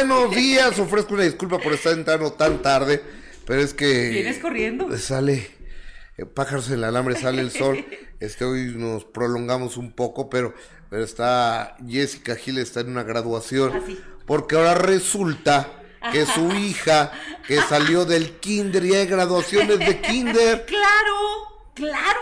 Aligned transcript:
Buenos 0.00 0.30
días, 0.30 0.78
ofrezco 0.78 1.14
una 1.14 1.24
disculpa 1.24 1.58
por 1.58 1.72
estar 1.72 1.92
entrando 1.92 2.32
tan 2.32 2.62
tarde, 2.62 3.02
pero 3.44 3.60
es 3.60 3.74
que... 3.74 4.10
¿Vienes 4.10 4.38
corriendo? 4.38 4.96
Sale, 4.96 5.50
eh, 6.16 6.24
pájaros 6.24 6.68
en 6.68 6.74
el 6.74 6.84
alambre, 6.84 7.16
sale 7.16 7.40
el 7.42 7.50
sol, 7.50 7.84
este 8.20 8.44
hoy 8.44 8.74
nos 8.76 9.04
prolongamos 9.04 9.76
un 9.76 9.90
poco, 9.90 10.30
pero, 10.30 10.54
pero 10.88 11.02
está, 11.02 11.76
Jessica 11.84 12.36
Gil 12.36 12.58
está 12.58 12.78
en 12.78 12.90
una 12.90 13.02
graduación, 13.02 13.72
Ah, 13.74 13.80
sí. 13.84 13.98
porque 14.24 14.54
ahora 14.54 14.74
resulta 14.76 15.68
que 16.12 16.26
su 16.26 16.52
hija, 16.54 17.10
que 17.48 17.60
salió 17.62 18.04
del 18.04 18.38
kinder, 18.38 18.84
y 18.84 18.94
hay 18.94 19.06
graduaciones 19.08 19.80
de 19.80 20.00
kinder. 20.00 20.64
¡Claro! 20.68 21.74
¡Claro! 21.74 22.20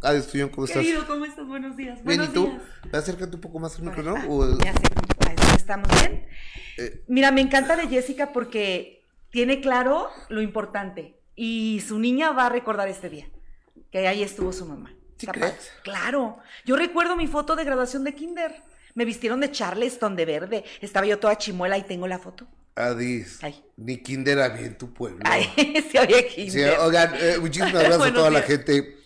Adiós, 0.00 0.28
Tuyón, 0.28 0.48
¿cómo 0.48 0.64
estás? 0.66 0.82
Querido, 0.82 1.06
¿cómo 1.06 1.26
estás? 1.26 1.46
Buenos 1.46 1.76
días. 1.76 1.96
Bien, 2.02 2.04
Buenos 2.06 2.28
¿y 2.30 2.32
tú? 2.32 2.46
días. 2.46 2.94
Acércate 2.94 3.34
un 3.36 3.42
poco 3.42 3.58
más 3.58 3.76
al 3.76 3.82
micrófono. 3.82 4.16
Ah, 4.16 4.24
¿no? 4.26 5.28
Ahí 5.28 5.36
¿estamos 5.64 5.88
bien? 6.00 6.26
Eh. 6.76 7.02
Mira, 7.08 7.30
me 7.32 7.40
encanta 7.40 7.74
de 7.74 7.88
Jessica 7.88 8.32
porque 8.32 9.02
tiene 9.30 9.62
claro 9.62 10.10
lo 10.28 10.42
importante 10.42 11.14
y 11.34 11.82
su 11.86 11.98
niña 11.98 12.32
va 12.32 12.46
a 12.46 12.48
recordar 12.50 12.86
este 12.88 13.08
día, 13.08 13.26
que 13.90 14.06
ahí 14.06 14.22
estuvo 14.22 14.52
su 14.52 14.66
mamá. 14.66 14.94
¿Sí 15.16 15.26
crees? 15.26 15.72
Claro. 15.82 16.38
Yo 16.66 16.76
recuerdo 16.76 17.16
mi 17.16 17.26
foto 17.26 17.56
de 17.56 17.64
graduación 17.64 18.04
de 18.04 18.14
kinder. 18.14 18.54
Me 18.94 19.04
vistieron 19.06 19.40
de 19.40 19.50
Charleston, 19.50 20.16
de 20.16 20.24
verde. 20.26 20.64
Estaba 20.82 21.06
yo 21.06 21.18
toda 21.18 21.38
chimuela 21.38 21.78
y 21.78 21.82
tengo 21.82 22.06
la 22.06 22.18
foto. 22.18 22.46
Adis. 22.76 23.38
Ay. 23.42 23.64
Ni 23.76 23.98
kinder 24.02 24.40
había 24.40 24.66
en 24.66 24.76
tu 24.76 24.92
pueblo. 24.92 25.20
Ay, 25.24 25.50
sí 25.90 25.96
había 25.96 26.18
Sí, 26.18 26.26
kinder. 26.48 26.78
oigan, 26.80 27.14
eh, 27.18 27.38
muchísimas 27.40 27.72
gracias 27.72 27.94
a 27.94 27.98
Buenos 27.98 28.18
toda 28.18 28.30
la 28.30 28.42
gente 28.42 28.98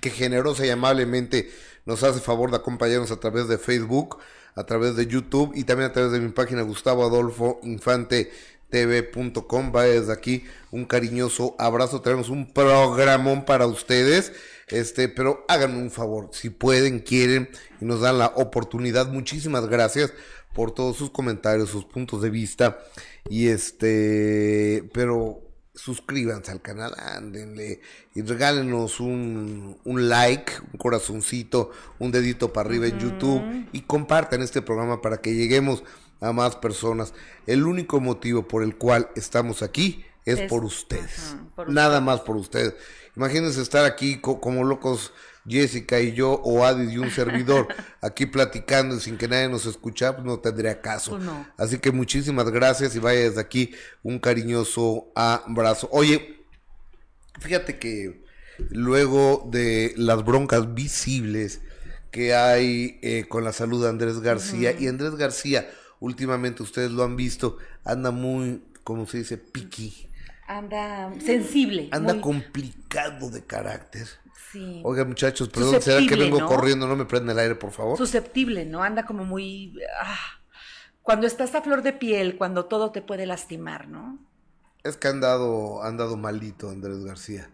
que 0.00 0.10
generosa 0.10 0.66
y 0.66 0.70
amablemente 0.70 1.50
nos 1.86 2.02
hace 2.02 2.18
favor 2.20 2.50
de 2.50 2.56
acompañarnos 2.56 3.10
a 3.12 3.20
través 3.20 3.46
de 3.46 3.58
Facebook, 3.58 4.18
a 4.54 4.64
través 4.64 4.96
de 4.96 5.06
YouTube 5.06 5.52
y 5.54 5.64
también 5.64 5.90
a 5.90 5.92
través 5.92 6.12
de 6.12 6.20
mi 6.20 6.30
página 6.30 6.62
Gustavo 6.62 7.04
Adolfo 7.04 7.60
Infante 7.62 8.30
tv.com 8.74 9.70
vaya 9.70 10.00
desde 10.00 10.12
aquí 10.12 10.44
un 10.72 10.84
cariñoso 10.84 11.54
abrazo. 11.58 12.00
Tenemos 12.00 12.28
un 12.28 12.52
programón 12.52 13.44
para 13.44 13.66
ustedes. 13.66 14.32
Este 14.68 15.08
pero 15.08 15.44
hagan 15.48 15.76
un 15.76 15.90
favor 15.90 16.30
si 16.32 16.50
pueden 16.50 16.98
quieren 16.98 17.48
y 17.80 17.84
nos 17.84 18.00
dan 18.00 18.18
la 18.18 18.28
oportunidad 18.28 19.08
muchísimas 19.08 19.68
gracias 19.68 20.12
por 20.54 20.72
todos 20.72 20.96
sus 20.96 21.10
comentarios 21.10 21.70
sus 21.70 21.84
puntos 21.84 22.22
de 22.22 22.30
vista. 22.30 22.78
Y 23.28 23.48
este 23.48 24.88
pero 24.92 25.43
suscríbanse 25.74 26.52
al 26.52 26.62
canal, 26.62 26.94
ándenle 26.98 27.80
y 28.14 28.22
regálenos 28.22 29.00
un, 29.00 29.76
un 29.84 30.08
like, 30.08 30.52
un 30.72 30.78
corazoncito, 30.78 31.70
un 31.98 32.12
dedito 32.12 32.52
para 32.52 32.68
arriba 32.68 32.86
en 32.86 32.98
YouTube 32.98 33.66
y 33.72 33.80
compartan 33.82 34.42
este 34.42 34.62
programa 34.62 35.02
para 35.02 35.18
que 35.18 35.34
lleguemos 35.34 35.82
a 36.20 36.32
más 36.32 36.56
personas. 36.56 37.12
El 37.46 37.64
único 37.66 38.00
motivo 38.00 38.46
por 38.46 38.62
el 38.62 38.76
cual 38.76 39.08
estamos 39.16 39.62
aquí 39.62 40.04
es, 40.24 40.40
Es- 40.40 40.48
por 40.48 40.64
ustedes, 40.64 41.36
por 41.54 41.70
nada 41.70 42.00
más 42.00 42.20
por 42.20 42.36
ustedes. 42.36 42.74
Imagínense 43.16 43.60
estar 43.60 43.84
aquí 43.84 44.20
co- 44.20 44.40
como 44.40 44.64
locos 44.64 45.12
Jessica 45.46 46.00
y 46.00 46.12
yo 46.12 46.32
o 46.32 46.64
Adis 46.64 46.92
y 46.92 46.98
un 46.98 47.10
servidor 47.10 47.68
aquí 48.00 48.26
platicando 48.26 48.96
y 48.96 49.00
sin 49.00 49.18
que 49.18 49.28
nadie 49.28 49.48
nos 49.48 49.66
escuchara, 49.66 50.16
pues 50.16 50.26
no 50.26 50.38
tendría 50.40 50.80
caso. 50.80 51.12
Pues 51.12 51.22
no. 51.24 51.46
Así 51.56 51.78
que 51.78 51.92
muchísimas 51.92 52.48
gracias 52.50 52.94
y 52.96 52.98
vaya 52.98 53.20
desde 53.20 53.40
aquí 53.40 53.74
un 54.02 54.18
cariñoso 54.18 55.12
abrazo. 55.14 55.88
Oye, 55.92 56.40
fíjate 57.40 57.78
que 57.78 58.22
luego 58.70 59.48
de 59.50 59.92
las 59.96 60.24
broncas 60.24 60.74
visibles 60.74 61.60
que 62.10 62.34
hay 62.34 62.98
eh, 63.02 63.26
con 63.28 63.42
la 63.44 63.52
salud 63.52 63.82
de 63.82 63.88
Andrés 63.88 64.20
García, 64.20 64.72
y 64.78 64.86
Andrés 64.86 65.16
García, 65.16 65.68
últimamente 65.98 66.62
ustedes 66.62 66.92
lo 66.92 67.02
han 67.02 67.16
visto, 67.16 67.58
anda 67.84 68.12
muy, 68.12 68.62
como 68.84 69.04
se 69.06 69.18
dice, 69.18 69.36
piqui, 69.36 70.08
Anda 70.46 71.12
sensible. 71.24 71.88
anda 71.90 72.12
muy- 72.14 72.22
complicado 72.22 73.30
de 73.30 73.42
carácter. 73.44 74.06
Sí. 74.54 74.80
Oiga, 74.84 75.04
muchachos, 75.04 75.48
perdón, 75.48 75.82
será 75.82 76.06
que 76.06 76.14
vengo 76.14 76.38
¿no? 76.38 76.46
corriendo, 76.46 76.86
no 76.86 76.94
me 76.94 77.06
prende 77.06 77.32
el 77.32 77.38
aire, 77.40 77.56
por 77.56 77.72
favor. 77.72 77.98
susceptible, 77.98 78.64
¿no? 78.64 78.84
Anda 78.84 79.04
como 79.04 79.24
muy... 79.24 79.74
ah, 80.00 80.16
cuando 81.02 81.26
estás 81.26 81.56
a 81.56 81.60
flor 81.60 81.82
de 81.82 81.92
piel, 81.92 82.36
cuando 82.36 82.66
todo 82.66 82.92
te 82.92 83.02
puede 83.02 83.26
lastimar, 83.26 83.88
¿no? 83.88 84.20
Es 84.84 84.96
que 84.96 85.08
han 85.08 85.20
dado, 85.20 85.82
han 85.82 85.96
dado 85.96 86.16
malito 86.16 86.70
Andrés 86.70 87.04
García. 87.04 87.50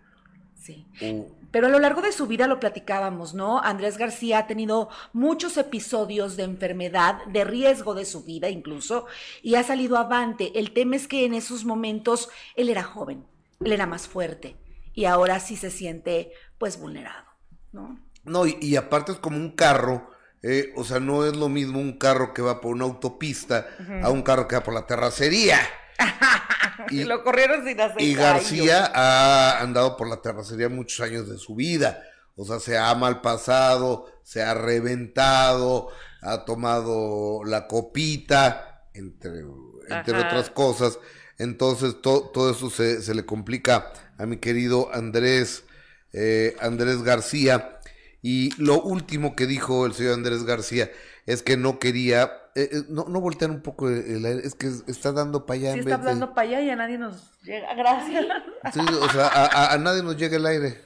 Sí. 0.55 0.87
Uh, 1.01 1.25
Pero 1.51 1.69
a 1.69 1.71
lo 1.71 1.79
largo 1.79 2.03
de 2.03 2.13
su 2.13 2.27
vida 2.27 2.47
lo 2.47 2.61
platicábamos, 2.61 3.33
¿no? 3.33 3.61
Andrés 3.61 3.97
García 3.97 4.41
ha 4.41 4.47
tenido 4.47 4.91
muchos 5.15 5.57
episodios 5.57 6.37
de 6.37 6.43
enfermedad, 6.43 7.25
de 7.33 7.45
riesgo 7.45 7.95
de 7.95 8.05
su 8.05 8.25
vida 8.25 8.51
incluso, 8.51 9.07
y 9.43 9.55
ha 9.55 9.63
salido 9.65 9.97
avante. 9.97 10.59
El 10.59 10.73
tema 10.73 10.97
es 10.97 11.09
que 11.09 11.25
en 11.25 11.33
esos 11.33 11.65
momentos 11.65 12.29
él 12.57 12.69
era 12.69 12.83
joven, 12.83 13.25
él 13.65 13.73
era 13.73 13.87
más 13.87 14.07
fuerte, 14.07 14.59
y 14.95 15.05
ahora 15.07 15.41
sí 15.41 15.57
se 15.57 15.71
siente 15.71 16.33
pues 16.59 16.79
vulnerado, 16.79 17.25
¿no? 17.73 17.99
No, 18.25 18.47
y, 18.47 18.59
y 18.61 18.77
aparte 18.77 19.13
es 19.13 19.19
como 19.19 19.37
un 19.37 19.53
carro, 19.53 20.11
eh, 20.43 20.73
o 20.77 20.85
sea, 20.85 21.01
no 21.01 21.25
es 21.27 21.37
lo 21.37 21.49
mismo 21.49 21.79
un 21.81 21.99
carro 21.99 22.33
que 22.35 22.43
va 22.43 22.61
por 22.61 22.73
una 22.75 22.85
autopista 22.85 23.67
a 24.03 24.11
un 24.11 24.23
carro 24.23 24.47
que 24.49 24.57
va 24.57 24.63
por 24.63 24.75
la 24.75 24.87
terracería. 24.87 25.59
Y- 26.89 27.05
lo 27.05 27.23
corrieron 27.23 27.65
sin 27.65 27.79
hacer 27.81 28.01
Y. 28.01 28.15
García 28.15 28.91
ha 28.95 29.61
andado 29.61 29.97
por 29.97 30.09
la 30.09 30.23
terracería 30.23 30.69
muchos 30.71 31.01
años 31.07 31.29
de 31.29 31.37
su 31.39 31.55
vida. 31.55 32.03
O 32.37 32.45
sea, 32.45 32.59
se 32.59 32.79
ha 32.79 32.95
malpasado, 32.95 34.07
se 34.23 34.43
ha 34.43 34.55
reventado, 34.55 35.89
ha 36.23 36.45
tomado 36.47 37.43
la 37.45 37.67
copita, 37.67 38.85
entre, 38.95 39.41
entre 39.89 40.19
otras 40.19 40.51
cosas. 40.51 40.99
Entonces, 41.39 42.01
to- 42.01 42.31
todo 42.33 42.51
eso 42.51 42.71
se, 42.71 43.03
se 43.03 43.15
le 43.15 43.27
complica 43.27 43.93
a 44.21 44.27
mi 44.27 44.37
querido 44.37 44.93
Andrés, 44.93 45.65
eh, 46.13 46.57
Andrés 46.61 47.03
García. 47.03 47.79
Y 48.23 48.51
lo 48.63 48.83
último 48.83 49.35
que 49.35 49.47
dijo 49.47 49.87
el 49.87 49.95
señor 49.95 50.15
Andrés 50.15 50.45
García 50.45 50.91
es 51.27 51.43
que 51.43 51.57
no 51.57 51.79
quería, 51.79 52.31
eh, 52.55 52.69
eh, 52.73 52.83
no, 52.89 53.07
no 53.09 53.21
voltear 53.21 53.51
un 53.51 53.63
poco 53.63 53.89
el, 53.89 54.25
aire, 54.27 54.43
es 54.47 54.55
que 54.55 54.67
está 54.89 55.13
dando 55.13 55.47
para 55.47 55.59
allá. 55.61 55.73
Sí 55.73 55.79
en 55.79 55.81
está 55.81 55.97
vez 55.97 56.05
de- 56.05 56.11
hablando 56.11 56.35
para 56.35 56.49
allá 56.49 56.61
y 56.61 56.71
a 56.71 56.77
nadie 56.77 56.99
nos 56.99 57.41
llega. 57.43 57.75
Gracias. 57.75 58.27
Sí, 58.75 58.81
o 58.81 59.09
sea, 59.11 59.27
a, 59.29 59.47
a- 59.47 59.73
a 59.73 59.79
nadie 59.79 60.03
nos 60.03 60.17
llega 60.19 60.37
el 60.37 60.45
aire. 60.47 60.83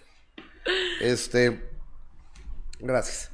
Este. 1.00 1.60
Gracias. 2.78 3.30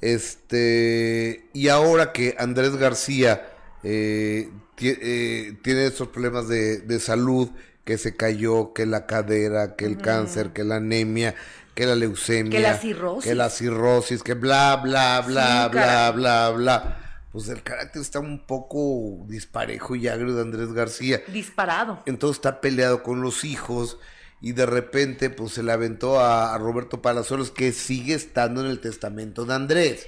Este. 0.00 1.48
Y 1.52 1.68
ahora 1.68 2.12
que 2.12 2.34
Andrés 2.38 2.76
García 2.76 3.48
eh, 3.82 4.50
eh, 4.80 5.56
tiene 5.62 5.86
estos 5.86 6.08
problemas 6.08 6.48
de, 6.48 6.78
de 6.80 7.00
salud, 7.00 7.48
que 7.88 7.96
se 7.96 8.14
cayó, 8.14 8.74
que 8.74 8.84
la 8.84 9.06
cadera, 9.06 9.74
que 9.74 9.86
el 9.86 9.96
cáncer, 9.96 10.52
que 10.52 10.62
la 10.62 10.76
anemia, 10.76 11.34
que 11.74 11.86
la 11.86 11.94
leucemia, 11.94 12.50
Que 12.50 12.60
la 12.62 12.74
cirrosis. 12.76 13.24
que 13.24 13.34
la 13.34 13.48
cirrosis, 13.48 14.22
que 14.22 14.34
bla, 14.34 14.76
bla, 14.76 15.22
bla, 15.22 15.64
Sí, 15.64 15.70
bla, 15.70 15.70
caray. 15.72 16.12
bla, 16.12 16.50
bla. 16.50 17.22
Pues 17.32 17.48
el 17.48 17.62
carácter 17.62 18.02
está 18.02 18.20
un 18.20 18.40
poco 18.44 19.24
disparejo 19.26 19.96
y 19.96 20.06
agrio 20.06 20.34
de 20.34 20.42
Andrés 20.42 20.74
García 20.74 21.22
Disparado. 21.28 22.02
entonces 22.04 22.36
está 22.36 22.60
peleado 22.60 23.02
con 23.02 23.22
los 23.22 23.42
hijos 23.44 23.96
y 24.42 24.52
de 24.52 24.66
repente 24.66 25.30
pues 25.30 25.52
se 25.52 25.62
le 25.62 25.72
aventó 25.72 26.20
a, 26.20 26.54
a 26.54 26.58
Roberto 26.58 27.00
Palazuelos 27.00 27.50
que 27.50 27.72
sigue 27.72 28.12
estando 28.12 28.60
en 28.60 28.66
el 28.66 28.80
testamento 28.80 29.46
de 29.46 29.54
Andrés. 29.54 30.06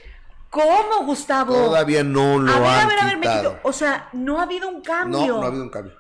¿Cómo, 0.50 1.06
Gustavo? 1.06 1.54
Todavía 1.54 2.04
no 2.04 2.38
lo 2.38 2.52
a 2.52 2.58
ver, 2.58 2.68
han 2.68 2.84
a 2.84 2.88
ver, 2.88 2.98
a 2.98 3.04
ver, 3.06 3.16
quitado. 3.20 3.58
O 3.62 3.72
sea, 3.72 4.10
no 4.12 4.38
ha 4.38 4.42
habido 4.42 4.68
un 4.68 4.82
cambio. 4.82 5.18
no, 5.26 5.38
no 5.38 5.42
ha 5.44 5.46
habido 5.46 5.62
un 5.62 5.70
cambio. 5.70 5.94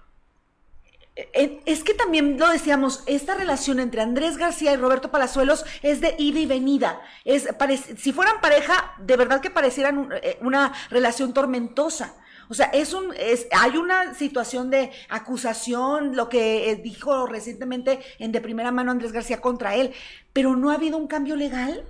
Eh, 1.16 1.60
Es 1.66 1.82
que 1.84 1.92
también 1.94 2.38
lo 2.38 2.48
decíamos, 2.48 3.02
esta 3.06 3.34
relación 3.34 3.78
entre 3.80 4.00
Andrés 4.00 4.36
García 4.38 4.72
y 4.72 4.76
Roberto 4.76 5.10
Palazuelos 5.10 5.64
es 5.82 6.00
de 6.00 6.14
ida 6.18 6.40
y 6.40 6.46
venida. 6.46 7.00
Es, 7.24 7.48
si 7.98 8.12
fueran 8.12 8.40
pareja, 8.40 8.94
de 8.98 9.16
verdad 9.16 9.40
que 9.40 9.50
parecieran 9.50 9.98
un- 9.98 10.12
eh, 10.12 10.38
una 10.40 10.72
relación 10.90 11.34
tormentosa. 11.34 12.14
O 12.48 12.54
sea, 12.54 12.66
es 12.66 12.94
un, 12.94 13.12
es, 13.16 13.46
hay 13.52 13.76
una 13.76 14.14
situación 14.14 14.70
de 14.70 14.90
acusación, 15.08 16.16
lo 16.16 16.28
que 16.28 16.70
eh, 16.70 16.76
dijo 16.76 17.26
recientemente 17.26 18.00
en 18.18 18.32
de 18.32 18.40
primera 18.40 18.72
mano 18.72 18.90
Andrés 18.90 19.12
García 19.12 19.40
contra 19.40 19.76
él, 19.76 19.92
pero 20.32 20.56
no 20.56 20.70
ha 20.70 20.74
habido 20.74 20.96
un 20.96 21.06
cambio 21.06 21.36
legal. 21.36 21.84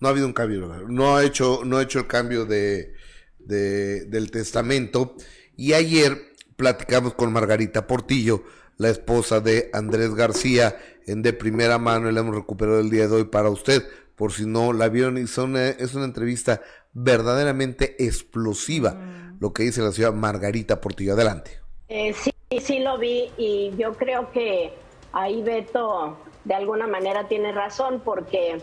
No 0.00 0.08
ha 0.08 0.10
habido 0.12 0.26
un 0.26 0.32
cambio. 0.32 0.66
No 0.88 1.16
ha 1.16 1.24
hecho, 1.24 1.62
no 1.64 1.78
ha 1.78 1.82
hecho 1.82 1.98
el 2.00 2.06
cambio 2.06 2.44
de- 2.44 2.92
del 3.38 4.30
testamento. 4.30 5.16
Y 5.56 5.72
ayer 5.72 6.32
platicamos 6.56 7.14
con 7.14 7.32
Margarita 7.32 7.86
Portillo, 7.86 8.44
la 8.78 8.90
esposa 8.90 9.40
de 9.40 9.70
Andrés 9.72 10.14
García, 10.14 10.76
en 11.06 11.22
de 11.22 11.32
primera 11.32 11.78
mano, 11.78 12.08
y 12.08 12.12
la 12.12 12.20
hemos 12.20 12.34
recuperado 12.34 12.80
el 12.80 12.90
día 12.90 13.06
de 13.08 13.14
hoy 13.14 13.24
para 13.24 13.50
usted. 13.50 13.82
Por 14.16 14.32
si 14.32 14.46
no 14.46 14.72
la 14.72 14.88
vieron, 14.88 15.18
hizo 15.18 15.44
una- 15.44 15.68
es 15.68 15.94
una 15.94 16.04
entrevista 16.04 16.60
verdaderamente 16.92 17.96
explosiva, 18.04 18.96
lo 19.40 19.52
que 19.52 19.64
dice 19.64 19.82
la 19.82 19.92
señora 19.92 20.12
Margarita 20.14 20.80
Portillo. 20.80 21.14
Adelante. 21.14 21.60
Eh, 21.88 22.14
sí, 22.14 22.32
sí 22.60 22.78
lo 22.78 22.98
vi 22.98 23.30
y 23.36 23.72
yo 23.76 23.92
creo 23.94 24.30
que 24.32 24.72
ahí 25.12 25.42
Beto 25.42 26.16
de 26.44 26.54
alguna 26.54 26.86
manera 26.86 27.28
tiene 27.28 27.52
razón 27.52 28.00
porque 28.04 28.60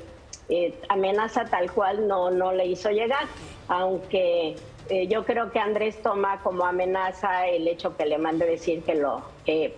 eh, 0.50 0.74
amenaza 0.90 1.46
tal 1.46 1.72
cual 1.72 2.08
no, 2.08 2.32
no 2.32 2.52
le 2.54 2.66
hizo 2.66 2.90
llegar, 2.90 3.26
aunque 3.68 4.56
eh, 4.90 5.08
yo 5.08 5.24
creo 5.26 5.52
que 5.52 5.60
Andrés 5.60 6.02
toma 6.02 6.42
como 6.42 6.66
amenaza 6.66 7.48
el 7.48 7.68
hecho 7.68 7.96
que 7.96 8.06
le 8.06 8.18
mande 8.18 8.46
decir 8.46 8.84
que 8.84 8.96
lo 8.96 9.24
que, 9.46 9.76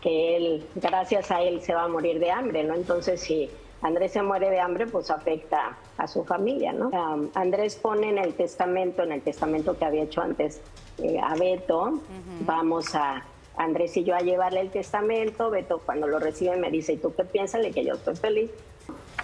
que 0.00 0.36
él, 0.36 0.66
gracias 0.74 1.30
a 1.30 1.42
él, 1.42 1.60
se 1.62 1.74
va 1.74 1.84
a 1.84 1.88
morir 1.88 2.18
de 2.18 2.30
hambre, 2.30 2.64
¿no? 2.64 2.74
Entonces, 2.74 3.20
si 3.20 3.50
Andrés 3.82 4.12
se 4.12 4.22
muere 4.22 4.50
de 4.50 4.60
hambre, 4.60 4.86
pues 4.86 5.10
afecta 5.10 5.78
a 5.96 6.06
su 6.06 6.24
familia, 6.24 6.72
¿no? 6.72 6.90
Andrés 7.34 7.76
pone 7.76 8.10
en 8.10 8.18
el 8.18 8.34
testamento, 8.34 9.02
en 9.02 9.12
el 9.12 9.22
testamento 9.22 9.78
que 9.78 9.84
había 9.84 10.02
hecho 10.02 10.20
antes 10.20 10.60
eh, 10.98 11.18
a 11.22 11.34
Beto, 11.34 12.00
vamos 12.40 12.94
a 12.94 13.24
Andrés 13.56 13.96
y 13.96 14.04
yo 14.04 14.14
a 14.14 14.20
llevarle 14.20 14.60
el 14.60 14.70
testamento, 14.70 15.50
Beto 15.50 15.80
cuando 15.84 16.06
lo 16.06 16.18
recibe 16.18 16.56
me 16.56 16.70
dice, 16.70 16.94
¿y 16.94 16.96
tú 16.96 17.14
qué 17.14 17.24
piensas? 17.24 17.60
Le 17.60 17.70
que 17.70 17.84
yo 17.84 17.94
estoy 17.94 18.16
feliz. 18.16 18.50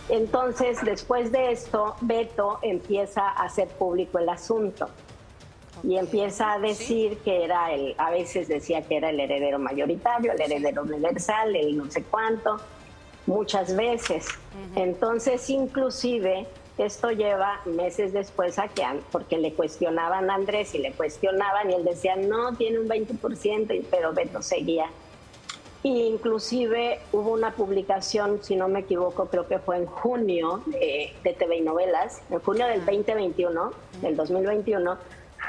Entonces, 0.08 0.79
después 0.84 1.32
de 1.32 1.50
esto, 1.50 1.96
Beto 2.00 2.58
empieza 2.62 3.29
a 3.29 3.44
hacer 3.44 3.69
público 3.69 4.19
el 4.19 4.29
asunto 4.29 4.88
y 5.82 5.96
empieza 5.96 6.52
a 6.52 6.58
decir 6.58 7.19
que 7.19 7.44
era 7.44 7.73
el, 7.73 7.94
a 7.99 8.11
veces 8.11 8.49
decía 8.49 8.82
que 8.82 8.96
era 8.96 9.11
el 9.11 9.20
heredero 9.20 9.58
mayoritario, 9.58 10.32
el 10.32 10.40
heredero 10.40 10.82
universal, 10.82 11.55
el 11.55 11.76
no 11.76 11.90
sé 11.90 12.02
cuánto, 12.02 12.56
muchas 13.26 13.76
veces. 13.76 14.26
Entonces, 14.75 15.49
inclusive, 15.50 16.46
esto 16.78 17.11
lleva 17.11 17.61
meses 17.64 18.12
después 18.12 18.58
a 18.58 18.69
que, 18.69 18.84
porque 19.11 19.38
le 19.38 19.52
cuestionaban 19.52 20.31
a 20.31 20.34
Andrés 20.34 20.75
y 20.75 20.78
le 20.78 20.93
cuestionaban 20.93 21.70
y 21.70 21.75
él 21.75 21.84
decía, 21.84 22.17
no, 22.17 22.55
tiene 22.55 22.79
un 22.79 22.88
20%, 22.88 23.84
pero 23.90 24.12
Beto 24.12 24.43
seguía. 24.43 24.87
Y 25.82 26.02
inclusive 26.02 26.99
hubo 27.12 27.31
una 27.31 27.52
publicación, 27.52 28.43
si 28.43 28.56
no 28.56 28.67
me 28.67 28.81
equivoco, 28.81 29.26
creo 29.26 29.46
que 29.46 29.58
fue 29.61 29.76
en 29.76 29.87
junio 29.87 30.62
de, 30.67 31.12
de 31.22 31.32
TV 31.32 31.58
y 31.58 31.61
Novelas, 31.61 32.22
en 32.29 32.40
junio 32.40 32.67
del 32.67 32.84
2021, 32.84 33.70
del 34.02 34.17
2021, 34.17 34.99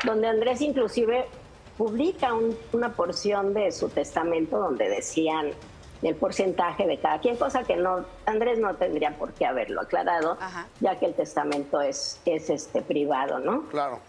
donde 0.04 0.28
Andrés 0.28 0.62
inclusive 0.62 1.26
publica 1.78 2.32
una 2.74 2.94
porción 2.94 3.54
de 3.54 3.72
su 3.72 3.90
testamento 3.90 4.58
donde 4.58 4.90
decían 4.90 5.52
el 6.02 6.16
porcentaje 6.16 6.86
de 6.86 6.98
cada 7.00 7.20
quien, 7.20 7.38
cosa 7.38 7.64
que 7.64 7.76
no 7.76 8.06
Andrés 8.26 8.60
no 8.60 8.76
tendría 8.76 9.18
por 9.18 9.34
qué 9.34 9.46
haberlo 9.46 9.82
aclarado, 9.82 10.38
ya 10.80 10.98
que 11.00 11.08
el 11.08 11.14
testamento 11.14 11.82
es, 11.82 12.20
es 12.26 12.50
este 12.50 12.82
privado, 12.82 13.40
¿no? 13.40 13.64
Claro. 13.70 14.00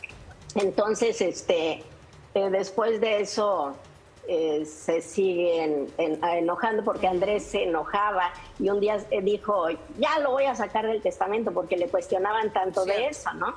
Entonces, 0.54 1.20
este, 1.20 1.82
eh, 2.34 2.50
después 2.50 3.00
de 3.00 3.20
eso 3.20 3.76
eh, 4.28 4.66
se 4.66 5.00
siguen 5.00 5.86
enojando 5.96 6.84
porque 6.84 7.08
Andrés 7.08 7.44
se 7.44 7.64
enojaba 7.64 8.30
y 8.58 8.68
un 8.68 8.78
día 8.78 8.98
eh, 9.10 9.22
dijo, 9.22 9.68
ya 9.98 10.18
lo 10.20 10.32
voy 10.32 10.44
a 10.44 10.54
sacar 10.54 10.86
del 10.86 11.00
testamento 11.00 11.50
porque 11.52 11.78
le 11.78 11.88
cuestionaban 11.88 12.52
tanto 12.52 12.84
de 12.84 13.06
eso, 13.06 13.32
¿no? 13.32 13.54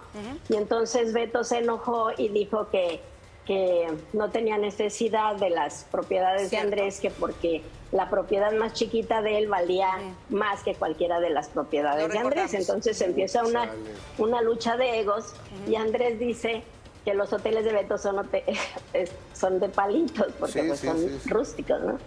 Y 0.50 0.56
entonces 0.56 1.12
Beto 1.12 1.44
se 1.44 1.58
enojó 1.58 2.12
y 2.18 2.30
dijo 2.30 2.70
que 2.70 3.02
que 3.46 3.88
no 4.14 4.30
tenía 4.30 4.58
necesidad 4.58 5.36
de 5.36 5.50
las 5.50 5.86
propiedades 5.92 6.52
de 6.52 6.58
Andrés, 6.58 7.00
que 7.00 7.10
porque 7.10 7.64
la 7.92 8.10
propiedad 8.10 8.54
más 8.54 8.74
chiquita 8.74 9.22
de 9.22 9.40
él 9.40 9.48
valía 9.48 9.90
más 10.30 10.64
que 10.64 10.76
cualquiera 10.76 11.20
de 11.20 11.32
las 11.32 11.50
propiedades 11.50 12.10
de 12.12 12.20
Andrés. 12.20 12.54
Entonces 12.54 13.02
empieza 13.02 13.44
una, 13.44 13.70
una 14.18 14.42
lucha 14.42 14.78
de 14.78 15.00
egos 15.00 15.34
y 15.68 15.76
Andrés 15.76 16.20
dice 16.20 16.64
que 17.06 17.14
los 17.14 17.34
hoteles 17.34 17.66
de 17.66 17.74
Beto 17.74 17.98
son, 17.98 18.30
son 19.34 19.60
de 19.60 19.70
palitos, 19.70 20.28
porque 20.40 20.64
pues 20.64 20.80
son 20.80 21.20
rústicos, 21.26 21.82
¿no? 21.82 21.98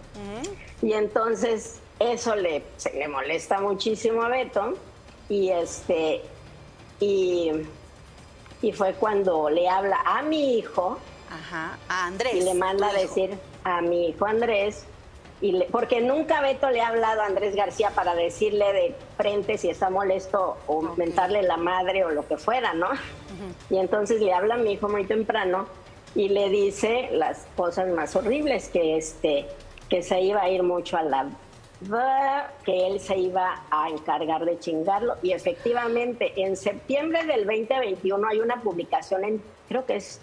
Y 0.81 0.93
entonces 0.93 1.79
eso 1.99 2.35
le, 2.35 2.63
se 2.77 2.93
le 2.93 3.07
molesta 3.07 3.59
muchísimo 3.59 4.23
a 4.23 4.29
Beto 4.29 4.73
y 5.29 5.49
este 5.49 6.21
y, 6.99 7.51
y 8.61 8.71
fue 8.71 8.93
cuando 8.93 9.49
le 9.49 9.67
habla 9.67 10.01
a 10.05 10.21
mi 10.21 10.57
hijo 10.57 10.97
Ajá, 11.29 11.77
a 11.89 12.07
Andrés. 12.07 12.35
Y 12.35 12.41
le 12.41 12.53
manda 12.53 12.89
a 12.89 12.93
decir 12.93 13.37
a 13.63 13.81
mi 13.81 14.09
hijo 14.09 14.25
Andrés, 14.25 14.85
y 15.41 15.51
le, 15.51 15.65
porque 15.65 16.01
nunca 16.01 16.41
Beto 16.41 16.69
le 16.69 16.81
ha 16.81 16.87
hablado 16.87 17.21
a 17.21 17.25
Andrés 17.25 17.55
García 17.55 17.91
para 17.91 18.15
decirle 18.15 18.71
de 18.73 18.95
frente 19.17 19.57
si 19.57 19.69
está 19.69 19.89
molesto 19.89 20.57
o 20.67 20.81
mentarle 20.95 21.43
la 21.43 21.57
madre 21.57 22.05
o 22.05 22.09
lo 22.09 22.27
que 22.27 22.37
fuera, 22.37 22.73
¿no? 22.73 22.89
Y 23.69 23.77
entonces 23.77 24.21
le 24.21 24.33
habla 24.33 24.55
a 24.55 24.57
mi 24.57 24.73
hijo 24.73 24.87
muy 24.87 25.05
temprano 25.05 25.67
y 26.15 26.29
le 26.29 26.49
dice 26.49 27.09
las 27.11 27.47
cosas 27.55 27.89
más 27.89 28.15
horribles, 28.15 28.69
que 28.69 28.97
este 28.97 29.45
que 29.89 30.01
se 30.01 30.21
iba 30.21 30.41
a 30.41 30.49
ir 30.49 30.63
mucho 30.63 30.97
a 30.97 31.03
la 31.03 31.27
que 32.63 32.87
él 32.87 32.99
se 32.99 33.17
iba 33.17 33.61
a 33.69 33.89
encargar 33.89 34.45
de 34.45 34.57
chingarlo. 34.59 35.17
Y 35.21 35.33
efectivamente 35.33 36.33
en 36.37 36.55
septiembre 36.55 37.25
del 37.25 37.45
2021 37.45 38.27
hay 38.27 38.39
una 38.39 38.61
publicación 38.61 39.25
en 39.25 39.43
creo 39.67 39.85
que 39.85 39.97
es 39.97 40.21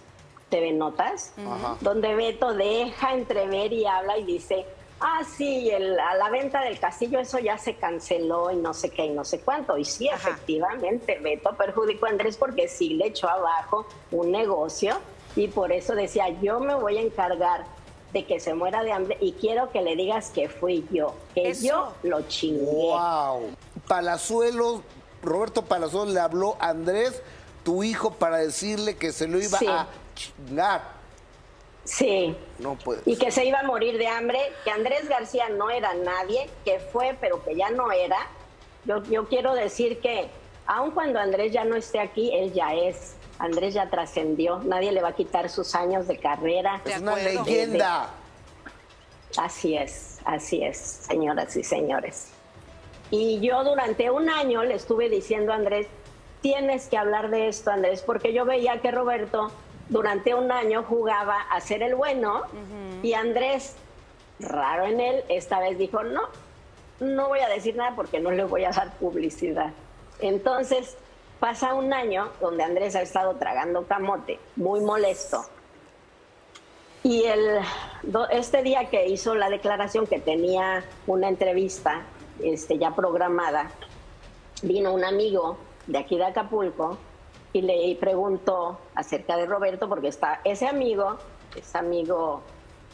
TV 0.49 0.73
Notas, 0.73 1.33
donde 1.81 2.15
Beto 2.15 2.53
deja 2.55 3.15
entrever 3.15 3.73
y 3.73 3.87
habla 3.87 4.19
y 4.19 4.25
dice, 4.25 4.67
ah, 5.03 5.23
sí, 5.37 5.71
el, 5.71 5.99
a 5.99 6.15
la 6.15 6.31
venta 6.31 6.63
del 6.63 6.79
castillo 6.79 7.19
eso 7.19 7.39
ya 7.39 7.59
se 7.59 7.75
canceló 7.75 8.51
y 8.51 8.57
no 8.57 8.73
sé 8.73 8.91
qué 8.91 9.07
y 9.07 9.11
no 9.11 9.25
sé 9.25 9.41
cuánto. 9.41 9.77
Y 9.77 9.85
sí, 9.85 10.09
efectivamente, 10.09 11.19
Beto 11.21 11.55
perjudicó 11.57 12.07
a 12.07 12.11
Andrés 12.11 12.37
porque 12.37 12.69
sí 12.69 12.95
le 12.95 13.09
echó 13.09 13.29
abajo 13.29 13.87
un 14.11 14.31
negocio 14.31 14.99
y 15.37 15.49
por 15.49 15.73
eso 15.73 15.95
decía, 15.95 16.29
yo 16.41 16.61
me 16.61 16.75
voy 16.75 16.99
a 16.99 17.03
encargar 17.03 17.65
de 18.13 18.27
que 18.27 18.41
se 18.41 18.55
muera 18.55 18.83
de 18.83 18.93
hambre 18.93 19.17
y 19.21 19.33
quiero 19.33 19.71
que 19.71 19.83
le 19.83 19.97
digas 19.97 20.31
que 20.31 20.49
fui 20.49 20.87
yo, 20.93 21.15
que 21.35 21.55
yo 21.55 21.93
lo 22.03 22.23
chingué. 22.23 22.65
¡Wow! 22.65 23.51
Palazuelos, 23.89 24.83
Roberto 25.23 25.63
Palazuelos 25.65 26.13
le 26.13 26.21
habló 26.21 26.57
a 26.61 26.71
Andrés, 26.71 27.23
tu 27.65 27.83
hijo, 27.83 28.13
para 28.13 28.39
decirle 28.39 28.97
que 28.97 29.13
se 29.13 29.27
lo 29.27 29.41
iba 29.41 29.59
a 29.59 29.89
chingar. 30.15 31.02
Sí. 31.85 32.37
No 32.59 32.77
puede. 32.77 33.03
Y 33.05 33.17
que 33.17 33.31
se 33.31 33.45
iba 33.45 33.61
a 33.61 33.63
morir 33.65 33.99
de 33.99 34.07
hambre, 34.07 34.39
que 34.65 34.71
Andrés 34.71 35.09
García 35.09 35.49
no 35.49 35.71
era 35.71 35.95
nadie, 35.95 36.49
que 36.65 36.79
fue, 36.79 37.17
pero 37.21 37.43
que 37.45 37.57
ya 37.57 37.71
no 37.71 37.91
era. 37.91 38.19
Yo, 38.85 39.03
yo 39.05 39.27
quiero 39.27 39.55
decir 39.55 40.01
que, 40.01 40.29
aun 40.67 40.93
cuando 40.93 41.19
Andrés 41.19 41.53
ya 41.53 41.65
no 41.65 41.77
esté 41.77 42.01
aquí, 42.01 42.33
él 42.35 42.53
ya 42.53 42.75
es. 42.75 43.17
Andrés 43.39 43.75
ya 43.75 43.91
trascendió, 43.91 44.61
nadie 44.61 44.93
le 44.93 45.03
va 45.03 45.09
a 45.09 45.15
quitar 45.15 45.49
sus 45.49 45.75
años 45.75 46.07
de 46.07 46.19
carrera. 46.19 46.81
Es 46.85 47.01
una 47.01 47.17
leyenda. 47.17 48.11
Así 49.37 49.77
es, 49.77 50.21
así 50.25 50.63
es, 50.63 50.77
señoras 50.79 51.57
y 51.57 51.65
señores. 51.65 52.29
Y 53.11 53.41
yo 53.41 53.65
durante 53.65 54.11
un 54.11 54.31
año 54.31 54.63
le 54.63 54.75
estuve 54.75 55.09
diciendo 55.09 55.53
a 55.53 55.57
Andrés, 55.57 55.87
tienes 56.41 56.87
que 56.87 56.97
hablar 56.97 57.31
de 57.31 57.49
esto, 57.49 57.71
Andrés, 57.71 58.03
porque 58.03 58.33
yo 58.33 58.45
veía 58.45 58.81
que 58.81 58.91
Roberto 58.91 59.51
durante 59.89 60.35
un 60.35 60.51
año 60.51 60.83
jugaba 60.83 61.41
a 61.51 61.61
ser 61.61 61.83
el 61.83 61.95
bueno 61.95 62.43
y 63.03 63.15
Andrés, 63.15 63.77
raro 64.39 64.87
en 64.87 65.01
él, 65.01 65.25
esta 65.29 65.61
vez 65.61 65.79
dijo, 65.79 66.03
no, 66.03 66.23
no 67.01 67.29
voy 67.29 67.41
a 67.41 67.49
decir 67.49 67.77
nada 67.77 67.95
porque 67.95 68.21
no 68.21 68.31
le 68.31 68.45
voy 68.45 68.65
a 68.65 68.71
dar 68.71 68.93
publicidad. 68.95 69.73
Entonces 70.21 70.97
pasa 71.41 71.75
un 71.75 71.93
año 71.93 72.31
donde 72.41 72.63
Andrés 72.63 72.95
ha 72.95 73.03
estado 73.03 73.35
tragando 73.37 73.85
camote, 73.87 74.39
muy 74.57 74.81
molesto. 74.81 75.45
Y 77.03 77.25
el, 77.25 77.59
este 78.31 78.63
día 78.63 78.89
que 78.89 79.09
hizo 79.09 79.35
la 79.35 79.51
declaración 79.51 80.07
que 80.07 80.21
tenía 80.21 80.85
una 81.09 81.29
entrevista 81.29 82.03
este, 82.41 82.79
ya 82.79 82.95
programada, 82.95 83.73
vino 84.63 84.93
un 84.95 85.05
amigo 85.05 85.59
de 85.89 85.99
aquí 85.99 86.17
de 86.17 86.27
Acapulco 86.27 86.97
y 87.53 87.63
le 87.63 87.97
preguntó 88.01 88.79
acerca 88.95 89.37
de 89.37 89.47
Roberto 89.47 89.89
porque 89.89 90.09
está 90.09 90.41
ese 90.45 90.67
amigo, 90.67 91.19
es 91.55 91.75
amigo 91.75 92.43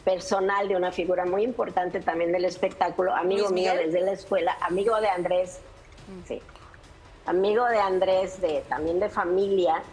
personal 0.03 0.67
de 0.67 0.75
una 0.75 0.91
figura 0.91 1.25
muy 1.25 1.43
importante 1.43 1.99
también 2.01 2.31
del 2.31 2.45
espectáculo, 2.45 3.13
amigo 3.13 3.49
mío 3.49 3.73
desde 3.75 4.01
la 4.01 4.11
escuela, 4.11 4.57
amigo 4.61 4.99
de 4.99 5.07
Andrés, 5.07 5.59
mm. 6.07 6.27
sí, 6.27 6.41
amigo 7.25 7.65
de 7.65 7.79
Andrés, 7.79 8.41
de 8.41 8.63
también 8.67 8.99
de 8.99 9.09
familia. 9.09 9.83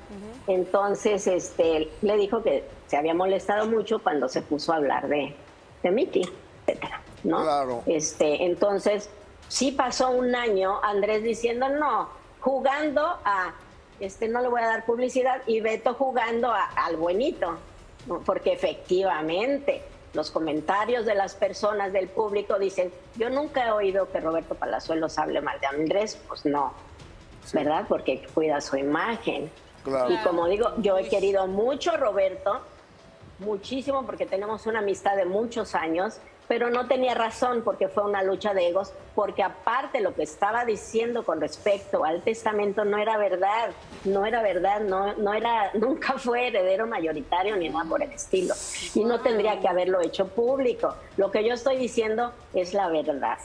Entonces, 0.46 1.26
este, 1.26 1.90
le 2.00 2.16
dijo 2.16 2.42
que 2.42 2.64
se 2.86 2.96
había 2.96 3.14
molestado 3.14 3.66
mucho 3.66 3.98
cuando 3.98 4.28
se 4.28 4.42
puso 4.42 4.72
a 4.72 4.76
hablar 4.76 5.08
de, 5.08 5.34
de 5.82 5.90
Miki, 5.90 6.22
etcétera, 6.66 7.02
¿no? 7.24 7.42
Claro. 7.42 7.82
Este, 7.86 8.44
entonces, 8.44 9.10
sí 9.48 9.72
pasó 9.72 10.10
un 10.10 10.34
año 10.34 10.80
Andrés 10.82 11.22
diciendo 11.22 11.68
no, 11.68 12.08
jugando 12.40 13.02
a, 13.24 13.54
este 14.00 14.28
no 14.28 14.40
le 14.40 14.48
voy 14.48 14.62
a 14.62 14.66
dar 14.66 14.84
publicidad, 14.84 15.42
y 15.46 15.60
Beto 15.60 15.94
jugando 15.94 16.52
al 16.52 16.96
buenito, 16.96 17.58
porque 18.24 18.52
efectivamente 18.52 19.82
los 20.12 20.30
comentarios 20.30 21.04
de 21.04 21.14
las 21.14 21.34
personas 21.34 21.92
del 21.92 22.08
público 22.08 22.58
dicen, 22.58 22.92
yo 23.16 23.28
nunca 23.30 23.66
he 23.66 23.70
oído 23.70 24.10
que 24.10 24.20
Roberto 24.20 24.54
Palazuelos 24.54 25.18
hable 25.18 25.40
mal 25.40 25.60
de 25.60 25.66
Andrés, 25.66 26.18
pues 26.26 26.46
no, 26.46 26.72
¿verdad? 27.52 27.84
Porque 27.88 28.26
cuida 28.32 28.60
su 28.60 28.76
imagen. 28.76 29.50
Y 30.08 30.16
como 30.24 30.46
digo, 30.46 30.72
yo 30.78 30.98
he 30.98 31.08
querido 31.08 31.46
mucho 31.46 31.92
a 31.92 31.96
Roberto, 31.96 32.60
muchísimo, 33.38 34.04
porque 34.04 34.26
tenemos 34.26 34.66
una 34.66 34.80
amistad 34.80 35.16
de 35.16 35.26
muchos 35.26 35.74
años 35.74 36.18
pero 36.48 36.70
no 36.70 36.86
tenía 36.86 37.14
razón 37.14 37.62
porque 37.64 37.88
fue 37.88 38.04
una 38.04 38.22
lucha 38.22 38.54
de 38.54 38.68
egos, 38.68 38.92
porque 39.14 39.42
aparte 39.42 40.00
lo 40.00 40.14
que 40.14 40.22
estaba 40.22 40.64
diciendo 40.64 41.24
con 41.24 41.40
respecto 41.40 42.04
al 42.04 42.22
testamento 42.22 42.84
no 42.84 42.98
era 42.98 43.16
verdad, 43.16 43.70
no 44.04 44.26
era 44.26 44.42
verdad, 44.42 44.80
no, 44.80 45.14
no 45.14 45.34
era, 45.34 45.70
nunca 45.74 46.14
fue 46.18 46.48
heredero 46.48 46.86
mayoritario 46.86 47.56
ni 47.56 47.68
nada 47.68 47.88
por 47.88 48.02
el 48.02 48.12
estilo, 48.12 48.54
y 48.94 49.04
no 49.04 49.20
tendría 49.20 49.60
que 49.60 49.68
haberlo 49.68 50.00
hecho 50.00 50.28
público. 50.28 50.94
Lo 51.16 51.30
que 51.30 51.46
yo 51.46 51.54
estoy 51.54 51.76
diciendo 51.76 52.32
es 52.54 52.74
la 52.74 52.88
verdad. 52.88 53.38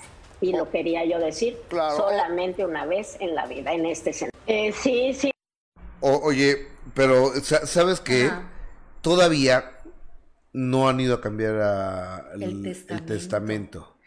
Y 0.43 0.53
lo 0.53 0.71
quería 0.71 1.05
yo 1.05 1.19
decir 1.19 1.55
solamente 1.69 2.65
una 2.65 2.85
vez 2.85 3.15
en 3.19 3.35
la 3.35 3.45
vida, 3.45 3.73
en 3.73 3.85
este 3.85 4.11
sentido. 4.11 4.41
Eh, 4.47 4.71
sí, 4.71 5.13
sí. 5.13 5.31
oye, 5.99 6.67
pero 6.95 7.31
¿sabes 7.43 7.99
qué? 7.99 8.31
Todavía 9.01 9.80
no 10.53 10.89
han 10.89 10.99
ido 10.99 11.15
a 11.15 11.21
cambiar 11.21 12.31
el, 12.39 13.05
testamento. 13.05 13.97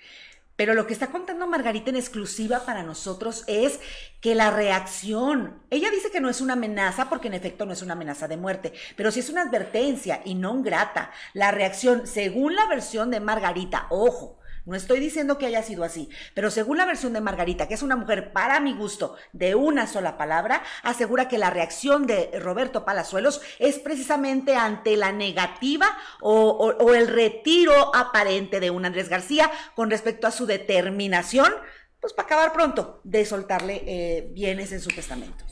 Pero 0.57 0.75
lo 0.75 0.87
que 0.87 0.93
está 0.93 1.09
contando 1.09 1.49
Margarita 1.49 1.91
en 1.91 1.97
exclusiva 1.97 2.65
para 2.65 2.85
nosotros 2.85 3.43
es 3.49 3.81
que 4.21 4.37
la 4.37 4.51
reacción, 4.53 5.61
ella 5.71 5.91
dice 5.91 6.13
que 6.13 6.21
no 6.21 6.31
es 6.31 6.41
una 6.41 6.53
amenaza 6.53 7.09
porque 7.09 7.27
en 7.27 7.35
efecto 7.35 7.67
no 7.67 7.73
es 7.73 7.83
una 7.83 7.95
amenaza 7.95 8.29
de 8.29 8.37
muerte, 8.37 8.73
pero 8.97 9.11
sí 9.11 9.19
es 9.19 9.31
una 9.31 9.43
advertencia 9.43 10.23
y 10.25 10.37
no 10.37 10.63
grata. 10.63 11.11
La 11.33 11.51
reacción, 11.51 12.07
según 12.07 12.55
la 12.55 12.69
versión 12.69 13.11
de 13.11 13.19
Margarita, 13.19 13.89
ojo, 13.91 14.39
no 14.66 14.76
estoy 14.76 14.99
diciendo 14.99 15.37
que 15.37 15.47
haya 15.47 15.62
sido 15.62 15.85
así, 15.85 16.09
pero 16.35 16.50
según 16.50 16.78
la 16.78 16.87
versión 16.87 17.12
de 17.12 17.21
Margarita, 17.21 17.68
que 17.68 17.75
es 17.75 17.83
una 17.83 17.97
mujer 17.97 18.33
para 18.33 18.61
mi 18.61 18.75
gusto 18.75 19.16
de 19.33 19.54
una 19.54 19.87
sola 19.87 20.16
palabra, 20.16 20.62
asegura 20.83 21.28
que 21.28 21.38
la 21.38 21.50
reacción 21.50 22.06
de 22.06 22.30
Roberto 22.40 22.85
Palazuelos 22.85 23.42
es 23.59 23.78
precisamente 23.78 24.56
ante 24.56 24.97
la 24.97 25.12
negativa 25.12 25.87
o, 26.21 26.94
el 26.94 27.09
retiro 27.09 27.94
aparente 27.94 28.61
de 28.61 28.71
un 28.71 28.87
Andrés 28.87 29.09
García 29.09 29.50
con 29.75 29.90
respecto 29.90 30.26
a 30.26 30.30
su 30.30 30.47
determinación, 30.47 31.52
pues 32.00 32.12
para 32.12 32.26
acabar 32.26 32.52
pronto, 32.52 33.00
de 33.04 33.26
soltarle 33.26 33.83
eh, 33.87 34.28
bienes 34.33 34.73
en 34.73 34.80
su 34.80 34.90
testamento. 34.90 35.44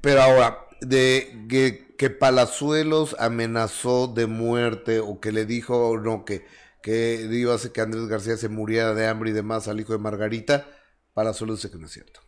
Pero 0.00 0.22
ahora, 0.22 0.58
de 0.80 1.46
que, 1.48 1.94
que 1.98 2.10
Palazuelos 2.10 3.16
amenazó 3.18 4.06
de 4.06 4.26
muerte 4.26 5.00
o 5.00 5.20
que 5.20 5.32
le 5.32 5.44
dijo 5.44 5.98
no 5.98 6.24
que 6.24 6.44
que 6.84 7.26
iba 7.30 7.52
a 7.52 7.56
hacer 7.56 7.72
que 7.72 7.80
Andrés 7.80 8.08
García 8.08 8.36
se 8.36 8.50
muriera 8.50 8.92
de 8.92 9.06
hambre 9.06 9.30
y 9.30 9.32
demás 9.32 9.68
al 9.68 9.80
hijo 9.80 9.94
de 9.94 9.98
Margarita, 9.98 10.66
para 11.14 11.32
solo 11.32 11.54
dice 11.54 11.70
que 11.70 11.78
no 11.78 11.86
es 11.86 11.92
cierto. 11.92 12.20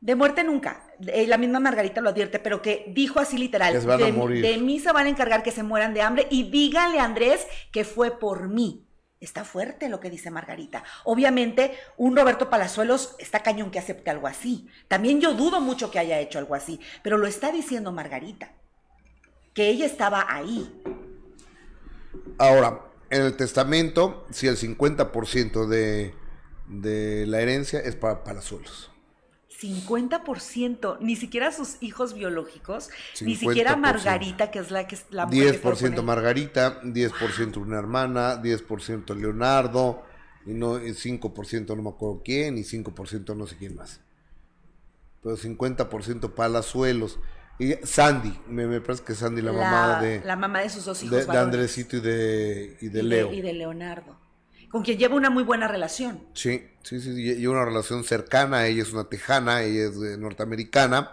De 0.00 0.14
muerte 0.14 0.44
nunca. 0.44 0.86
Eh, 1.08 1.26
la 1.26 1.36
misma 1.36 1.58
Margarita 1.58 2.00
lo 2.00 2.10
advierte, 2.10 2.38
pero 2.38 2.62
que 2.62 2.92
dijo 2.94 3.18
así 3.18 3.36
literal. 3.36 3.74
de, 3.74 4.40
de 4.40 4.58
mí 4.58 4.78
se 4.78 4.92
van 4.92 5.06
a 5.06 5.08
encargar 5.08 5.42
que 5.42 5.50
se 5.50 5.64
mueran 5.64 5.94
de 5.94 6.02
hambre 6.02 6.28
y 6.30 6.48
díganle 6.48 7.00
a 7.00 7.04
Andrés 7.04 7.44
que 7.72 7.82
fue 7.82 8.16
por 8.16 8.48
mí. 8.48 8.86
Está 9.18 9.44
fuerte 9.44 9.88
lo 9.88 9.98
que 9.98 10.10
dice 10.10 10.30
Margarita. 10.30 10.84
Obviamente, 11.02 11.72
un 11.96 12.16
Roberto 12.16 12.48
Palazuelos 12.48 13.16
está 13.18 13.42
cañón 13.42 13.72
que 13.72 13.80
acepte 13.80 14.10
algo 14.10 14.28
así. 14.28 14.68
También 14.86 15.20
yo 15.20 15.34
dudo 15.34 15.60
mucho 15.60 15.90
que 15.90 15.98
haya 15.98 16.20
hecho 16.20 16.38
algo 16.38 16.54
así, 16.54 16.78
pero 17.02 17.18
lo 17.18 17.26
está 17.26 17.50
diciendo 17.50 17.90
Margarita, 17.90 18.52
que 19.54 19.66
ella 19.70 19.86
estaba 19.86 20.24
ahí. 20.28 20.72
Ahora, 22.38 22.87
en 23.10 23.22
el 23.22 23.36
testamento, 23.36 24.26
si 24.30 24.46
el 24.46 24.56
50% 24.56 25.66
de, 25.66 26.14
de 26.68 27.26
la 27.26 27.40
herencia 27.40 27.80
es 27.80 27.96
para 27.96 28.24
Palazuelos. 28.24 28.90
50%, 29.60 30.98
ni 31.00 31.16
siquiera 31.16 31.50
sus 31.50 31.78
hijos 31.80 32.14
biológicos, 32.14 32.90
ni 33.20 33.34
siquiera 33.34 33.74
Margarita, 33.76 34.52
que 34.52 34.60
es 34.60 34.70
la 34.70 34.86
que 34.86 34.94
es 34.94 35.06
la 35.10 35.26
10% 35.26 36.02
Margarita, 36.02 36.80
10% 36.82 37.56
una 37.56 37.78
hermana, 37.78 38.40
10% 38.40 39.16
Leonardo, 39.16 40.04
y 40.46 40.52
no 40.52 40.78
5% 40.78 41.76
no 41.76 41.82
me 41.82 41.90
acuerdo 41.90 42.22
quién, 42.24 42.56
y 42.56 42.62
5% 42.62 43.36
no 43.36 43.46
sé 43.48 43.56
quién 43.56 43.74
más. 43.74 44.00
Pero 45.22 45.36
50% 45.36 46.34
Palazuelos. 46.34 47.18
Y 47.58 47.74
Sandy, 47.82 48.38
me, 48.48 48.80
parece 48.80 49.02
que 49.02 49.14
Sandy, 49.14 49.42
la, 49.42 49.52
mamá 49.52 50.00
de. 50.00 50.22
La 50.24 50.36
mamá 50.36 50.60
de 50.60 50.70
sus 50.70 50.84
dos 50.84 51.02
hijos. 51.02 51.26
De, 51.26 51.32
de 51.32 51.38
Andresito 51.38 51.96
y 51.96 52.00
de, 52.00 52.76
y 52.80 52.88
de 52.88 53.02
Leo. 53.02 53.32
y 53.32 53.40
de 53.40 53.52
Leonardo. 53.52 54.16
Con 54.70 54.82
quien 54.82 54.98
lleva 54.98 55.16
una 55.16 55.30
muy 55.30 55.42
buena 55.42 55.66
relación. 55.66 56.20
Sí, 56.34 56.62
sí, 56.82 57.00
sí, 57.00 57.14
lleva 57.14 57.54
una 57.54 57.64
relación 57.64 58.04
cercana. 58.04 58.66
Ella 58.66 58.82
es 58.82 58.92
una 58.92 59.04
tejana, 59.04 59.62
ella 59.62 59.88
es 59.88 59.96
norteamericana. 60.18 61.10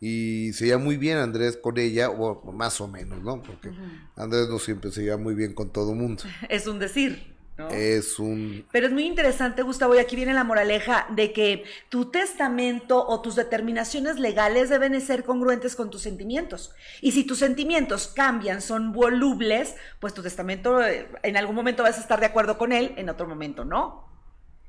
Y 0.00 0.52
se 0.52 0.66
lleva 0.66 0.78
muy 0.78 0.98
bien 0.98 1.16
Andrés 1.16 1.56
con 1.56 1.78
ella, 1.78 2.10
o 2.10 2.52
más 2.52 2.80
o 2.80 2.88
menos, 2.88 3.22
¿no? 3.22 3.42
Porque 3.42 3.70
Andrés 4.16 4.48
no 4.48 4.58
siempre 4.58 4.90
se 4.90 5.02
lleva 5.02 5.16
muy 5.16 5.34
bien 5.34 5.54
con 5.54 5.70
todo 5.72 5.92
el 5.92 5.98
mundo. 5.98 6.24
Es 6.50 6.66
un 6.66 6.78
decir. 6.78 7.35
Es 7.70 8.18
un... 8.18 8.66
Pero 8.70 8.86
es 8.86 8.92
muy 8.92 9.04
interesante, 9.04 9.62
Gustavo, 9.62 9.94
y 9.94 9.98
aquí 9.98 10.14
viene 10.14 10.34
la 10.34 10.44
moraleja 10.44 11.06
de 11.10 11.32
que 11.32 11.64
tu 11.88 12.10
testamento 12.10 13.06
o 13.06 13.22
tus 13.22 13.34
determinaciones 13.34 14.18
legales 14.18 14.68
deben 14.68 15.00
ser 15.00 15.24
congruentes 15.24 15.74
con 15.74 15.90
tus 15.90 16.02
sentimientos. 16.02 16.74
Y 17.00 17.12
si 17.12 17.24
tus 17.24 17.38
sentimientos 17.38 18.08
cambian, 18.08 18.60
son 18.60 18.92
volubles, 18.92 19.74
pues 20.00 20.12
tu 20.12 20.22
testamento 20.22 20.84
eh, 20.84 21.08
en 21.22 21.36
algún 21.38 21.56
momento 21.56 21.82
vas 21.82 21.96
a 21.96 22.02
estar 22.02 22.20
de 22.20 22.26
acuerdo 22.26 22.58
con 22.58 22.72
él, 22.72 22.92
en 22.96 23.08
otro 23.08 23.26
momento 23.26 23.64
no. 23.64 24.06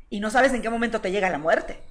Y 0.10 0.22
no 0.22 0.30
sabes 0.30 0.54
en 0.54 0.62
qué 0.62 0.70
momento 0.70 1.02
te 1.02 1.12
llega 1.12 1.30
la 1.30 1.40
muerte. 1.40 1.82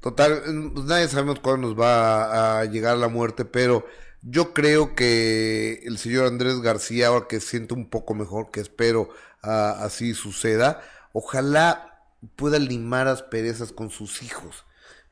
Total, 0.00 0.42
pues 0.74 0.84
nadie 0.84 1.08
sabemos 1.08 1.38
cuándo 1.38 1.68
nos 1.68 1.80
va 1.80 2.58
a 2.60 2.64
llegar 2.64 2.96
la 2.98 3.08
muerte, 3.08 3.44
pero 3.44 3.86
yo 4.20 4.52
creo 4.52 4.94
que 4.94 5.80
el 5.84 5.96
señor 5.98 6.26
Andrés 6.26 6.60
García, 6.60 7.08
ahora 7.08 7.26
que 7.28 7.40
siento 7.40 7.74
un 7.74 7.88
poco 7.88 8.14
mejor, 8.14 8.50
que 8.50 8.60
espero 8.60 9.10
así 9.44 10.14
suceda, 10.14 10.80
ojalá 11.12 12.00
pueda 12.36 12.58
limar 12.58 13.08
asperezas 13.08 13.72
con 13.72 13.90
sus 13.90 14.22
hijos 14.22 14.64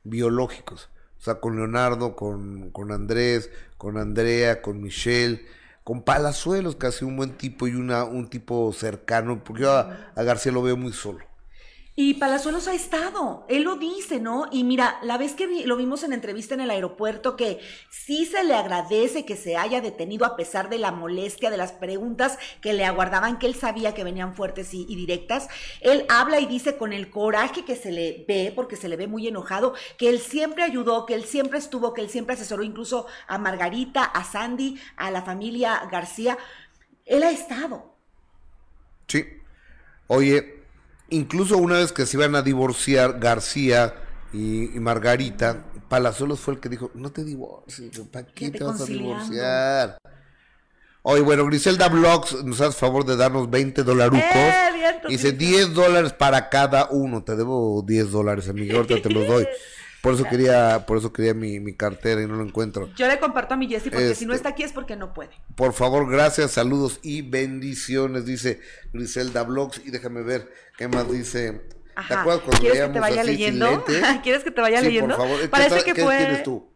biológicos. 0.04 0.88
O 1.18 1.24
sea, 1.24 1.36
con 1.36 1.56
Leonardo, 1.56 2.16
con, 2.16 2.70
con 2.70 2.90
Andrés, 2.90 3.50
con 3.78 3.96
Andrea, 3.96 4.60
con 4.60 4.82
Michelle, 4.82 5.46
con 5.84 6.02
Palazuelos, 6.02 6.76
que 6.76 6.88
hace 6.88 7.04
un 7.04 7.16
buen 7.16 7.36
tipo 7.36 7.68
y 7.68 7.74
una, 7.76 8.04
un 8.04 8.28
tipo 8.28 8.72
cercano, 8.72 9.44
porque 9.44 9.62
yo 9.62 9.72
a 9.72 10.22
García 10.22 10.50
lo 10.50 10.62
veo 10.62 10.76
muy 10.76 10.92
solo. 10.92 11.24
Y 11.94 12.14
Palazuelos 12.14 12.68
ha 12.68 12.74
estado, 12.74 13.44
él 13.50 13.64
lo 13.64 13.76
dice, 13.76 14.18
¿no? 14.18 14.46
Y 14.50 14.64
mira, 14.64 14.98
la 15.02 15.18
vez 15.18 15.34
que 15.34 15.66
lo 15.66 15.76
vimos 15.76 16.02
en 16.02 16.14
entrevista 16.14 16.54
en 16.54 16.62
el 16.62 16.70
aeropuerto, 16.70 17.36
que 17.36 17.60
sí 17.90 18.24
se 18.24 18.44
le 18.44 18.54
agradece 18.54 19.26
que 19.26 19.36
se 19.36 19.58
haya 19.58 19.82
detenido 19.82 20.24
a 20.24 20.34
pesar 20.34 20.70
de 20.70 20.78
la 20.78 20.90
molestia 20.90 21.50
de 21.50 21.58
las 21.58 21.72
preguntas 21.72 22.38
que 22.62 22.72
le 22.72 22.86
aguardaban, 22.86 23.38
que 23.38 23.46
él 23.46 23.54
sabía 23.54 23.92
que 23.92 24.04
venían 24.04 24.34
fuertes 24.34 24.72
y, 24.72 24.86
directas, 24.86 25.48
él 25.82 26.06
habla 26.08 26.40
y 26.40 26.46
dice 26.46 26.78
con 26.78 26.94
el 26.94 27.10
coraje 27.10 27.66
que 27.66 27.76
se 27.76 27.92
le 27.92 28.24
ve, 28.26 28.54
porque 28.56 28.76
se 28.76 28.88
le 28.88 28.96
ve 28.96 29.06
muy 29.06 29.28
enojado, 29.28 29.74
que 29.98 30.08
él 30.08 30.18
siempre 30.18 30.62
ayudó, 30.62 31.04
que 31.04 31.12
él 31.12 31.24
siempre 31.24 31.58
estuvo, 31.58 31.92
que 31.92 32.00
él 32.00 32.08
siempre 32.08 32.36
asesoró 32.36 32.62
incluso 32.62 33.06
a 33.26 33.36
Margarita, 33.36 34.02
a 34.02 34.24
Sandy, 34.24 34.80
a 34.96 35.10
la 35.10 35.20
familia 35.20 35.86
García. 35.92 36.38
Él 37.04 37.22
ha 37.22 37.30
estado. 37.30 37.94
Sí. 39.08 39.26
Oye, 40.06 40.61
incluso 41.12 41.56
una 41.58 41.78
vez 41.78 41.92
que 41.92 42.06
se 42.06 42.16
iban 42.16 42.34
a 42.34 42.42
divorciar 42.42 43.18
García 43.18 43.94
y, 44.32 44.68
Margarita, 44.80 45.64
Palazuelos 45.88 46.40
fue 46.40 46.54
el 46.54 46.60
que 46.60 46.68
dijo, 46.68 46.90
no 46.94 47.12
te 47.12 47.22
divorcies, 47.22 47.98
¿para 48.10 48.26
qué 48.26 48.50
te 48.50 48.64
vas 48.64 48.80
a 48.80 48.86
divorciar? 48.86 49.98
Oye, 51.04 51.20
bueno, 51.20 51.44
Griselda 51.46 51.88
Blogs 51.88 52.44
nos 52.44 52.60
hace 52.60 52.78
favor 52.78 53.04
de 53.04 53.16
darnos 53.16 53.50
20 53.50 53.82
dolarucos. 53.82 54.24
Eh, 54.24 55.00
dice 55.08 55.32
10 55.32 55.74
dólares 55.74 56.12
para 56.12 56.48
cada 56.48 56.88
uno. 56.90 57.24
Te 57.24 57.34
debo 57.34 57.82
10 57.84 58.12
dólares, 58.12 58.48
amigo, 58.48 58.76
ahorita 58.76 59.02
te 59.02 59.10
los 59.10 59.26
doy. 59.26 59.46
Por 60.02 60.14
eso 60.14 60.24
quería, 60.24 60.84
por 60.84 60.98
eso 60.98 61.12
quería 61.12 61.32
mi, 61.32 61.60
mi, 61.60 61.74
cartera 61.74 62.20
y 62.20 62.26
no 62.26 62.34
lo 62.34 62.42
encuentro. 62.42 62.92
Yo 62.96 63.06
le 63.06 63.20
comparto 63.20 63.54
a 63.54 63.56
mi 63.56 63.68
Jessy 63.68 63.88
porque 63.88 64.16
si 64.16 64.26
no 64.26 64.32
este, 64.32 64.38
está 64.38 64.48
aquí 64.48 64.64
es 64.64 64.72
porque 64.72 64.96
no 64.96 65.14
puede. 65.14 65.30
Por 65.54 65.72
favor, 65.72 66.10
gracias, 66.10 66.50
saludos 66.50 66.98
y 67.02 67.22
bendiciones, 67.22 68.26
dice 68.26 68.60
Griselda 68.92 69.44
Blogs. 69.44 69.80
Y 69.84 69.92
déjame 69.92 70.22
ver 70.22 70.52
qué 70.76 70.88
más 70.88 71.10
dice. 71.10 71.62
¿Te 72.08 72.14
acuerdas 72.14 72.42
cuando 72.42 72.60
¿Quieres 72.60 72.80
que 72.80 72.88
te 72.88 72.98
vaya 72.98 73.22
leyendo? 73.22 73.84
¿Quieres 74.24 74.42
que 74.42 74.50
te 74.50 74.60
vaya 74.60 74.80
leyendo? 74.80 75.16
Por 75.16 75.24
favor. 75.24 75.50
Parece 75.50 75.84
que 75.84 75.94
fue. 75.94 76.18
tienes 76.18 76.42
tú? 76.42 76.68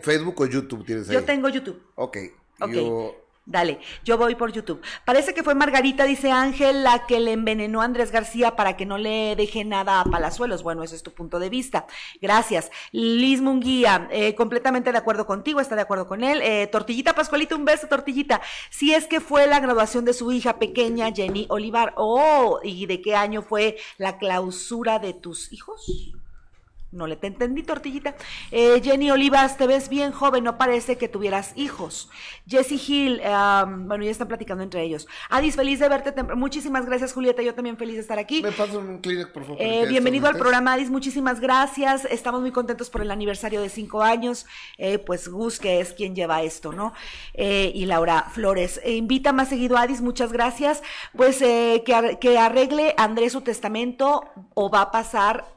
¿Facebook 0.00 0.40
o 0.40 0.46
YouTube 0.46 0.84
tienes 0.84 1.08
ahí? 1.08 1.14
Yo 1.14 1.22
tengo 1.22 1.48
YouTube. 1.48 1.80
Ok. 1.94 2.18
okay. 2.58 2.74
Yo 2.74 3.23
Dale, 3.46 3.78
yo 4.04 4.16
voy 4.16 4.36
por 4.36 4.52
YouTube. 4.52 4.80
Parece 5.04 5.34
que 5.34 5.42
fue 5.42 5.54
Margarita, 5.54 6.04
dice 6.04 6.30
Ángel, 6.30 6.82
la 6.82 7.04
que 7.06 7.20
le 7.20 7.32
envenenó 7.32 7.82
a 7.82 7.84
Andrés 7.84 8.10
García 8.10 8.56
para 8.56 8.74
que 8.74 8.86
no 8.86 8.96
le 8.96 9.36
deje 9.36 9.64
nada 9.66 10.00
a 10.00 10.04
Palazuelos. 10.04 10.62
Bueno, 10.62 10.82
ese 10.82 10.96
es 10.96 11.02
tu 11.02 11.12
punto 11.12 11.38
de 11.38 11.50
vista. 11.50 11.86
Gracias. 12.22 12.70
Liz 12.90 13.42
Munguía, 13.42 14.08
eh, 14.10 14.34
completamente 14.34 14.92
de 14.92 14.98
acuerdo 14.98 15.26
contigo, 15.26 15.60
está 15.60 15.76
de 15.76 15.82
acuerdo 15.82 16.06
con 16.06 16.24
él. 16.24 16.40
Eh, 16.42 16.68
Tortillita 16.68 17.14
Pascualita, 17.14 17.54
un 17.54 17.66
beso, 17.66 17.86
Tortillita. 17.86 18.40
Si 18.70 18.94
es 18.94 19.06
que 19.06 19.20
fue 19.20 19.46
la 19.46 19.60
graduación 19.60 20.06
de 20.06 20.14
su 20.14 20.32
hija 20.32 20.58
pequeña, 20.58 21.12
Jenny 21.12 21.46
Olivar. 21.50 21.92
Oh, 21.96 22.60
¿y 22.62 22.86
de 22.86 23.02
qué 23.02 23.14
año 23.14 23.42
fue 23.42 23.76
la 23.98 24.16
clausura 24.16 24.98
de 24.98 25.12
tus 25.12 25.52
hijos? 25.52 26.14
No 26.94 27.06
le 27.06 27.16
te 27.16 27.26
entendí, 27.26 27.62
tortillita. 27.62 28.14
Eh, 28.52 28.80
Jenny 28.82 29.10
Olivas, 29.10 29.56
te 29.56 29.66
ves 29.66 29.88
bien 29.88 30.12
joven, 30.12 30.44
no 30.44 30.56
parece 30.58 30.96
que 30.96 31.08
tuvieras 31.08 31.52
hijos. 31.56 32.08
Jessie 32.46 32.80
Hill, 32.86 33.20
um, 33.24 33.88
bueno, 33.88 34.04
ya 34.04 34.10
están 34.10 34.28
platicando 34.28 34.62
entre 34.62 34.82
ellos. 34.82 35.06
Adis, 35.28 35.56
feliz 35.56 35.80
de 35.80 35.88
verte. 35.88 36.22
Muchísimas 36.34 36.86
gracias, 36.86 37.12
Julieta. 37.12 37.42
Yo 37.42 37.54
también 37.54 37.76
feliz 37.76 37.96
de 37.96 38.00
estar 38.02 38.18
aquí. 38.18 38.42
Me 38.42 38.52
paso 38.52 38.78
un 38.78 39.02
por 39.32 39.42
favor. 39.44 39.56
Eh, 39.60 39.86
bienvenido 39.88 40.28
al 40.28 40.36
programa, 40.38 40.74
Adis. 40.74 40.88
Muchísimas 40.90 41.40
gracias. 41.40 42.04
Estamos 42.04 42.40
muy 42.40 42.52
contentos 42.52 42.90
por 42.90 43.02
el 43.02 43.10
aniversario 43.10 43.60
de 43.60 43.68
cinco 43.68 44.02
años. 44.02 44.46
Eh, 44.78 44.98
pues 44.98 45.28
Gus, 45.28 45.58
que 45.58 45.80
es 45.80 45.92
quien 45.94 46.14
lleva 46.14 46.42
esto, 46.42 46.72
¿no? 46.72 46.92
Y 47.34 47.86
Laura 47.86 48.26
Flores. 48.32 48.80
Invita 48.86 49.32
más 49.32 49.48
seguido 49.48 49.76
a 49.76 49.82
Adis, 49.82 50.00
muchas 50.00 50.32
gracias. 50.32 50.82
Pues 51.16 51.42
eh, 51.42 51.82
que, 51.84 51.94
ar- 51.94 52.18
que 52.18 52.38
arregle 52.38 52.94
Andrés 52.98 53.32
su 53.32 53.40
testamento 53.40 54.24
o 54.54 54.70
va 54.70 54.82
a 54.82 54.90
pasar 54.92 55.53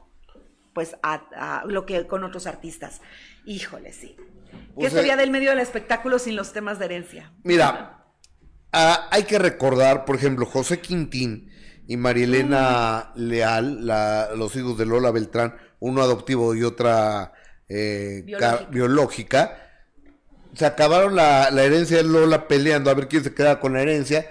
pues 0.78 0.94
a, 1.02 1.60
a 1.60 1.64
lo 1.66 1.86
que 1.86 2.06
con 2.06 2.22
otros 2.22 2.46
artistas. 2.46 3.00
Híjole, 3.44 3.92
sí. 3.92 4.14
¿Qué 4.14 4.64
Pues, 4.74 4.92
sería 4.92 5.14
eh, 5.14 5.16
del 5.16 5.32
medio 5.32 5.50
del 5.50 5.58
espectáculo 5.58 6.20
sin 6.20 6.36
los 6.36 6.52
temas 6.52 6.78
de 6.78 6.84
herencia? 6.84 7.32
Mira, 7.42 8.04
hay 8.70 9.24
que 9.24 9.40
recordar, 9.40 10.04
por 10.04 10.14
ejemplo, 10.14 10.46
José 10.46 10.80
Quintín 10.80 11.50
y 11.88 11.96
Marielena 11.96 13.10
Leal, 13.16 13.84
la- 13.86 14.30
los 14.36 14.54
hijos 14.54 14.78
de 14.78 14.86
Lola 14.86 15.10
Beltrán, 15.10 15.56
uno 15.80 16.00
adoptivo 16.02 16.54
y 16.54 16.62
otra 16.62 17.32
eh, 17.68 18.30
ca- 18.36 18.66
Biológica. 18.66 18.70
biológica, 18.70 19.58
se 20.54 20.66
acabaron 20.66 21.16
la, 21.16 21.50
la 21.50 21.64
herencia 21.64 21.98
de 21.98 22.04
Lola 22.04 22.48
peleando 22.48 22.90
a 22.90 22.94
ver 22.94 23.08
quién 23.08 23.24
se 23.24 23.34
queda 23.34 23.60
con 23.60 23.72
la 23.74 23.82
herencia 23.82 24.30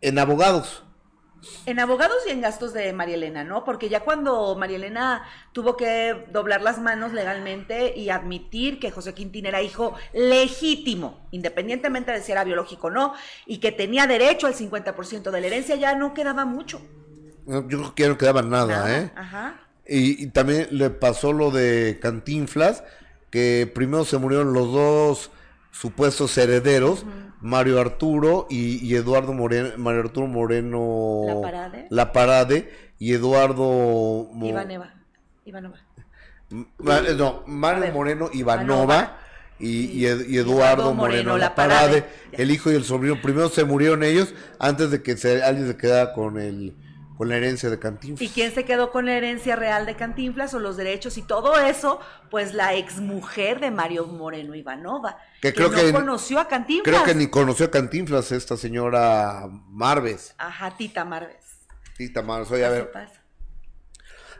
en 0.00 0.18
abogados. 0.18 0.84
En 1.66 1.80
abogados 1.80 2.16
y 2.26 2.30
en 2.30 2.40
gastos 2.40 2.72
de 2.72 2.92
María 2.92 3.16
Elena, 3.16 3.44
¿no? 3.44 3.64
Porque 3.64 3.88
ya 3.88 4.00
cuando 4.00 4.56
María 4.56 4.76
Elena 4.76 5.22
tuvo 5.52 5.76
que 5.76 6.26
doblar 6.32 6.62
las 6.62 6.78
manos 6.78 7.12
legalmente 7.12 7.96
y 7.96 8.10
admitir 8.10 8.80
que 8.80 8.90
José 8.90 9.14
Quintín 9.14 9.46
era 9.46 9.62
hijo 9.62 9.94
legítimo, 10.12 11.26
independientemente 11.30 12.12
de 12.12 12.22
si 12.22 12.32
era 12.32 12.44
biológico 12.44 12.88
o 12.88 12.90
no, 12.90 13.14
y 13.46 13.58
que 13.58 13.72
tenía 13.72 14.06
derecho 14.06 14.46
al 14.46 14.54
50% 14.54 15.30
de 15.30 15.40
la 15.40 15.46
herencia, 15.46 15.76
ya 15.76 15.94
no 15.94 16.14
quedaba 16.14 16.44
mucho. 16.44 16.80
Yo 17.46 17.66
creo 17.66 17.94
que 17.94 18.02
ya 18.02 18.08
no 18.08 18.18
quedaba 18.18 18.42
nada, 18.42 18.78
Nada. 18.78 18.98
¿eh? 18.98 19.12
Ajá. 19.14 19.60
Y, 19.86 20.22
y 20.22 20.26
también 20.28 20.68
le 20.70 20.90
pasó 20.90 21.32
lo 21.32 21.50
de 21.50 21.98
Cantinflas, 22.00 22.84
que 23.30 23.70
primero 23.74 24.04
se 24.04 24.18
murieron 24.18 24.52
los 24.52 24.72
dos 24.72 25.30
supuestos 25.70 26.36
herederos, 26.36 27.04
Mario 27.40 27.80
Arturo 27.80 28.46
y, 28.50 28.84
y 28.86 28.94
Eduardo 28.96 29.32
Moreno, 29.32 29.70
Mario 29.76 30.00
Arturo 30.00 30.26
Moreno 30.26 31.22
La 31.26 31.40
Parade. 31.40 31.86
La 31.90 32.12
Parade, 32.12 32.72
y 32.98 33.12
Eduardo. 33.12 34.28
Ivanova. 34.42 34.92
Ma- 36.78 36.98
eh, 36.98 37.14
no, 37.16 37.42
Mario 37.46 37.82
ver, 37.82 37.92
Moreno 37.92 38.30
Ivanova 38.32 38.82
Ivanova. 38.84 39.18
y, 39.58 40.06
Eduardo 40.06 40.94
Moreno 40.94 41.36
La 41.38 41.54
Parade, 41.54 42.04
Ya. 42.32 42.38
el 42.38 42.50
hijo 42.50 42.70
y 42.72 42.74
el 42.74 42.84
sobrino. 42.84 43.20
Primero 43.22 43.48
se 43.48 43.64
murieron 43.64 44.02
ellos 44.02 44.34
antes 44.58 44.90
de 44.90 45.02
que 45.02 45.16
se, 45.16 45.42
alguien 45.42 45.68
se 45.68 45.76
quedara 45.76 46.12
con 46.12 46.38
el 46.38 46.74
con 47.18 47.28
la 47.28 47.36
herencia 47.36 47.68
de 47.68 47.78
Cantinflas. 47.80 48.22
¿Y 48.30 48.32
quién 48.32 48.54
se 48.54 48.64
quedó 48.64 48.90
con 48.92 49.04
la 49.06 49.12
herencia 49.16 49.56
real 49.56 49.84
de 49.86 49.96
Cantinflas 49.96 50.54
o 50.54 50.60
los 50.60 50.76
derechos 50.76 51.18
y 51.18 51.22
todo 51.22 51.58
eso? 51.58 51.98
Pues 52.30 52.54
la 52.54 52.74
exmujer 52.74 53.58
de 53.60 53.70
Mario 53.72 54.06
Moreno 54.06 54.54
Ivanova, 54.54 55.18
Que 55.42 55.52
creo 55.52 55.68
no 55.68 55.76
que- 55.76 55.92
conoció 55.92 56.38
a 56.38 56.46
Cantinflas. 56.48 56.94
Creo 56.94 57.04
que 57.04 57.14
ni 57.18 57.26
conoció 57.28 57.66
a 57.66 57.70
Cantinflas 57.70 58.30
esta 58.32 58.56
señora 58.56 59.48
Marves. 59.68 60.34
Ajá, 60.38 60.76
Tita 60.76 61.04
Marves. 61.04 61.44
Tita 61.96 62.22
Marves. 62.22 62.50
Oye, 62.52 62.64
a 62.64 62.70
ver, 62.70 62.92
pasa. 62.92 63.20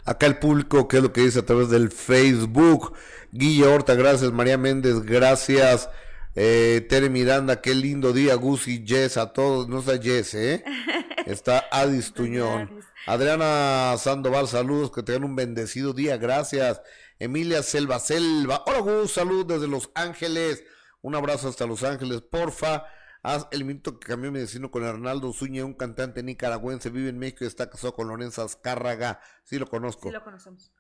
acá 0.04 0.26
el 0.26 0.38
público, 0.38 0.86
¿qué 0.88 0.98
es 0.98 1.02
lo 1.02 1.12
que 1.12 1.22
dice 1.22 1.40
a 1.40 1.44
través 1.44 1.68
del 1.70 1.90
Facebook? 1.90 2.94
Guille 3.32 3.66
Horta, 3.66 3.94
gracias. 3.94 4.30
María 4.32 4.56
Méndez, 4.56 5.02
gracias. 5.02 5.90
Eh, 6.40 6.86
Tere 6.88 7.10
Miranda, 7.10 7.60
qué 7.60 7.74
lindo 7.74 8.12
día. 8.12 8.36
Gus 8.36 8.68
y 8.68 8.86
Jess, 8.86 9.16
a 9.16 9.32
todos. 9.32 9.66
No 9.68 9.80
está 9.80 10.00
Jess, 10.00 10.34
¿eh? 10.34 10.64
Está 11.26 11.66
Adis 11.72 12.14
Tuñón. 12.14 12.80
Adriana 13.06 13.96
Sandoval, 13.98 14.46
saludos, 14.46 14.92
que 14.92 15.02
tengan 15.02 15.24
un 15.24 15.34
bendecido 15.34 15.92
día, 15.92 16.16
gracias. 16.16 16.80
Emilia 17.18 17.64
Selva 17.64 17.98
Selva, 17.98 18.62
hola 18.66 18.78
Gus, 18.78 19.14
salud 19.14 19.46
desde 19.46 19.66
Los 19.66 19.90
Ángeles. 19.96 20.62
Un 21.02 21.16
abrazo 21.16 21.48
hasta 21.48 21.66
Los 21.66 21.82
Ángeles, 21.82 22.22
porfa. 22.22 22.84
Haz 23.24 23.48
el 23.50 23.64
minuto 23.64 23.98
que 23.98 24.06
cambió 24.06 24.30
mi 24.30 24.38
destino 24.38 24.70
con 24.70 24.84
Arnaldo 24.84 25.32
Zúñiga, 25.32 25.64
un 25.64 25.74
cantante 25.74 26.22
nicaragüense, 26.22 26.88
vive 26.88 27.08
en 27.08 27.18
México 27.18 27.42
y 27.42 27.48
está 27.48 27.68
casado 27.68 27.94
con 27.94 28.06
Lorenza 28.06 28.44
Azcárraga. 28.44 29.20
Sí 29.42 29.58
lo 29.58 29.66
conozco. 29.66 30.08
Sí 30.08 30.14
lo 30.14 30.22
conocemos. 30.22 30.70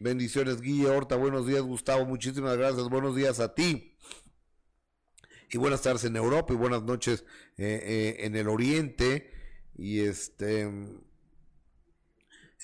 Bendiciones, 0.00 0.60
Guille 0.60 0.88
Horta. 0.88 1.14
Buenos 1.14 1.46
días, 1.46 1.62
Gustavo. 1.62 2.04
Muchísimas 2.04 2.56
gracias. 2.56 2.88
Buenos 2.88 3.14
días 3.14 3.38
a 3.38 3.54
ti. 3.54 3.93
Y 5.54 5.56
buenas 5.56 5.82
tardes 5.82 6.02
en 6.02 6.16
Europa 6.16 6.52
y 6.52 6.56
buenas 6.56 6.82
noches 6.82 7.24
eh, 7.58 7.80
eh, 7.84 8.26
en 8.26 8.34
el 8.34 8.48
Oriente. 8.48 9.30
Y 9.78 10.00
este. 10.00 10.68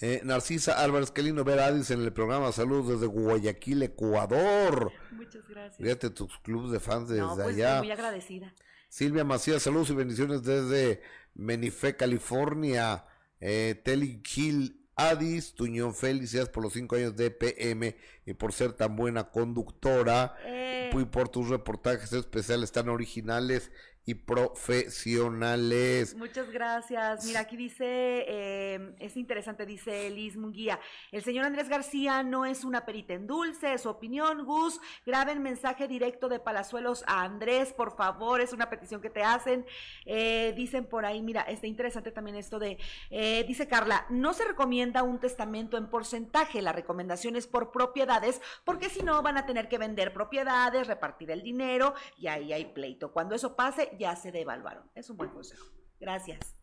eh, 0.01 0.21
Narcisa 0.25 0.83
Álvarez, 0.83 1.13
qué 1.13 1.23
lindo 1.23 1.45
ver 1.45 1.61
a 1.61 1.67
Adis 1.67 1.93
en 1.93 2.01
el 2.01 2.13
programa. 2.13 2.51
Saludos 2.51 2.89
desde 2.89 3.07
Guayaquil, 3.07 3.85
Ecuador. 3.85 4.91
Muchas 5.13 5.47
gracias. 5.47 5.77
Fíjate 5.77 6.11
tus 6.11 6.37
clubes 6.41 6.73
de 6.73 6.81
fans 6.81 7.09
desde 7.09 7.23
no, 7.23 7.37
pues 7.37 7.47
allá. 7.55 7.75
estoy 7.75 7.87
muy 7.87 7.93
agradecida. 7.93 8.55
Silvia 8.89 9.23
Macías, 9.23 9.63
saludos 9.63 9.91
y 9.91 9.95
bendiciones 9.95 10.43
desde 10.43 11.01
Menifé, 11.35 11.95
California. 11.95 13.05
Eh, 13.39 13.81
Telly 13.85 14.21
Gil 14.25 14.80
Adis, 15.09 15.55
Tuñón, 15.55 15.95
felicidades 15.95 16.49
por 16.51 16.63
los 16.63 16.73
cinco 16.73 16.97
años 16.97 17.17
de 17.17 17.31
PM 17.31 17.97
y 18.27 18.35
por 18.35 18.53
ser 18.53 18.73
tan 18.73 18.97
buena 18.97 19.31
conductora. 19.31 20.37
Eh, 20.45 20.91
Y 20.93 21.05
por 21.05 21.29
tus 21.29 21.49
reportajes 21.49 22.13
especiales 22.13 22.73
tan 22.73 22.89
originales 22.89 23.71
y 24.07 24.15
profesionales. 24.15 26.15
Muchas 26.17 26.51
gracias. 26.51 27.25
Mira, 27.27 27.41
aquí 27.41 27.57
dice, 27.57 28.25
eh, 28.27 28.95
es 28.99 29.17
interesante, 29.17 29.67
dice 29.67 30.11
Liz 30.11 30.37
Munguía. 30.37 30.81
El 31.13 31.23
señor 31.23 31.45
Andrés 31.45 31.69
García 31.69 32.23
no 32.23 32.45
es 32.45 32.65
una 32.65 32.87
perita 32.87 33.15
en 33.15 33.27
dulce, 33.27 33.77
su 33.79 33.89
opinión. 33.89 34.45
Gus, 34.45 34.81
graben 35.05 35.43
mensaje 35.43 35.87
directo 35.87 36.29
de 36.29 36.41
Palazuelos 36.41 37.05
a 37.07 37.23
Andrés, 37.23 37.73
por 37.73 37.97
favor, 37.97 38.41
es 38.41 38.53
una 38.53 38.71
petición 38.71 39.01
que 39.01 39.11
te 39.11 39.23
hacen. 39.23 39.67
Eh, 40.07 40.55
dicen 40.57 40.87
por 40.87 41.05
ahí, 41.05 41.23
mira, 41.23 41.43
está 41.43 41.67
interesante 41.67 42.11
también 42.11 42.37
esto 42.37 42.59
de, 42.59 42.79
eh, 43.11 43.45
dice 43.47 43.69
Carla, 43.69 44.07
no 44.09 44.33
se 44.33 44.45
recomienda 44.45 45.03
un 45.03 45.21
testamento 45.21 45.77
en 45.77 45.89
porcentaje, 45.89 46.63
la 46.63 46.73
recomendación 46.73 47.37
es 47.37 47.47
por 47.47 47.71
propiedades, 47.71 48.41
porque 48.65 48.89
si 48.89 49.03
no 49.03 49.23
van 49.23 49.37
a 49.37 49.47
tener 49.47 49.69
que 49.69 49.79
vender 49.79 50.13
propiedades, 50.13 50.87
repartir 50.87 51.31
el 51.31 51.43
dinero 51.43 51.95
y 52.19 52.29
ahí 52.29 52.53
hay 52.53 52.67
pleito. 52.67 53.13
Cuando 53.13 53.35
eso 53.35 53.57
pase, 53.57 53.90
ya 53.99 54.17
se 54.17 54.33
devaluaron. 54.33 54.91
Es 54.95 55.11
un 55.11 55.17
buen 55.17 55.31
consejo. 55.31 55.67
Gracias. 55.99 56.57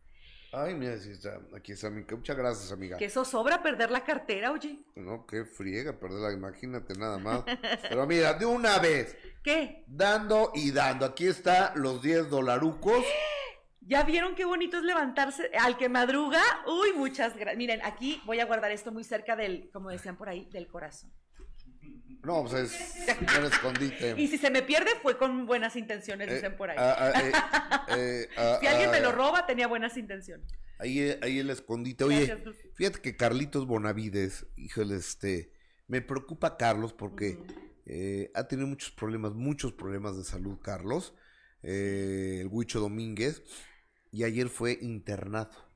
Ay, 0.53 0.75
mira, 0.75 0.97
sí 0.97 1.11
está, 1.11 1.41
aquí 1.55 1.73
está, 1.73 1.87
amiga. 1.87 2.15
Muchas 2.15 2.37
gracias, 2.37 2.71
amiga. 2.71 2.97
Que 2.97 3.05
eso 3.05 3.25
sobra 3.25 3.61
perder 3.61 3.91
la 3.91 4.03
cartera, 4.03 4.51
oye. 4.51 4.79
No, 4.95 5.25
qué 5.27 5.43
friega, 5.43 5.99
perderla, 5.99 6.31
imagínate 6.31 6.93
nada 6.97 7.17
más. 7.17 7.43
Pero 7.89 8.07
mira, 8.07 8.33
de 8.33 8.45
una 8.45 8.79
vez, 8.79 9.17
¿Qué? 9.43 9.83
dando 9.87 10.51
y 10.55 10.71
dando. 10.71 11.05
Aquí 11.05 11.27
está 11.27 11.73
los 11.75 12.01
10 12.01 12.29
dolarucos. 12.29 13.03
¿Ya 13.81 14.03
vieron 14.03 14.35
qué 14.35 14.43
bonito 14.43 14.77
es 14.77 14.83
levantarse 14.83 15.49
al 15.59 15.77
que 15.77 15.87
madruga? 15.87 16.41
Uy, 16.65 16.91
muchas 16.93 17.35
gracias. 17.35 17.57
Miren, 17.57 17.81
aquí 17.83 18.21
voy 18.25 18.39
a 18.41 18.45
guardar 18.45 18.71
esto 18.71 18.91
muy 18.91 19.05
cerca 19.05 19.35
del, 19.37 19.69
como 19.71 19.89
decían 19.89 20.17
por 20.17 20.27
ahí, 20.27 20.45
del 20.51 20.67
corazón. 20.67 21.11
No, 22.23 22.43
pues 22.45 22.71
es 22.73 23.17
un 23.39 23.45
escondite. 23.45 24.15
Y 24.17 24.27
si 24.27 24.37
se 24.37 24.49
me 24.49 24.61
pierde 24.61 24.91
fue 25.01 25.17
con 25.17 25.45
buenas 25.45 25.75
intenciones, 25.75 26.27
Eh, 26.29 26.35
dicen 26.35 26.57
por 26.57 26.69
ahí. 26.69 26.77
ah, 26.79 26.95
ah, 26.97 27.21
eh, 27.21 27.31
eh, 27.97 28.29
ah, 28.37 28.57
si 28.59 28.67
alguien 28.67 28.91
me 28.91 28.99
lo 28.99 29.11
roba, 29.11 29.45
tenía 29.45 29.67
buenas 29.67 29.95
intenciones. 29.97 30.47
Ahí, 30.79 31.17
ahí 31.21 31.39
el 31.39 31.49
escondite. 31.49 32.03
Oye, 32.03 32.25
Gracias, 32.25 32.55
fíjate 32.75 33.01
que 33.01 33.15
Carlitos 33.17 33.65
Bonavides, 33.65 34.45
híjole, 34.57 34.95
este, 34.97 35.51
me 35.87 36.01
preocupa 36.01 36.57
Carlos 36.57 36.93
porque 36.93 37.39
eh, 37.85 38.29
ha 38.35 38.47
tenido 38.47 38.67
muchos 38.67 38.91
problemas, 38.91 39.33
muchos 39.33 39.73
problemas 39.73 40.17
de 40.17 40.23
salud, 40.23 40.59
Carlos, 40.61 41.13
eh, 41.63 42.39
el 42.41 42.47
Huicho 42.47 42.79
Domínguez, 42.79 43.41
y 44.11 44.23
ayer 44.23 44.49
fue 44.49 44.77
internado. 44.81 45.66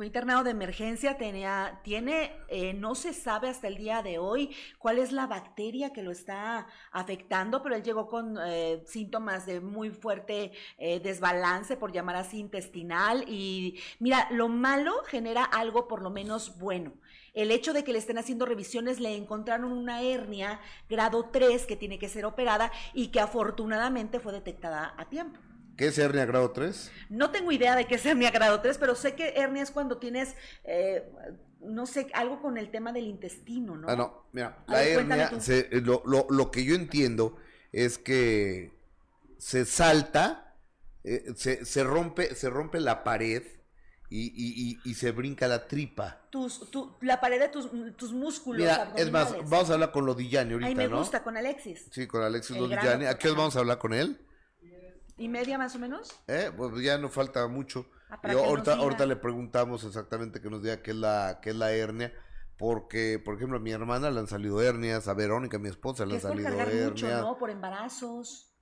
Fue 0.00 0.06
internado 0.06 0.44
de 0.44 0.52
emergencia, 0.52 1.18
tenía, 1.18 1.82
tiene, 1.84 2.32
eh, 2.48 2.72
no 2.72 2.94
se 2.94 3.12
sabe 3.12 3.50
hasta 3.50 3.68
el 3.68 3.76
día 3.76 4.02
de 4.02 4.18
hoy 4.18 4.48
cuál 4.78 4.96
es 4.96 5.12
la 5.12 5.26
bacteria 5.26 5.92
que 5.92 6.02
lo 6.02 6.10
está 6.10 6.66
afectando, 6.90 7.62
pero 7.62 7.74
él 7.74 7.82
llegó 7.82 8.08
con 8.08 8.38
eh, 8.42 8.82
síntomas 8.86 9.44
de 9.44 9.60
muy 9.60 9.90
fuerte 9.90 10.52
eh, 10.78 11.00
desbalance, 11.00 11.76
por 11.76 11.92
llamar 11.92 12.16
así, 12.16 12.38
intestinal. 12.38 13.26
Y 13.28 13.78
mira, 13.98 14.26
lo 14.30 14.48
malo 14.48 15.02
genera 15.04 15.44
algo 15.44 15.86
por 15.86 16.00
lo 16.00 16.08
menos 16.08 16.58
bueno. 16.58 16.94
El 17.34 17.50
hecho 17.50 17.74
de 17.74 17.84
que 17.84 17.92
le 17.92 17.98
estén 17.98 18.16
haciendo 18.16 18.46
revisiones, 18.46 19.00
le 19.00 19.14
encontraron 19.14 19.70
una 19.70 20.00
hernia 20.00 20.60
grado 20.88 21.28
3 21.30 21.66
que 21.66 21.76
tiene 21.76 21.98
que 21.98 22.08
ser 22.08 22.24
operada 22.24 22.72
y 22.94 23.08
que 23.08 23.20
afortunadamente 23.20 24.18
fue 24.18 24.32
detectada 24.32 24.94
a 24.96 25.10
tiempo. 25.10 25.38
¿Qué 25.80 25.86
es 25.86 25.96
hernia 25.96 26.26
grado 26.26 26.50
3? 26.50 26.92
No 27.08 27.30
tengo 27.30 27.50
idea 27.52 27.74
de 27.74 27.86
qué 27.86 27.94
es 27.94 28.04
hernia 28.04 28.30
grado 28.30 28.60
3, 28.60 28.76
pero 28.76 28.94
sé 28.94 29.14
que 29.14 29.30
hernia 29.30 29.62
es 29.62 29.70
cuando 29.70 29.96
tienes 29.96 30.36
eh, 30.64 31.10
no 31.60 31.86
sé, 31.86 32.08
algo 32.12 32.42
con 32.42 32.58
el 32.58 32.70
tema 32.70 32.92
del 32.92 33.06
intestino, 33.06 33.78
¿no? 33.78 33.88
Ah, 33.88 33.96
no, 33.96 34.26
mira, 34.32 34.62
la 34.66 34.84
hernia, 34.84 35.30
lo, 35.70 36.02
lo, 36.04 36.26
lo, 36.28 36.50
que 36.50 36.64
yo 36.64 36.74
entiendo 36.74 37.38
es 37.72 37.96
que 37.96 38.72
se 39.38 39.64
salta, 39.64 40.54
eh, 41.02 41.32
se, 41.34 41.64
se, 41.64 41.82
rompe, 41.82 42.34
se 42.34 42.50
rompe 42.50 42.78
la 42.78 43.02
pared 43.02 43.42
y, 44.10 44.34
y, 44.36 44.78
y, 44.84 44.94
se 44.94 45.12
brinca 45.12 45.48
la 45.48 45.66
tripa. 45.66 46.26
Tus, 46.28 46.70
tu, 46.70 46.98
la 47.00 47.22
pared 47.22 47.40
de 47.40 47.48
tus, 47.48 47.70
tus 47.96 48.12
músculos. 48.12 48.60
Mira, 48.60 48.92
es 48.96 49.10
más, 49.10 49.32
vamos 49.48 49.70
a 49.70 49.74
hablar 49.74 49.92
con 49.92 50.04
Lodillani 50.04 50.52
ahorita, 50.52 50.68
Ay, 50.68 50.74
me 50.74 50.88
gusta, 50.88 51.22
con 51.22 51.38
Alexis. 51.38 51.86
Sí, 51.90 52.06
con 52.06 52.22
Alexis 52.22 52.58
Lodillani. 52.58 53.06
¿A 53.06 53.16
qué 53.16 53.28
hora 53.28 53.38
vamos 53.38 53.56
a 53.56 53.60
hablar 53.60 53.78
con 53.78 53.94
él? 53.94 54.20
¿Y 55.20 55.28
media 55.28 55.58
más 55.58 55.76
o 55.76 55.78
menos? 55.78 56.18
Eh, 56.28 56.50
pues 56.56 56.82
ya 56.82 56.96
no 56.96 57.10
falta 57.10 57.46
mucho. 57.46 57.84
Ah, 58.08 58.18
ahorita, 58.24 58.76
ahorita 58.76 59.04
le 59.04 59.16
preguntamos 59.16 59.84
exactamente 59.84 60.40
que 60.40 60.48
nos 60.48 60.62
diga 60.62 60.80
qué 60.80 60.92
es 60.92 60.96
la, 60.96 61.40
qué 61.42 61.50
es 61.50 61.56
la 61.56 61.72
hernia. 61.72 62.10
Porque, 62.56 63.20
por 63.22 63.36
ejemplo, 63.36 63.58
a 63.58 63.60
mi 63.60 63.70
hermana 63.70 64.10
le 64.10 64.18
han 64.18 64.28
salido 64.28 64.62
hernias, 64.62 65.08
a 65.08 65.14
Verónica, 65.14 65.58
mi 65.58 65.68
esposa, 65.68 66.06
le 66.06 66.14
han 66.14 66.20
salido 66.22 66.48
hernias. 66.48 66.88
Mucho, 66.88 67.20
¿no? 67.20 67.36
Por 67.36 67.50
embarazos. 67.50 68.56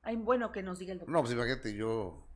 Ay, 0.00 0.16
bueno 0.16 0.52
que 0.52 0.62
nos 0.62 0.78
diga 0.78 0.94
el 0.94 1.00
doctor. 1.00 1.12
No, 1.12 1.20
pues 1.20 1.34
imagínate, 1.34 1.74
yo 1.74 2.26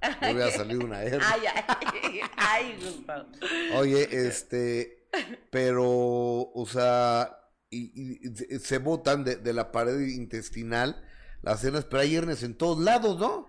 me 0.20 0.32
hubiera 0.32 0.50
salido 0.50 0.84
una 0.84 1.04
hernia. 1.04 1.28
Ay, 1.32 1.42
ay, 1.46 2.20
ay, 2.36 3.72
Oye, 3.76 4.08
este, 4.26 5.06
pero, 5.52 5.84
o 5.86 6.66
sea, 6.68 7.38
y, 7.70 8.18
se 8.58 8.78
botan 8.78 9.22
de, 9.22 9.36
de, 9.36 9.52
la 9.52 9.70
pared 9.70 10.00
intestinal 10.00 11.04
las 11.42 11.64
hay 11.64 12.14
hernias 12.14 12.42
en 12.42 12.56
todos 12.56 12.78
lados, 12.78 13.18
¿no? 13.18 13.46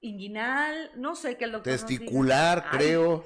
Inguinal, 0.00 0.92
no 0.96 1.14
sé 1.14 1.36
qué 1.36 1.44
el 1.44 1.52
doctor 1.52 1.72
Testicular, 1.72 2.70
creo. 2.70 3.24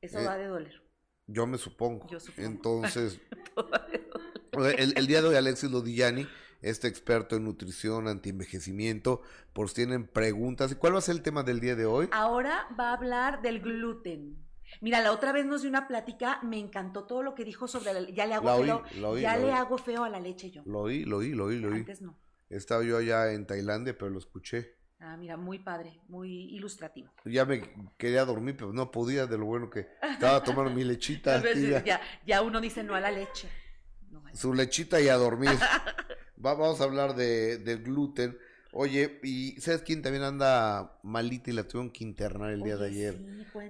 Eso 0.00 0.22
va 0.24 0.36
de 0.36 0.46
doler. 0.46 0.82
Yo 1.26 1.46
me 1.46 1.58
supongo. 1.58 2.06
Yo 2.08 2.20
supongo. 2.20 2.48
Entonces, 2.48 3.20
el, 4.78 4.96
el, 4.96 5.06
día 5.06 5.20
de 5.20 5.28
hoy 5.28 5.34
Alexis 5.34 5.70
Lodillani 5.70 6.26
este 6.62 6.88
experto 6.88 7.36
en 7.36 7.44
nutrición, 7.44 8.08
antienvejecimiento, 8.08 9.22
por 9.52 9.68
si 9.68 9.76
tienen 9.76 10.06
preguntas. 10.06 10.72
¿Y 10.72 10.74
cuál 10.74 10.94
va 10.94 10.98
a 10.98 11.02
ser 11.02 11.16
el 11.16 11.22
tema 11.22 11.42
del 11.42 11.60
día 11.60 11.76
de 11.76 11.86
hoy? 11.86 12.08
Ahora 12.12 12.68
va 12.78 12.90
a 12.90 12.94
hablar 12.94 13.42
del 13.42 13.60
gluten. 13.60 14.44
Mira, 14.80 15.00
la 15.00 15.12
otra 15.12 15.32
vez 15.32 15.46
nos 15.46 15.62
dio 15.62 15.70
una 15.70 15.88
plática, 15.88 16.40
me 16.42 16.58
encantó 16.58 17.04
todo 17.04 17.22
lo 17.22 17.34
que 17.34 17.44
dijo 17.44 17.68
sobre 17.68 17.94
la, 17.94 18.10
ya 18.10 18.26
le 18.26 18.34
hago 18.34 18.62
feo, 18.62 18.82
ya 19.16 19.36
le 19.36 19.52
hago 19.52 19.78
feo 19.78 20.04
a 20.04 20.10
la 20.10 20.20
leche 20.20 20.50
yo. 20.50 20.62
Lo 20.66 20.80
oí, 20.80 21.04
lo 21.04 21.18
oí, 21.18 21.30
lo 21.30 21.46
oí, 21.46 21.58
lo 21.58 21.68
oí. 21.68 21.78
Antes 21.78 22.02
no. 22.02 22.18
Estaba 22.50 22.82
yo 22.82 22.96
allá 22.96 23.32
en 23.32 23.46
Tailandia, 23.46 23.96
pero 23.96 24.10
lo 24.10 24.18
escuché. 24.18 24.76
Ah, 25.00 25.16
mira, 25.16 25.36
muy 25.36 25.60
padre, 25.60 26.00
muy 26.08 26.54
ilustrativo. 26.54 27.12
Ya 27.24 27.44
me 27.44 27.62
quería 27.96 28.24
dormir, 28.24 28.56
pero 28.56 28.72
no 28.72 28.90
podía 28.90 29.26
de 29.26 29.38
lo 29.38 29.44
bueno 29.44 29.70
que 29.70 29.86
estaba 30.02 30.42
tomando 30.42 30.72
mi 30.72 30.82
lechita. 30.82 31.42
ya, 31.84 32.00
ya 32.26 32.42
uno 32.42 32.60
dice 32.60 32.82
no 32.82 32.94
a 32.94 33.00
la 33.00 33.10
leche. 33.10 33.48
Su 34.32 34.54
lechita 34.54 35.00
y 35.00 35.08
a 35.08 35.14
dormir. 35.14 35.50
vamos 36.36 36.80
a 36.80 36.84
hablar 36.84 37.14
de, 37.14 37.58
del 37.58 37.82
gluten. 37.82 38.36
Oye, 38.72 39.20
¿y 39.22 39.60
sabes 39.60 39.82
quién 39.82 40.02
también 40.02 40.24
anda 40.24 40.98
malita 41.02 41.50
y 41.50 41.54
la 41.54 41.64
tuvieron 41.64 41.90
que 41.90 42.04
internar 42.04 42.50
el 42.50 42.62
día 42.62 42.76
de 42.76 42.86
ayer? 42.86 43.20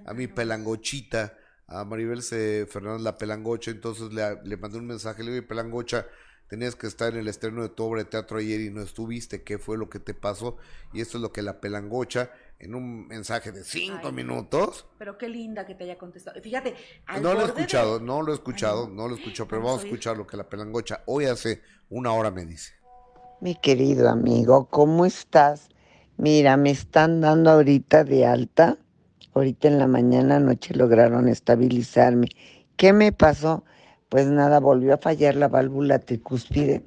a 0.05 0.13
mi 0.13 0.27
pelangochita, 0.27 1.37
a 1.67 1.85
Maribel 1.85 2.21
C. 2.21 2.65
Fernández 2.69 3.01
la 3.01 3.17
pelangocha, 3.17 3.71
entonces 3.71 4.11
le, 4.11 4.41
le 4.43 4.57
mandé 4.57 4.77
un 4.77 4.87
mensaje, 4.87 5.23
le 5.23 5.31
digo, 5.31 5.47
pelangocha, 5.47 6.05
tenías 6.49 6.75
que 6.75 6.87
estar 6.87 7.13
en 7.13 7.19
el 7.19 7.27
estreno 7.27 7.61
de 7.61 7.69
tu 7.69 7.83
obra 7.83 8.03
de 8.03 8.09
teatro 8.09 8.39
ayer 8.39 8.59
y 8.59 8.71
no 8.71 8.81
estuviste, 8.81 9.43
¿qué 9.43 9.59
fue 9.59 9.77
lo 9.77 9.89
que 9.89 9.99
te 9.99 10.13
pasó? 10.13 10.57
Y 10.91 10.99
esto 10.99 11.17
es 11.17 11.21
lo 11.21 11.31
que 11.31 11.41
la 11.41 11.61
pelangocha, 11.61 12.31
en 12.57 12.75
un 12.75 13.07
mensaje 13.07 13.51
de 13.51 13.63
cinco 13.63 14.11
minutos. 14.11 14.85
Pero 14.97 15.17
qué 15.17 15.29
linda 15.29 15.65
que 15.65 15.75
te 15.75 15.85
haya 15.85 15.97
contestado. 15.97 16.41
Fíjate, 16.41 16.75
no 17.21 17.33
lo 17.33 17.41
he 17.41 17.45
escuchado, 17.45 17.99
no 17.99 18.21
lo 18.21 18.31
he 18.31 18.35
escuchado, 18.35 18.89
no 18.89 19.07
lo 19.07 19.15
he 19.15 19.19
escuchado, 19.19 19.47
pero 19.47 19.61
vamos, 19.61 19.83
a 19.83 19.85
escuchar 19.85 20.17
lo 20.17 20.27
que 20.27 20.35
la 20.35 20.49
pelangocha 20.49 21.03
hoy 21.05 21.25
hace 21.25 21.61
una 21.89 22.11
hora 22.11 22.31
me 22.31 22.45
dice. 22.45 22.73
Mi 23.39 23.55
querido 23.55 24.09
amigo, 24.09 24.65
¿cómo 24.69 25.05
estás? 25.05 25.69
Mira, 26.17 26.57
me 26.57 26.71
están 26.71 27.21
dando 27.21 27.51
ahorita 27.51 28.03
de 28.03 28.25
alta. 28.25 28.77
Ahorita 29.33 29.69
en 29.69 29.77
la 29.77 29.87
mañana, 29.87 30.37
anoche 30.37 30.73
lograron 30.73 31.29
estabilizarme. 31.29 32.27
¿Qué 32.75 32.91
me 32.91 33.13
pasó? 33.13 33.63
Pues 34.09 34.25
nada, 34.25 34.59
volvió 34.59 34.95
a 34.95 34.97
fallar 34.97 35.35
la 35.35 35.47
válvula 35.47 35.99
tricúspide. 35.99 36.83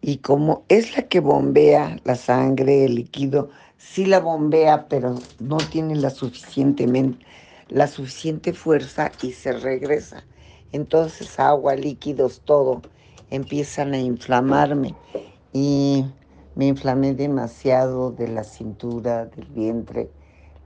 Y 0.00 0.16
como 0.18 0.64
es 0.70 0.96
la 0.96 1.08
que 1.08 1.20
bombea 1.20 1.98
la 2.04 2.14
sangre, 2.16 2.86
el 2.86 2.94
líquido, 2.94 3.50
sí 3.76 4.06
la 4.06 4.20
bombea, 4.20 4.88
pero 4.88 5.16
no 5.38 5.58
tiene 5.58 5.94
la, 5.96 6.08
la 7.68 7.86
suficiente 7.86 8.52
fuerza 8.54 9.12
y 9.22 9.32
se 9.32 9.52
regresa. 9.52 10.24
Entonces 10.72 11.38
agua, 11.38 11.74
líquidos, 11.74 12.40
todo 12.46 12.80
empiezan 13.28 13.92
a 13.92 13.98
inflamarme. 13.98 14.94
Y 15.52 16.06
me 16.54 16.66
inflamé 16.68 17.12
demasiado 17.12 18.10
de 18.10 18.26
la 18.28 18.44
cintura, 18.44 19.26
del 19.26 19.48
vientre. 19.48 20.08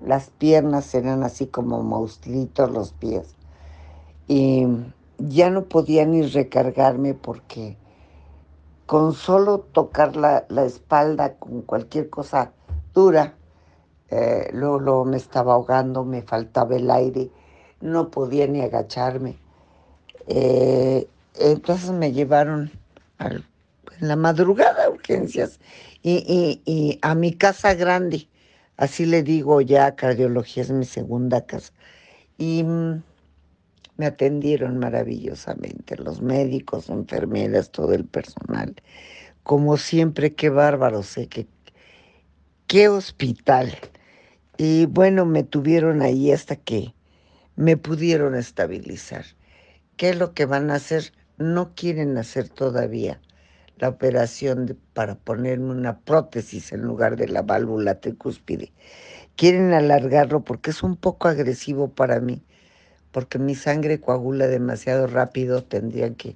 Las 0.01 0.31
piernas 0.31 0.95
eran 0.95 1.25
así 1.25 1.49
como 1.49 1.83
monstruitos 1.83 2.71
los 2.71 2.93
pies 2.93 3.35
y 4.27 4.67
ya 5.19 5.51
no 5.51 5.65
podía 5.65 6.07
ni 6.07 6.23
recargarme 6.23 7.15
porque 7.15 7.77
con 8.87 9.15
solo 9.15 9.61
tocar 9.61 10.17
la, 10.17 10.47
espalda 10.65 11.35
con 11.35 11.63
cualquier 11.63 12.11
cosa 12.11 12.53
dura, 12.93 13.35
eh, 14.11 14.51
luego, 14.53 15.05
me 15.05 15.17
estaba 15.17 15.55
ahogando, 15.55 16.05
me 16.05 16.23
faltaba 16.23 16.77
el 16.77 16.91
aire, 16.91 17.31
no 17.81 18.11
podía 18.11 18.47
ni 18.47 18.61
agacharme. 18.61 19.37
Eh, 20.27 21.09
entonces 21.41 21.91
me 21.91 22.13
llevaron 22.13 22.71
en 23.19 23.45
la 24.01 24.17
madrugada 24.17 24.85
a 24.85 24.91
urgencias 24.91 25.59
y, 26.03 26.61
y, 26.65 26.99
a 27.03 27.15
mi 27.15 27.33
casa 27.33 27.75
grande, 27.75 28.29
así 28.77 29.07
le 29.07 29.23
digo 29.23 29.61
ya, 29.61 29.97
cardiología 29.97 30.63
es 30.63 30.71
mi 30.71 30.85
segunda 30.85 31.47
casa. 31.47 31.73
Y 32.37 32.63
mm, 32.63 33.03
me 33.97 34.07
atendieron 34.07 34.79
maravillosamente, 34.79 35.97
los 35.97 36.21
médicos, 36.21 36.89
enfermeras, 36.89 37.71
todo 37.71 37.93
el 37.93 38.05
personal. 38.05 38.75
Como 39.43 39.77
siempre, 39.77 40.35
qué 40.35 40.51
bárbaro, 40.51 41.03
sé 41.03 41.29
que 41.29 41.47
qué 42.67 42.89
hospital. 42.89 43.73
Y 44.57 44.87
bueno, 44.87 45.27
me 45.27 45.45
tuvieron 45.45 46.03
ahí 46.03 46.33
hasta 46.33 46.57
que 46.57 46.95
me 47.57 47.77
pudieron 47.77 48.35
estabilizar. 48.35 49.25
¿Qué 49.97 50.11
es 50.11 50.19
lo 50.19 50.35
que 50.35 50.47
van 50.47 50.71
a 50.71 50.77
hacer? 50.77 51.13
No 51.39 51.75
quieren 51.75 52.17
hacer 52.19 52.49
todavía 52.49 53.21
la 53.77 53.89
operación 53.89 54.79
para 54.93 55.17
ponerme 55.17 55.71
una 55.71 56.01
prótesis 56.01 56.73
en 56.73 56.83
lugar 56.83 57.17
de 57.17 57.29
la 57.29 57.43
válvula 57.43 58.01
tricúspide. 58.01 58.73
Quieren 59.37 59.73
alargarlo 59.73 60.45
porque 60.45 60.71
es 60.71 60.83
un 60.83 60.97
poco 60.97 61.29
agresivo 61.29 61.93
para 61.93 62.21
mí 62.21 62.45
porque 63.15 63.39
mi 63.39 63.55
sangre 63.55 64.01
coagula 64.01 64.49
demasiado 64.49 65.07
rápido, 65.07 65.63
tendrían 65.63 66.17
que 66.17 66.35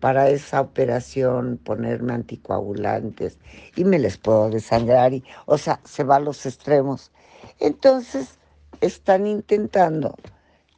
para 0.00 0.30
esa 0.30 0.62
operación 0.62 1.60
ponerme 1.62 2.14
anticoagulantes 2.14 3.36
y 3.76 3.84
me 3.84 3.98
les 3.98 4.16
puedo 4.16 4.48
desangrar 4.48 5.12
y, 5.12 5.22
o 5.44 5.58
sea, 5.58 5.80
se 5.84 6.02
va 6.02 6.16
a 6.16 6.20
los 6.20 6.46
extremos. 6.46 7.12
Entonces, 7.60 8.38
están 8.80 9.26
intentando 9.26 10.14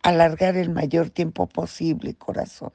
alargar 0.03 0.57
el 0.57 0.71
mayor 0.71 1.11
tiempo 1.11 1.47
posible, 1.47 2.15
corazón. 2.15 2.73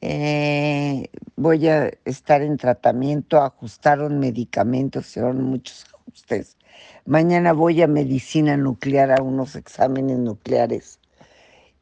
Eh, 0.00 1.08
voy 1.36 1.68
a 1.68 1.92
estar 2.04 2.42
en 2.42 2.56
tratamiento, 2.56 3.40
ajustaron 3.40 4.18
medicamentos, 4.18 5.06
hicieron 5.06 5.40
muchos 5.44 5.86
ajustes. 5.94 6.56
Mañana 7.04 7.52
voy 7.52 7.80
a 7.82 7.86
medicina 7.86 8.56
nuclear, 8.56 9.12
a 9.12 9.22
unos 9.22 9.54
exámenes 9.54 10.18
nucleares 10.18 10.98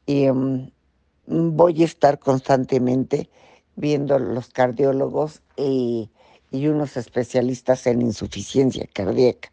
y 0.05 0.29
mm, 0.29 0.71
voy 1.27 1.81
a 1.81 1.85
estar 1.85 2.19
constantemente 2.19 3.29
viendo 3.75 4.19
los 4.19 4.49
cardiólogos 4.49 5.41
y, 5.57 6.09
unos 6.51 6.95
especialistas 6.95 7.85
en 7.85 8.01
insuficiencia 8.01 8.87
cardíaca. 8.93 9.51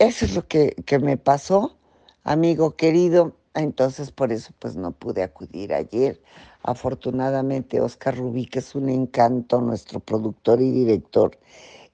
Eso 0.00 0.24
es 0.24 0.34
lo 0.34 0.48
que, 0.48 0.74
que 0.84 0.98
me 0.98 1.16
pasó, 1.16 1.76
amigo 2.24 2.74
querido. 2.74 3.36
Entonces 3.54 4.10
por 4.10 4.32
eso 4.32 4.52
pues 4.58 4.74
no 4.74 4.90
pude 4.90 5.22
acudir 5.22 5.72
ayer. 5.72 6.20
Afortunadamente 6.64 7.80
Oscar 7.80 8.16
Rubí, 8.16 8.46
que 8.46 8.58
es 8.58 8.74
un 8.74 8.88
encanto, 8.88 9.60
nuestro 9.60 10.00
productor 10.00 10.60
y 10.60 10.72
director, 10.72 11.38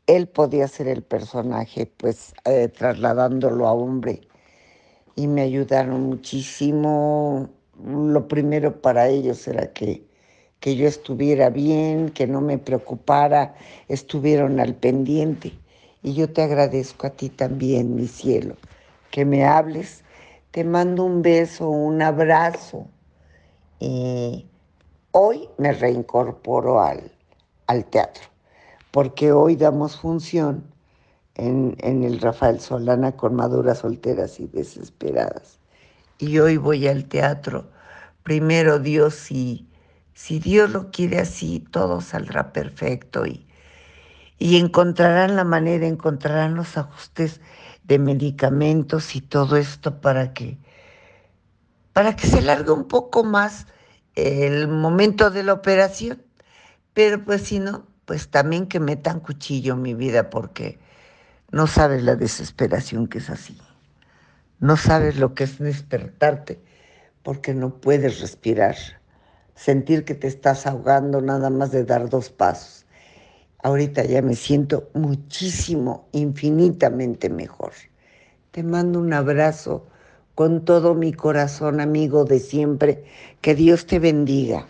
él 0.07 0.27
podía 0.27 0.67
ser 0.69 0.89
el 0.89 1.03
personaje 1.03 1.85
pues 1.85 2.33
eh, 2.47 2.69
trasladándolo 2.69 3.69
a 3.69 3.73
hombre 3.73 4.23
y 5.17 5.27
me 5.29 5.43
ayudaron 5.43 6.03
muchísimo. 6.05 7.51
Lo 7.85 8.29
primero 8.29 8.81
para 8.83 9.09
ellos 9.09 9.47
era 9.49 9.73
que, 9.73 10.07
que 10.61 10.77
yo 10.77 10.89
estuviera 10.89 11.51
bien, 11.51 12.11
que 12.11 12.27
no 12.27 12.41
me 12.41 12.59
preocupara, 12.59 13.55
estuvieron 13.89 14.61
al 14.61 14.75
pendiente. 14.77 15.61
Y 16.03 16.15
yo 16.15 16.33
te 16.33 16.43
agradezco 16.43 17.07
a 17.07 17.11
ti 17.11 17.31
también, 17.31 17.95
mi 17.95 18.09
cielo, 18.09 18.57
que 19.11 19.25
me 19.25 19.45
hables, 19.45 20.05
Te 20.53 20.65
mando 20.65 21.05
un 21.05 21.23
beso, 21.23 21.71
un 21.71 22.03
abrazo. 22.03 22.89
Y 23.81 24.47
hoy 25.13 25.49
me 25.59 25.73
reincorporo 25.73 26.81
al, 26.81 27.13
al 27.67 27.87
teatro, 27.87 28.25
porque 28.93 29.33
hoy 29.33 29.57
damos 29.57 29.99
función 30.01 30.72
en, 31.35 31.77
el 32.05 32.21
Rafael 32.21 32.61
Solana 32.61 33.13
con 33.13 33.35
maduras 33.35 33.79
solteras 33.79 34.41
y 34.41 34.47
desesperadas. 34.47 35.59
Y 36.19 36.39
hoy 36.39 36.57
voy 36.57 36.87
al 36.87 37.07
teatro. 37.07 37.71
Primero 38.23 38.79
Dios, 38.79 39.31
y 39.31 39.67
si 40.15 40.39
Dios 40.39 40.71
lo 40.71 40.91
quiere 40.91 41.19
así, 41.19 41.61
todo 41.71 42.01
saldrá 42.01 42.53
perfecto 42.53 43.27
y, 43.27 43.47
y 44.39 44.59
encontrarán 44.59 45.37
la 45.37 45.45
manera, 45.45 45.87
encontrarán 45.87 46.55
los 46.55 46.77
ajustes 46.77 47.41
de 47.85 47.99
medicamentos 47.99 49.17
y 49.17 49.21
todo 49.21 49.57
esto 49.57 50.01
para 50.01 50.33
que 50.33 50.59
para 51.93 52.17
que 52.17 52.27
se 52.27 52.41
largue 52.41 52.71
un 52.71 52.89
poco 52.89 53.23
más 53.23 53.67
el 54.15 54.69
momento 54.69 55.31
de 55.31 55.43
la 55.43 55.53
operación. 55.53 56.23
Pero 56.95 57.25
pues 57.25 57.43
si 57.43 57.59
no, 57.59 57.87
pues 58.05 58.29
también 58.29 58.67
que 58.67 58.81
metan 58.81 59.21
cuchillo 59.21 59.75
en 59.75 59.83
mi 59.83 59.95
vida 59.95 60.31
porque 60.31 60.79
no 61.53 61.67
sabes 61.67 62.03
la 62.03 62.17
desesperación 62.17 63.07
que 63.07 63.19
es 63.19 63.29
así. 63.29 63.59
No 64.59 64.79
sabes 64.79 65.19
lo 65.19 65.35
que 65.35 65.45
es 65.45 65.59
despertarte 65.59 66.61
porque 67.23 67.53
no 67.53 67.81
puedes 67.81 68.21
respirar. 68.21 68.75
Sentir 69.55 70.05
que 70.05 70.15
te 70.15 70.29
estás 70.29 70.67
ahogando 70.67 71.21
nada 71.21 71.51
más 71.51 71.71
de 71.71 71.85
dar 71.85 72.09
dos 72.09 72.31
pasos. 72.31 72.87
Ahorita 73.63 74.03
ya 74.05 74.23
me 74.23 74.35
siento 74.35 74.89
muchísimo, 74.95 76.09
infinitamente 76.13 77.29
mejor. 77.29 77.73
Te 78.51 78.63
mando 78.63 78.99
un 78.99 79.13
abrazo 79.13 79.87
con 80.35 80.65
todo 80.65 80.95
mi 80.95 81.13
corazón, 81.13 81.81
amigo 81.81 82.25
de 82.25 82.41
siempre. 82.41 83.05
Que 83.43 83.55
Dios 83.55 83.87
te 83.87 83.99
bendiga. 83.99 84.67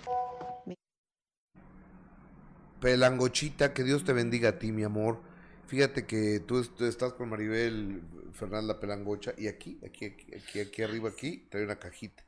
Pelangochita, 2.80 3.72
que 3.72 3.84
Dios 3.84 4.04
te 4.04 4.12
bendiga 4.12 4.48
a 4.48 4.58
ti, 4.58 4.72
mi 4.72 4.82
amor. 4.82 5.31
Fíjate 5.72 6.04
que 6.04 6.40
tú, 6.40 6.58
estás 6.80 7.14
con 7.14 7.30
Maribel 7.30 8.02
Fernanda 8.34 8.78
Pelangocha 8.78 9.32
y 9.38 9.46
aquí, 9.46 9.80
aquí, 9.82 10.04
aquí, 10.04 10.26
aquí, 10.34 10.60
aquí 10.60 10.82
arriba, 10.82 11.08
aquí, 11.08 11.46
trae 11.48 11.64
una 11.64 11.78
cajita. 11.78 12.22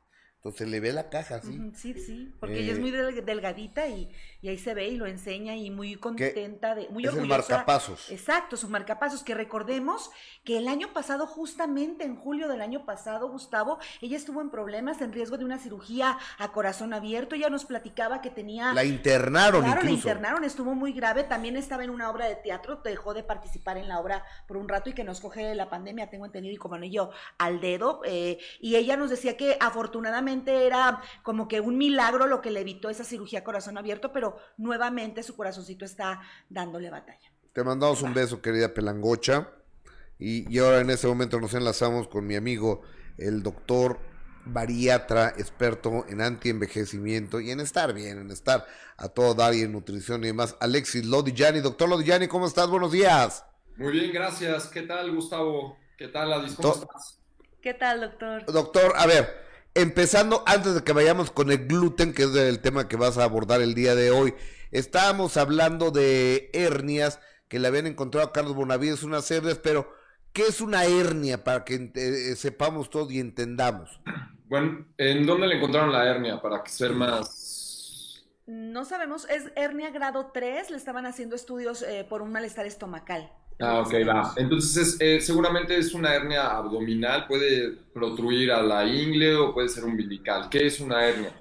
Entonces 0.45 0.67
le 0.67 0.79
ve 0.79 0.93
la 0.93 1.09
caja, 1.09 1.41
¿sí? 1.41 1.59
Sí, 1.73 1.95
sí, 1.95 2.31
porque 2.39 2.59
ella 2.59 2.73
es 2.73 2.77
eh, 2.77 2.81
muy 2.81 2.91
delgadita 2.91 3.87
y, 3.87 4.11
y, 4.43 4.49
ahí 4.49 4.59
se 4.59 4.75
ve 4.75 4.89
y 4.89 4.95
lo 4.95 5.07
enseña 5.07 5.55
y 5.55 5.71
muy 5.71 5.95
contenta, 5.95 6.75
de, 6.75 6.87
muy 6.89 7.03
es 7.03 7.09
orgullosa. 7.09 7.35
El 7.35 7.41
marcapasos. 7.49 8.11
Exacto, 8.11 8.55
su 8.55 8.69
marcapasos, 8.69 9.23
que 9.23 9.33
recordemos 9.33 10.11
que 10.43 10.59
el 10.59 10.67
año 10.67 10.93
pasado, 10.93 11.25
justamente 11.25 12.03
en 12.03 12.15
julio 12.15 12.47
del 12.47 12.61
año 12.61 12.85
pasado, 12.85 13.27
Gustavo, 13.27 13.79
ella 14.01 14.17
estuvo 14.17 14.39
en 14.39 14.51
problemas, 14.51 15.01
en 15.01 15.13
riesgo 15.13 15.39
de 15.39 15.45
una 15.45 15.57
cirugía 15.57 16.19
a 16.37 16.51
corazón 16.51 16.93
abierto, 16.93 17.33
ella 17.33 17.49
nos 17.49 17.65
platicaba 17.65 18.21
que 18.21 18.29
tenía... 18.29 18.71
La 18.71 18.83
internaron 18.83 19.63
Claro, 19.63 19.81
la 19.81 19.89
internaron, 19.89 20.43
estuvo 20.43 20.75
muy 20.75 20.93
grave, 20.93 21.23
también 21.23 21.57
estaba 21.57 21.83
en 21.83 21.89
una 21.89 22.07
obra 22.11 22.27
de 22.27 22.35
teatro, 22.35 22.81
dejó 22.83 23.15
de 23.15 23.23
participar 23.23 23.79
en 23.79 23.87
la 23.87 23.99
obra 23.99 24.23
por 24.47 24.57
un 24.57 24.69
rato 24.69 24.91
y 24.91 24.93
que 24.93 25.03
nos 25.03 25.21
coge 25.21 25.55
la 25.55 25.71
pandemia, 25.71 26.11
tengo 26.11 26.27
entendido, 26.27 26.53
y 26.53 26.57
como 26.57 26.75
anillo 26.75 27.09
al 27.39 27.59
dedo, 27.59 28.01
eh, 28.05 28.37
y 28.59 28.75
ella 28.75 28.95
nos 28.95 29.09
decía 29.09 29.37
que 29.37 29.57
afortunadamente 29.59 30.34
era 30.45 31.01
como 31.23 31.47
que 31.47 31.59
un 31.59 31.77
milagro 31.77 32.27
lo 32.27 32.41
que 32.41 32.51
le 32.51 32.61
evitó 32.61 32.89
esa 32.89 33.03
cirugía 33.03 33.43
corazón 33.43 33.77
abierto, 33.77 34.11
pero 34.11 34.37
nuevamente 34.57 35.23
su 35.23 35.35
corazoncito 35.35 35.85
está 35.85 36.21
dándole 36.49 36.89
batalla. 36.89 37.31
Te 37.53 37.63
mandamos 37.63 38.01
un 38.01 38.13
beso, 38.13 38.41
querida 38.41 38.73
Pelangocha. 38.73 39.49
Y, 40.17 40.51
y 40.53 40.59
ahora 40.59 40.79
en 40.79 40.89
este 40.89 41.07
momento 41.07 41.39
nos 41.39 41.53
enlazamos 41.53 42.07
con 42.07 42.25
mi 42.25 42.35
amigo, 42.35 42.81
el 43.17 43.43
doctor 43.43 43.99
bariatra, 44.45 45.29
experto 45.37 46.05
en 46.07 46.21
antienvejecimiento 46.21 47.39
y 47.39 47.51
en 47.51 47.59
estar 47.59 47.93
bien, 47.93 48.19
en 48.19 48.31
estar 48.31 48.65
a 48.97 49.09
todo 49.09 49.33
dar 49.33 49.53
y 49.53 49.61
en 49.61 49.71
nutrición 49.71 50.23
y 50.23 50.27
demás. 50.27 50.55
Alexis 50.59 51.05
Lodillani, 51.05 51.59
doctor 51.59 51.89
Lodillani, 51.89 52.27
¿cómo 52.27 52.45
estás? 52.47 52.69
Buenos 52.69 52.91
días. 52.91 53.43
Muy 53.77 53.91
bien, 53.91 54.13
gracias. 54.13 54.67
¿Qué 54.67 54.83
tal, 54.83 55.13
Gustavo? 55.13 55.77
¿Qué 55.97 56.07
tal, 56.07 56.31
Adis? 56.31 56.53
¿Cómo 56.55 56.73
estás? 56.73 57.19
¿Qué 57.61 57.73
tal, 57.73 58.01
doctor? 58.01 58.45
Doctor, 58.45 58.93
a 58.95 59.07
ver, 59.07 59.44
empezando 59.75 60.41
antes 60.47 60.73
de 60.73 60.83
que 60.83 60.93
vayamos 60.93 61.29
con 61.29 61.51
el 61.51 61.67
gluten, 61.67 62.13
que 62.13 62.23
es 62.23 62.35
el 62.35 62.59
tema 62.59 62.87
que 62.87 62.95
vas 62.95 63.17
a 63.17 63.25
abordar 63.25 63.61
el 63.61 63.75
día 63.75 63.93
de 63.93 64.09
hoy, 64.09 64.33
estábamos 64.71 65.37
hablando 65.37 65.91
de 65.91 66.49
hernias 66.53 67.19
que 67.47 67.59
le 67.59 67.67
habían 67.67 67.85
encontrado 67.85 68.27
a 68.27 68.33
Carlos 68.33 68.55
Bonavides 68.55 69.03
unas 69.03 69.29
hernias, 69.29 69.59
pero 69.59 69.93
¿qué 70.33 70.43
es 70.43 70.61
una 70.61 70.85
hernia 70.85 71.43
para 71.43 71.63
que 71.65 71.91
eh, 71.93 72.35
sepamos 72.35 72.89
todo 72.89 73.11
y 73.11 73.19
entendamos? 73.19 73.99
Bueno, 74.45 74.85
¿en 74.97 75.25
dónde 75.25 75.47
le 75.47 75.57
encontraron 75.57 75.91
la 75.91 76.09
hernia 76.09 76.41
para 76.41 76.63
que 76.63 76.69
ser 76.69 76.93
más? 76.93 78.25
No 78.47 78.85
sabemos, 78.85 79.27
es 79.29 79.51
hernia 79.55 79.89
grado 79.89 80.31
3, 80.33 80.69
le 80.69 80.77
estaban 80.77 81.05
haciendo 81.05 81.35
estudios 81.35 81.81
eh, 81.81 82.05
por 82.07 82.21
un 82.21 82.31
malestar 82.31 82.65
estomacal. 82.65 83.31
Ah, 83.59 83.79
ok, 83.79 83.93
va. 84.07 84.33
Entonces, 84.35 84.97
eh, 84.99 85.21
seguramente 85.21 85.77
es 85.77 85.93
una 85.93 86.13
hernia 86.13 86.57
abdominal, 86.57 87.25
puede 87.25 87.71
protruir 87.93 88.51
a 88.51 88.61
la 88.61 88.85
ingle 88.85 89.35
o 89.35 89.53
puede 89.53 89.69
ser 89.69 89.85
umbilical. 89.85 90.49
¿Qué 90.49 90.65
es 90.65 90.79
una 90.79 91.05
hernia? 91.07 91.31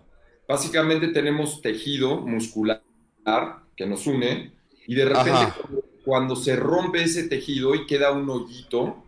Básicamente 0.47 1.09
tenemos 1.09 1.61
tejido 1.61 2.21
muscular 2.21 2.83
que 3.77 3.87
nos 3.87 4.07
une 4.07 4.53
y 4.87 4.95
de 4.95 5.07
repente 5.07 5.53
cuando 6.05 6.37
se 6.37 6.55
rompe 6.55 7.03
ese 7.03 7.25
tejido 7.25 7.75
y 7.75 7.87
queda 7.87 8.13
un 8.13 8.29
hoyito, 8.29 9.03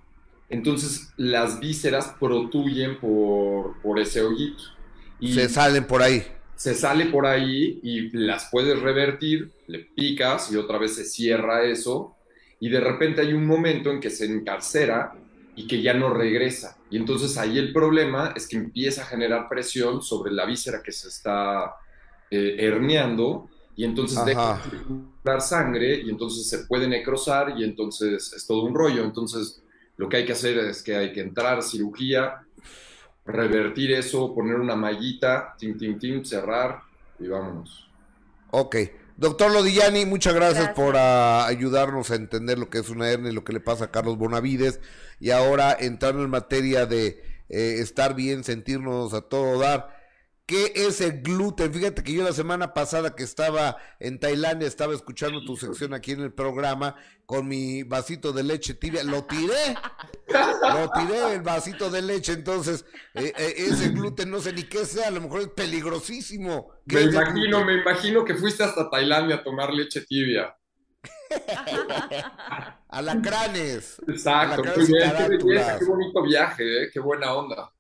entonces 0.49 1.11
las 1.19 1.61
vísceras 1.61 2.15
protruyen 2.19 2.99
por, 2.99 3.81
por 3.83 4.01
ese 4.01 4.23
hoyito. 4.23 4.63
Y 5.21 5.35
se 5.35 5.49
salen 5.49 5.87
por 5.87 6.03
ahí. 6.03 6.25
Se 6.57 6.75
sale 6.75 7.07
por 7.07 7.27
ahí 7.27 7.81
y 7.83 8.17
las 8.17 8.49
puedes 8.51 8.81
revertir, 8.81 9.53
le 9.67 9.81
picas 9.81 10.51
y 10.51 10.57
otra 10.57 10.79
vez 10.79 10.95
se 10.95 11.05
cierra 11.05 11.65
eso 11.65 12.16
y 12.61 12.69
de 12.69 12.81
repente 12.81 13.21
hay 13.21 13.33
un 13.33 13.47
momento 13.47 13.91
en 13.91 14.01
que 14.01 14.11
se 14.11 14.25
encarcera 14.27 15.13
y 15.55 15.67
que 15.67 15.83
ya 15.83 15.95
no 15.95 16.11
regresa. 16.11 16.77
Y 16.91 16.97
entonces 16.97 17.37
ahí 17.39 17.59
el 17.59 17.73
problema 17.73 18.33
es 18.37 18.47
que 18.47 18.57
empieza 18.57 19.03
a 19.03 19.07
generar 19.07 19.49
presión 19.49 20.03
sobre 20.03 20.33
la 20.33 20.45
víscera 20.45 20.83
que 20.83 20.93
se 20.93 21.09
está 21.09 21.75
eh, 22.31 22.57
herniando 22.59 23.49
y 23.75 23.85
entonces 23.85 24.25
deja 24.25 24.57
de 24.57 24.71
circular 24.71 25.41
sangre 25.41 26.01
y 26.01 26.11
entonces 26.11 26.49
se 26.49 26.61
puede 26.67 26.89
necrosar 26.89 27.55
y 27.59 27.65
entonces 27.65 28.33
es 28.35 28.47
todo 28.47 28.65
un 28.65 28.75
rollo. 28.75 29.05
Entonces 29.05 29.63
lo 29.97 30.09
que 30.09 30.19
hay 30.19 30.25
que 30.25 30.33
hacer 30.33 30.59
es 30.59 30.83
que 30.83 30.97
hay 30.97 31.13
que 31.13 31.21
entrar 31.21 31.59
a 31.59 31.63
cirugía, 31.63 32.47
revertir 33.25 33.93
eso, 33.93 34.35
poner 34.35 34.57
una 34.57 34.77
mallita, 34.77 35.55
tim, 35.59 35.77
tim, 35.77 35.99
tim, 35.99 36.25
cerrar 36.25 36.81
y 37.19 37.29
vámonos. 37.29 37.89
Ok. 38.51 38.77
Doctor 39.17 39.51
Lodillani, 39.51 40.05
muchas 40.05 40.35
gracias, 40.35 40.71
por 40.75 40.95
ah, 40.99 41.47
ayudarnos 41.47 42.11
a 42.11 42.17
entender 42.17 42.59
lo 42.59 42.69
que 42.69 42.79
es 42.79 42.91
una 42.91 43.09
hernia 43.09 43.31
y 43.31 43.35
lo 43.35 43.45
que 43.45 43.55
le 43.55 43.61
pasa 43.61 43.87
a 43.87 43.91
Carlos 43.91 44.19
Bonavides. 44.19 44.79
Y 45.21 45.31
ahora 45.31 45.75
entrando 45.79 46.23
en 46.23 46.29
materia 46.29 46.85
de 46.85 47.23
eh, 47.49 47.77
estar 47.79 48.15
bien, 48.15 48.45
sentirnos 48.45 49.15
a 49.15 49.23
todo 49.23 49.59
dar. 49.59 49.96
¿Qué 50.47 50.73
es 50.77 51.01
el 51.01 51.23
gluten? 51.23 51.75
Fíjate 51.75 52.05
que 52.05 52.13
yo 52.13 52.23
la 52.23 52.33
semana 52.33 52.73
pasada 52.73 53.17
que 53.17 53.25
estaba 53.25 53.79
en 53.99 54.21
Tailandia, 54.21 54.69
estaba 54.69 54.95
escuchando 54.95 55.45
tu 55.45 55.57
sección 55.57 55.93
aquí 55.93 56.13
en 56.13 56.21
el 56.21 56.33
programa 56.33 56.95
con 57.27 57.49
mi 57.49 57.83
vasito 57.83 58.33
de 58.33 58.45
leche 58.45 58.75
tibia. 58.75 59.03
Lo 59.03 59.25
tiré, 59.25 59.75
lo 60.29 60.89
tiré 60.93 61.35
el 61.35 61.43
vasito 61.43 61.91
de 61.91 62.01
leche. 62.01 62.33
Entonces, 62.33 62.85
eh, 63.15 63.33
eh, 63.37 63.55
ese 63.57 63.89
gluten 63.89 64.31
no 64.31 64.39
sé 64.39 64.53
ni 64.53 64.63
qué 64.63 64.85
sea, 64.85 65.09
a 65.09 65.11
lo 65.11 65.21
mejor 65.21 65.41
es 65.41 65.49
peligrosísimo. 65.49 66.71
Me 66.85 67.01
imagino, 67.03 67.65
me 67.65 67.81
imagino 67.81 68.25
que 68.25 68.37
fuiste 68.37 68.63
hasta 68.63 68.89
Tailandia 68.89 69.37
a 69.37 69.43
tomar 69.43 69.75
leche 69.75 70.03
tibia. 70.03 70.57
Alacranes. 72.89 74.01
Exacto, 74.07 74.63
muy 74.63 74.87
bien, 74.87 75.13
qué, 75.79 75.85
bonito 75.85 76.23
viaje, 76.23 76.85
¿eh? 76.85 76.91
qué 76.93 77.01
buena 77.01 77.35
onda. 77.35 77.73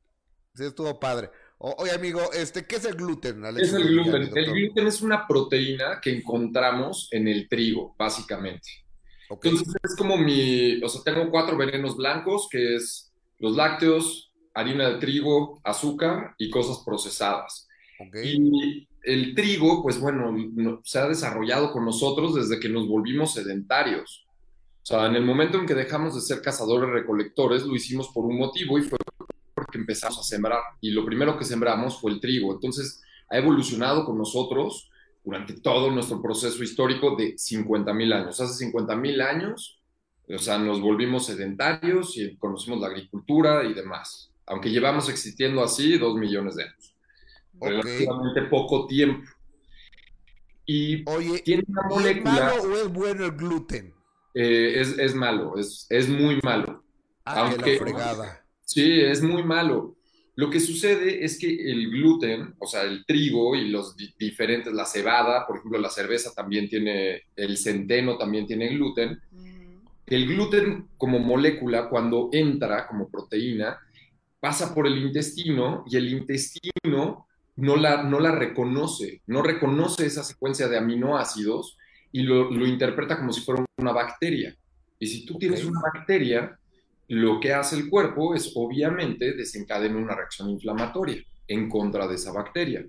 Sí, 0.52 0.64
estuvo 0.64 0.98
padre 0.98 1.31
oye, 1.59 1.92
amigo, 1.92 2.21
este, 2.33 2.66
¿qué 2.66 2.77
es 2.77 2.85
el 2.85 2.95
gluten? 2.95 3.45
es 3.57 3.73
el 3.73 3.88
gluten? 3.88 4.31
el 4.35 4.53
gluten 4.53 4.87
es 4.87 5.01
una 5.01 5.27
proteína 5.27 6.01
que 6.01 6.16
encontramos 6.16 7.09
en 7.11 7.29
el 7.29 7.49
trigo, 7.49 7.95
básicamente. 7.99 8.69
Entonces 9.29 9.75
es 9.83 9.97
como 9.97 10.16
mi, 10.16 10.83
o 10.83 10.88
sea, 10.88 11.03
tengo 11.03 11.31
cuatro 11.31 11.57
venenos 11.57 11.97
blancos, 11.97 12.49
que 12.51 12.77
es 12.77 13.12
los 13.38 13.57
lácteos, 13.57 14.33
harina 14.55 14.88
de 14.88 14.99
trigo, 14.99 15.61
azúcar 15.64 16.35
y 16.38 16.51
cosas 16.51 16.83
procesadas. 16.85 17.69
Y 18.23 18.87
el 19.03 19.35
trigo, 19.35 19.83
pues 19.83 19.99
bueno, 19.99 20.81
se 20.85 20.99
ha 20.99 21.09
desarrollado 21.09 21.73
con 21.73 21.85
nosotros 21.85 22.35
desde 22.35 22.61
que 22.61 22.69
nos 22.69 22.87
volvimos 22.87 23.35
sedentarios. 23.35 24.27
O 24.83 24.87
sea, 24.87 25.07
en 25.07 25.16
el 25.16 25.25
momento 25.25 25.59
en 25.59 25.66
que 25.66 25.75
dejamos 25.75 26.14
de 26.14 26.21
ser 26.21 26.42
cazadores 26.42 26.90
recolectores, 26.90 27.64
lo 27.64 27.75
hicimos 27.75 28.09
por 28.09 28.25
un 28.25 28.38
motivo 28.38 28.79
y 28.79 28.83
fue 28.83 28.99
porque 29.66 29.79
empezamos 29.79 30.18
a 30.18 30.22
sembrar 30.22 30.61
y 30.81 30.90
lo 30.90 31.05
primero 31.05 31.37
que 31.37 31.44
sembramos 31.44 32.00
fue 32.00 32.12
el 32.12 32.20
trigo. 32.20 32.52
Entonces 32.52 33.02
ha 33.29 33.37
evolucionado 33.37 34.05
con 34.05 34.16
nosotros 34.16 34.88
durante 35.24 35.55
todo 35.61 35.90
nuestro 35.90 36.22
proceso 36.22 36.62
histórico 36.62 37.16
de 37.16 37.37
50 37.37 37.92
mil 37.92 38.12
años. 38.12 38.40
Hace 38.40 38.55
50 38.55 38.94
mil 38.94 39.20
años, 39.20 39.81
o 40.29 40.38
sea, 40.38 40.59
nos 40.59 40.81
volvimos 40.81 41.26
sedentarios 41.26 42.16
y 42.16 42.37
conocimos 42.37 42.81
la 42.81 42.87
agricultura 42.88 43.64
y 43.64 43.74
demás. 43.74 44.33
aunque 44.48 44.70
llevamos 44.70 45.09
existiendo 45.09 45.64
así 45.64 45.98
dos 45.98 46.14
millones 46.14 46.55
de 46.55 46.62
años. 46.62 46.94
Relativamente 47.61 48.42
poco 48.42 48.87
tiempo. 48.87 49.29
Y 50.64 51.05
tiene 51.42 51.64
una 51.66 51.83
molécula. 51.88 52.33
¿Es 52.33 52.40
malo 52.40 52.62
o 52.62 52.76
es 52.76 52.92
bueno 52.92 53.24
el 53.24 53.33
gluten? 53.33 53.94
Eh, 54.35 54.81
es, 54.81 55.14
malo, 55.16 55.59
es, 55.59 55.87
es 55.90 56.09
muy 56.09 56.38
malo. 56.42 56.85
Ah, 57.24 57.48
aunque, 57.48 57.79
fregada. 57.79 58.45
Sí, 58.66 59.00
es 59.00 59.22
muy 59.22 59.42
malo. 59.44 59.96
Lo 60.35 60.50
que 60.50 60.61
sucede 60.61 61.24
es 61.24 61.38
que 61.38 61.48
el 61.48 61.90
gluten, 61.90 62.55
o 62.59 62.66
sea, 62.66 62.83
el 62.83 63.07
trigo 63.07 63.57
y 63.57 63.70
los 63.70 63.96
diferentes, 64.18 64.72
la 64.74 64.85
cebada, 64.85 65.46
por 65.46 65.57
ejemplo, 65.57 65.79
la 65.79 65.88
cerveza 65.88 66.35
también 66.35 66.68
tiene, 66.68 67.22
el 67.37 67.57
centeno 67.57 68.18
también 68.18 68.46
tiene 68.46 68.68
gluten. 68.68 69.18
El 70.05 70.26
gluten 70.26 70.88
como 70.98 71.20
molécula, 71.20 71.88
cuando 71.88 72.29
entra 72.33 72.87
como 72.87 73.09
proteína, 73.09 73.79
pasa 74.40 74.74
por 74.74 74.87
el 74.87 74.98
intestino 74.98 75.85
y 75.87 75.96
el 75.96 76.12
intestino 76.12 77.26
no 77.57 77.76
la, 77.76 78.02
no 78.02 78.20
la 78.20 78.33
reconoce, 78.33 79.22
no 79.26 79.42
reconoce 79.42 80.05
esa 80.05 80.22
secuencia 80.22 80.68
de 80.68 80.76
aminoácidos 80.76 81.79
y 82.12 82.22
lo, 82.22 82.50
interpreta 82.66 83.18
como 83.18 83.33
si 83.33 83.40
fuera 83.40 83.64
una 83.79 83.92
bacteria. 83.92 84.55
Y 84.98 85.07
si 85.07 85.24
tú 85.24 85.38
tienes 85.38 85.64
una 85.64 85.81
bacteria, 85.81 86.59
lo 87.09 87.40
que 87.40 87.53
hace 87.53 87.77
el 87.77 87.88
cuerpo 87.88 88.35
es 88.35 88.53
obviamente 88.55 89.33
desencadenar 89.33 89.97
una 89.97 90.14
reacción 90.14 90.51
inflamatoria 90.51 91.23
en 91.47 91.69
contra 91.69 92.07
de 92.07 92.14
esa 92.16 92.33
bacteria. 92.33 92.87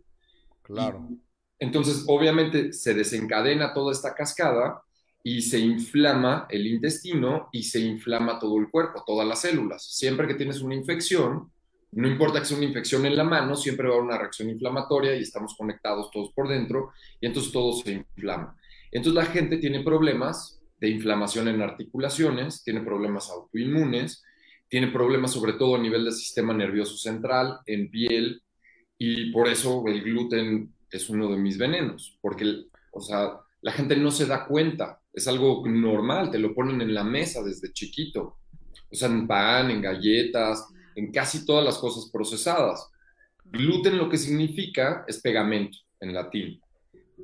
Claro. 0.63 1.07
entonces, 1.59 2.03
obviamente 2.07 2.73
se 2.73 2.93
desencadena 2.93 3.73
toda 3.73 3.93
esta 3.93 4.13
cascada 4.13 4.81
y 5.23 5.41
se 5.41 5.59
inflama 5.59 6.45
el 6.49 6.67
intestino 6.67 7.47
y 7.51 7.63
se 7.63 7.79
inflama 7.79 8.37
todo 8.37 8.57
el 8.59 8.69
cuerpo, 8.69 9.03
todas 9.05 9.27
las 9.27 9.41
células. 9.41 9.83
Siempre 9.83 10.27
que 10.27 10.33
tienes 10.33 10.61
una 10.61 10.75
infección, 10.75 11.51
no 11.91 12.07
importa 12.07 12.39
que 12.39 12.45
sea 12.45 12.57
una 12.57 12.65
infección 12.65 13.05
en 13.05 13.15
la 13.15 13.23
mano, 13.23 13.55
siempre 13.55 13.87
va 13.87 13.93
a 13.93 13.97
haber 13.97 14.07
una 14.09 14.17
reacción 14.17 14.49
inflamatoria 14.49 15.15
y 15.15 15.21
estamos 15.21 15.55
conectados 15.57 16.11
todos 16.11 16.31
por 16.33 16.47
dentro 16.49 16.91
y 17.21 17.27
entonces 17.27 17.51
todo 17.51 17.73
se 17.73 17.91
inflama. 17.93 18.57
Entonces 18.91 19.15
la 19.15 19.25
gente 19.25 19.57
tiene 19.57 19.83
problemas 19.83 20.56
de 20.79 20.89
inflamación 20.89 21.47
en 21.47 21.61
articulaciones, 21.61 22.63
tiene 22.63 22.81
problemas 22.81 23.29
autoinmunes, 23.29 24.23
tiene 24.69 24.87
problemas 24.87 25.31
sobre 25.31 25.53
todo 25.53 25.75
a 25.75 25.79
nivel 25.79 26.03
del 26.03 26.13
sistema 26.13 26.53
nervioso 26.53 26.97
central, 26.97 27.59
en 27.65 27.89
piel, 27.89 28.41
y 28.97 29.31
por 29.31 29.47
eso 29.47 29.83
el 29.87 30.01
gluten 30.01 30.73
es 30.89 31.09
uno 31.09 31.29
de 31.29 31.37
mis 31.37 31.57
venenos, 31.57 32.17
porque, 32.21 32.65
o 32.91 33.01
sea, 33.01 33.39
la 33.61 33.71
gente 33.71 33.95
no 33.95 34.11
se 34.11 34.25
da 34.25 34.45
cuenta, 34.45 35.01
es 35.13 35.27
algo 35.27 35.63
normal, 35.67 36.31
te 36.31 36.39
lo 36.39 36.53
ponen 36.53 36.81
en 36.81 36.93
la 36.93 37.03
mesa 37.03 37.43
desde 37.43 37.73
chiquito, 37.73 38.39
o 38.89 38.95
sea, 38.95 39.07
en 39.07 39.27
pan, 39.27 39.71
en 39.71 39.81
galletas, 39.81 40.67
en 40.95 41.11
casi 41.11 41.45
todas 41.45 41.65
las 41.65 41.77
cosas 41.77 42.09
procesadas. 42.11 42.89
Gluten 43.45 43.97
lo 43.97 44.09
que 44.09 44.17
significa 44.17 45.05
es 45.07 45.21
pegamento 45.21 45.77
en 45.99 46.13
latín, 46.13 46.61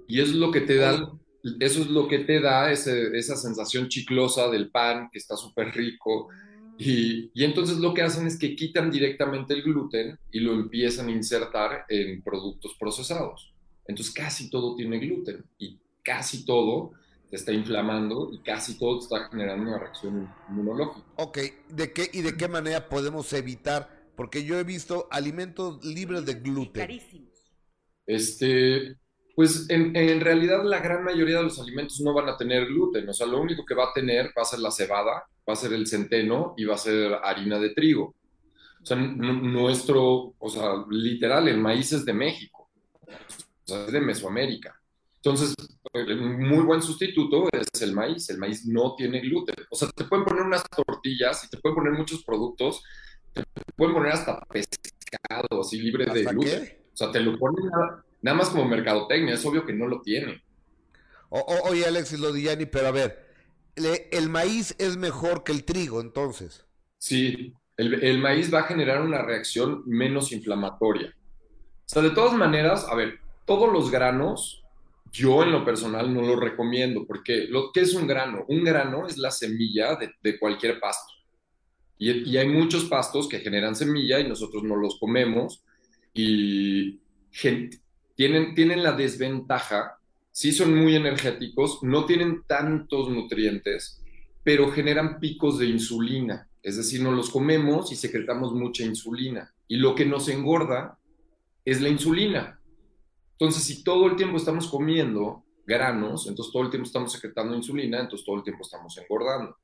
y 0.08 0.22
es 0.22 0.34
lo 0.34 0.52
que 0.52 0.62
te 0.62 0.78
da 0.78 1.12
eso 1.60 1.82
es 1.82 1.88
lo 1.88 2.08
que 2.08 2.20
te 2.20 2.40
da 2.40 2.72
esa 2.72 3.36
sensación 3.36 3.90
chiclosa 3.90 4.50
del 4.50 4.72
pan, 4.72 5.10
que 5.12 5.20
está 5.20 5.36
súper 5.36 5.74
rico. 5.74 6.30
Y, 6.78 7.32
y, 7.34 7.44
entonces 7.44 7.78
lo 7.78 7.94
que 7.94 8.02
hacen 8.02 8.26
es 8.26 8.38
que 8.38 8.56
quitan 8.56 8.90
directamente 8.90 9.54
el 9.54 9.62
gluten 9.62 10.18
y 10.32 10.40
lo 10.40 10.54
empiezan 10.54 11.08
a 11.08 11.12
insertar 11.12 11.86
en 11.88 12.22
productos 12.24 12.76
procesados. 12.80 13.54
Entonces 13.88 14.14
casi 14.14 14.50
todo 14.50 14.76
tiene 14.76 15.00
gluten 15.00 15.46
y 15.58 15.80
casi 16.04 16.46
todo 16.46 16.94
te 17.30 17.38
está 17.38 17.52
inflamando 17.52 18.30
y 18.32 18.40
casi 18.40 18.78
todo 18.78 19.00
está 19.00 19.28
generando 19.30 19.70
una 19.70 19.80
reacción 19.80 20.32
inmunológica. 20.50 21.06
Ok, 21.18 21.40
¿de 21.70 21.92
qué 21.92 22.10
y 22.14 22.22
de 22.22 22.38
qué 22.38 22.48
manera 22.48 22.90
podemos 22.90 23.32
evitar? 23.34 23.90
Porque 24.16 24.46
yo 24.46 24.60
he 24.60 24.64
visto 24.64 25.08
alimentos 25.12 25.84
libres 25.84 26.26
de 26.26 26.36
gluten. 26.36 26.84
Carísimos. 26.84 27.34
Este, 28.06 28.98
pues 29.36 29.68
en, 29.70 30.22
realidad 30.22 30.64
la 30.64 30.80
gran 30.80 31.04
mayoría 31.04 31.38
de 31.38 31.44
los 31.44 31.60
alimentos 31.60 32.00
no 32.02 32.14
van 32.14 32.30
a 32.30 32.38
tener 32.38 32.68
gluten, 32.68 33.10
o 33.10 33.14
sea, 33.14 33.26
lo 33.26 33.42
único 33.42 33.66
que 33.66 33.74
va 33.74 33.86
a 33.86 33.94
tener 33.94 34.28
va 34.38 34.44
a 34.44 34.46
ser 34.46 34.60
la 34.60 34.70
cebada, 34.70 35.26
va 35.48 35.54
a 35.54 35.56
ser 35.56 35.74
el 35.74 35.88
centeno 35.88 36.54
y 36.56 36.66
va 36.66 36.76
a 36.76 36.78
ser 36.78 37.14
harina 37.24 37.58
de 37.60 37.72
trigo. 37.72 38.16
O 38.82 38.86
sea, 38.86 38.98
nuestro, 38.98 40.34
o 40.38 40.50
sea, 40.50 40.86
literal, 40.90 41.48
el 41.48 41.58
maíz 41.58 41.94
es 41.94 42.06
de 42.06 42.14
México, 42.14 42.70
o 43.08 43.66
sea, 43.66 43.86
es 43.86 43.92
de 43.92 44.02
Mesoamérica. 44.02 44.80
Entonces, 45.16 45.56
un 45.94 46.50
muy 46.50 46.64
buen 46.66 46.82
sustituto 46.82 47.48
es 47.54 47.82
el 47.82 47.94
maíz. 47.94 48.30
El 48.30 48.40
maíz 48.40 48.66
no 48.66 48.94
tiene 48.94 49.22
gluten. 49.22 49.56
O 49.72 49.76
sea, 49.76 49.88
te 49.90 50.04
pueden 50.04 50.26
poner 50.26 50.44
unas 50.44 50.64
tortillas 50.70 51.46
y 51.46 51.50
te 51.50 51.58
pueden 51.60 51.76
poner 51.76 51.94
muchos 51.94 52.26
productos, 52.26 52.84
te 53.32 53.42
pueden 53.78 53.94
poner 53.94 54.12
hasta 54.12 54.42
pescado 54.42 55.62
así 55.62 55.80
libre 55.80 56.06
de 56.14 56.26
gluten. 56.26 56.78
O 56.94 56.98
sea, 56.98 57.10
te 57.10 57.22
lo 57.22 57.38
ponen 57.40 57.72
Nada 58.24 58.38
más 58.38 58.50
como 58.50 58.66
mercadotecnia, 58.66 59.36
es 59.36 59.46
obvio 59.46 59.66
que 59.66 59.74
no 59.74 59.86
lo 59.86 60.02
tiene. 60.02 60.42
oye, 61.30 61.86
Alexis 61.86 62.20
Lodiani, 62.20 62.66
pero 62.66 62.88
a 62.88 62.92
ver, 62.92 63.34
el 63.76 64.30
maíz 64.30 64.76
es 64.80 64.96
mejor 64.96 65.44
que 65.44 65.52
el 65.52 65.66
trigo, 65.66 66.00
entonces. 66.00 66.66
Sí, 66.98 67.54
el, 67.76 68.20
maíz 68.20 68.52
va 68.54 68.62
a 68.62 68.64
generar 68.64 69.02
una 69.02 69.22
reacción 69.22 69.84
menos 69.86 70.32
inflamatoria. 70.32 71.14
O 71.80 71.88
sea, 71.90 72.02
de 72.02 72.12
todas 72.12 72.34
maneras, 72.34 72.88
a 72.90 72.96
ver, 72.96 73.20
todos 73.46 73.72
los 73.72 73.92
granos, 73.92 74.64
yo 75.12 75.44
en 75.44 75.52
lo 75.52 75.66
personal 75.66 76.14
no 76.14 76.22
los 76.22 76.40
recomiendo, 76.40 77.06
porque 77.06 77.48
lo 77.50 77.74
que 77.74 77.82
es 77.82 77.94
un 77.94 78.08
grano, 78.08 78.46
un 78.48 78.64
grano 78.64 79.06
es 79.06 79.18
la 79.18 79.32
semilla 79.32 79.98
de, 79.98 80.40
cualquier 80.40 80.80
pasto. 80.80 81.12
Y, 81.98 82.30
y, 82.32 82.38
hay 82.38 82.48
muchos 82.48 82.86
pastos 82.86 83.28
que 83.28 83.40
generan 83.40 83.76
semilla 83.76 84.22
y 84.22 84.30
nosotros 84.30 84.64
no 84.64 84.78
los 84.78 84.98
comemos. 84.98 85.62
Y 86.14 87.02
gente, 87.32 87.83
tienen, 88.16 88.84
la 88.84 88.92
desventaja, 88.94 90.00
sí 90.32 90.52
son 90.52 90.76
muy 90.76 90.96
energéticos, 90.96 91.80
no 91.82 92.06
tienen 92.06 92.44
tantos 92.46 93.10
nutrientes, 93.10 94.02
pero 94.44 94.72
generan 94.72 95.20
picos 95.20 95.60
de 95.60 95.68
insulina. 95.68 96.48
Es 96.62 96.78
decir, 96.78 97.02
nos 97.02 97.16
los 97.16 97.30
comemos 97.30 97.92
y 97.92 97.96
secretamos 97.96 98.54
mucha 98.54 98.84
insulina. 98.84 99.54
Y 99.68 99.78
lo 99.78 99.96
que 99.96 100.06
nos 100.06 100.30
engorda 100.30 100.98
es 101.66 101.82
la 101.82 101.90
insulina. 101.90 102.60
Entonces, 103.32 103.64
si 103.64 103.84
todo 103.84 104.08
el 104.08 104.16
tiempo 104.16 104.38
estamos 104.38 104.68
comiendo 104.68 105.44
granos, 105.66 106.28
entonces 106.28 106.54
todo 106.54 106.64
el 106.64 106.70
tiempo 106.70 106.88
estamos 106.88 107.12
secretando 107.12 107.56
insulina, 107.56 108.00
entonces 108.00 108.26
todo 108.26 108.38
el 108.38 108.44
tiempo 108.44 108.64
estamos 108.64 108.98
engordando. 108.98 109.58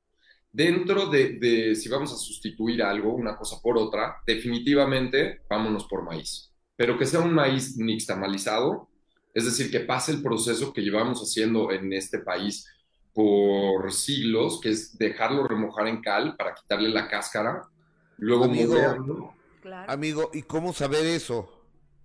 Dentro 0.51 1.05
de, 1.05 1.37
de 1.37 1.75
si 1.75 1.87
vamos 1.87 2.11
a 2.11 2.17
sustituir 2.17 2.81
algo, 2.81 3.13
una 3.13 3.37
cosa 3.37 3.61
por 3.61 3.77
otra, 3.77 4.15
definitivamente 4.25 5.41
vámonos 5.47 5.85
por 5.85 6.03
maíz 6.03 6.48
pero 6.79 6.97
que 6.97 7.05
sea 7.05 7.19
un 7.19 7.33
maíz 7.33 7.75
nixtamalizado, 7.75 8.87
es 9.33 9.43
decir, 9.43 9.69
que 9.69 9.81
pase 9.81 10.13
el 10.13 10.23
proceso 10.23 10.71
que 10.71 10.79
llevamos 10.79 11.19
haciendo 11.19 11.73
en 11.73 11.91
este 11.91 12.19
país 12.19 12.65
por 13.13 13.91
siglos, 13.91 14.61
que 14.61 14.69
es 14.69 14.97
dejarlo 14.97 15.45
remojar 15.45 15.89
en 15.89 16.01
cal 16.01 16.37
para 16.37 16.53
quitarle 16.53 16.87
la 16.87 17.09
cáscara, 17.09 17.63
luego 18.17 18.45
amigo, 18.45 19.33
Amigo, 19.87 20.31
¿y 20.33 20.43
cómo 20.43 20.71
saber 20.71 21.05
eso? 21.05 21.51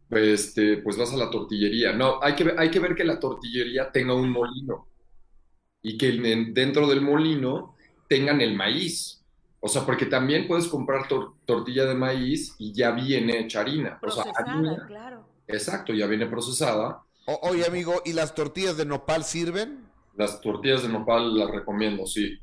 Pues, 0.09 0.49
este, 0.49 0.79
pues 0.79 0.97
vas 0.97 1.13
a 1.13 1.19
la 1.19 1.31
tortillería. 1.31 1.93
No, 1.93 2.19
hay 2.21 2.35
que, 2.35 2.53
hay 2.59 2.69
que 2.69 2.81
ver 2.81 2.97
que 2.97 3.05
la 3.05 3.21
tortillería 3.21 3.93
tenga 3.93 4.15
un 4.15 4.29
molino 4.29 4.89
y 5.83 5.97
que 5.97 6.11
dentro 6.53 6.89
del 6.89 7.01
molino 7.01 7.77
tengan 8.09 8.41
el 8.41 8.57
maíz. 8.57 9.24
O 9.67 9.69
sea, 9.69 9.87
porque 9.87 10.05
también 10.05 10.47
puedes 10.47 10.69
comprar 10.69 11.09
tortilla 11.47 11.87
de 11.87 11.95
maíz 11.95 12.55
y 12.59 12.75
ya 12.75 12.91
viene 12.91 13.41
hecha 13.41 13.61
harina. 13.61 13.99
Procesada, 13.99 14.87
claro. 14.87 15.27
Exacto, 15.47 15.95
ya 15.95 16.07
viene 16.07 16.27
procesada. 16.27 17.03
oye, 17.25 17.65
amigo, 17.65 18.03
¿y 18.05 18.13
las 18.13 18.35
tortillas 18.35 18.77
de 18.77 18.85
nopal 18.85 19.25
sirven? 19.25 19.87
Las 20.17 20.43
tortillas 20.43 20.83
de 20.83 20.91
nopal 20.91 21.39
las 21.39 21.51
recomiendo, 21.51 22.07
sí. 22.07 22.39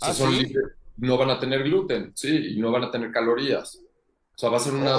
¿Ah, 0.00 0.14
no 0.96 1.18
van 1.18 1.28
a 1.28 1.38
tener 1.38 1.62
gluten, 1.62 2.12
sí, 2.14 2.54
y 2.54 2.58
no 2.58 2.72
van 2.72 2.84
a 2.84 2.90
tener 2.90 3.12
calorías. 3.12 3.78
O 4.34 4.38
sea, 4.38 4.48
va 4.48 4.56
a 4.56 4.60
ser 4.60 4.72
una, 4.72 4.94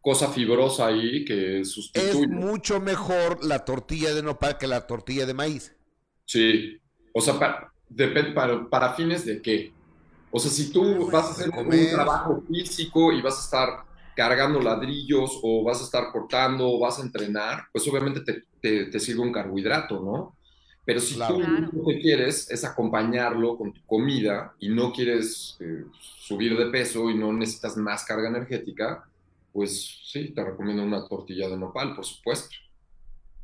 cosa 0.00 0.28
fibrosa 0.28 0.86
ahí 0.86 1.22
que 1.26 1.66
sustituye. 1.66 2.22
Es 2.22 2.28
mucho 2.30 2.80
mejor 2.80 3.44
la 3.44 3.66
tortilla 3.66 4.14
de 4.14 4.22
nopal 4.22 4.56
que 4.56 4.68
la 4.68 4.86
tortilla 4.86 5.26
de 5.26 5.34
maíz. 5.34 5.76
Sí. 6.24 6.80
O 7.12 7.20
sea, 7.20 7.70
depende 7.90 8.32
para, 8.32 8.70
para 8.70 8.94
fines 8.94 9.26
de 9.26 9.42
qué. 9.42 9.74
O 10.36 10.40
sea, 10.40 10.50
si 10.50 10.72
tú 10.72 11.08
vas 11.12 11.26
a 11.26 11.30
hacer 11.30 11.50
un 11.50 11.90
trabajo 11.92 12.42
físico 12.48 13.12
y 13.12 13.22
vas 13.22 13.38
a 13.38 13.44
estar 13.44 13.84
cargando 14.16 14.60
ladrillos 14.60 15.38
o 15.44 15.62
vas 15.62 15.80
a 15.80 15.84
estar 15.84 16.10
cortando 16.10 16.68
o 16.68 16.80
vas 16.80 16.98
a 16.98 17.02
entrenar, 17.02 17.68
pues 17.70 17.86
obviamente 17.86 18.42
te, 18.60 18.86
te, 18.86 18.98
sirve 18.98 19.20
un 19.20 19.30
carbohidrato, 19.30 20.00
¿no? 20.00 20.36
Pero 20.84 20.98
si 20.98 21.14
tú 21.14 21.38
lo 21.38 21.84
que 21.86 22.00
quieres 22.00 22.50
es 22.50 22.64
acompañarlo 22.64 23.56
con 23.56 23.72
tu 23.72 23.86
comida 23.86 24.56
y 24.58 24.70
no 24.70 24.92
quieres 24.92 25.56
eh, 25.60 25.84
subir 25.92 26.58
de 26.58 26.66
peso 26.66 27.10
y 27.10 27.14
no 27.16 27.32
necesitas 27.32 27.76
más 27.76 28.04
carga 28.04 28.28
energética, 28.28 29.08
pues 29.52 30.00
sí, 30.10 30.34
te 30.34 30.44
recomiendo 30.44 30.82
una 30.82 31.06
tortilla 31.06 31.48
de 31.48 31.56
nopal, 31.56 31.94
por 31.94 32.04
supuesto. 32.04 32.56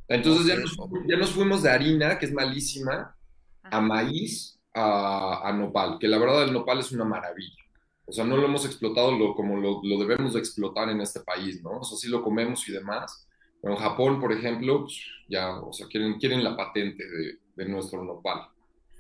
Entonces 0.09 0.45
ya, 0.45 0.57
nos, 0.57 0.77
ya 1.07 1.17
nos 1.17 1.31
fuimos 1.31 1.63
de 1.63 1.71
harina, 1.71 2.19
que 2.19 2.27
es 2.27 2.33
malísima, 2.33 3.15
a 3.63 3.81
maíz 3.81 4.60
a, 4.75 5.53
nopal, 5.57 5.99
que 5.99 6.09
la 6.09 6.19
verdad 6.19 6.45
el 6.45 6.53
nopal 6.53 6.79
es 6.79 6.93
una 6.93 7.05
maravilla. 7.05 7.63
O 8.07 8.13
sea, 8.13 8.25
no 8.25 8.37
lo 8.37 8.45
hemos 8.47 8.65
explotado 8.65 9.13
lo, 9.13 9.35
como 9.35 9.57
lo, 9.57 9.81
lo, 9.83 9.99
debemos 9.99 10.33
de 10.35 10.41
explotar 10.41 10.89
en 10.89 11.01
este 11.01 11.21
país, 11.21 11.63
¿no? 11.63 11.79
O 11.79 11.85
sea, 11.85 11.97
sí 11.97 12.09
lo 12.09 12.23
comemos 12.23 12.69
y 12.69 12.73
demás. 12.73 13.29
Pero 13.63 13.75
en 13.75 13.81
Japón, 13.81 14.21
por 14.21 14.33
ejemplo, 14.33 14.81
pues, 14.81 15.01
ya, 15.29 15.61
o 15.61 15.73
sea, 15.73 15.87
quieren, 15.87 16.19
quieren 16.19 16.43
la 16.43 16.57
patente 16.57 17.05
de, 17.05 17.39
de 17.55 17.69
nuestro 17.69 18.03
nopal. 18.03 18.49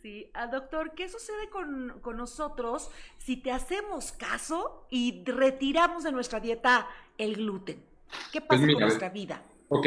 Sí, 0.02 0.30
ah, 0.32 0.46
doctor, 0.46 0.92
¿qué 0.94 1.08
sucede 1.08 1.50
con, 1.50 1.98
con, 2.00 2.16
nosotros 2.16 2.90
si 3.18 3.36
te 3.36 3.50
hacemos 3.50 4.12
caso 4.12 4.86
y 4.90 5.22
retiramos 5.24 6.04
de 6.04 6.12
nuestra 6.12 6.40
dieta 6.40 6.88
el 7.18 7.36
gluten? 7.36 7.84
¿Qué 8.32 8.40
pues 8.40 8.60
pasa 8.60 8.72
con 8.72 8.82
nuestra 8.82 9.08
vida? 9.10 9.44
Ok, 9.68 9.86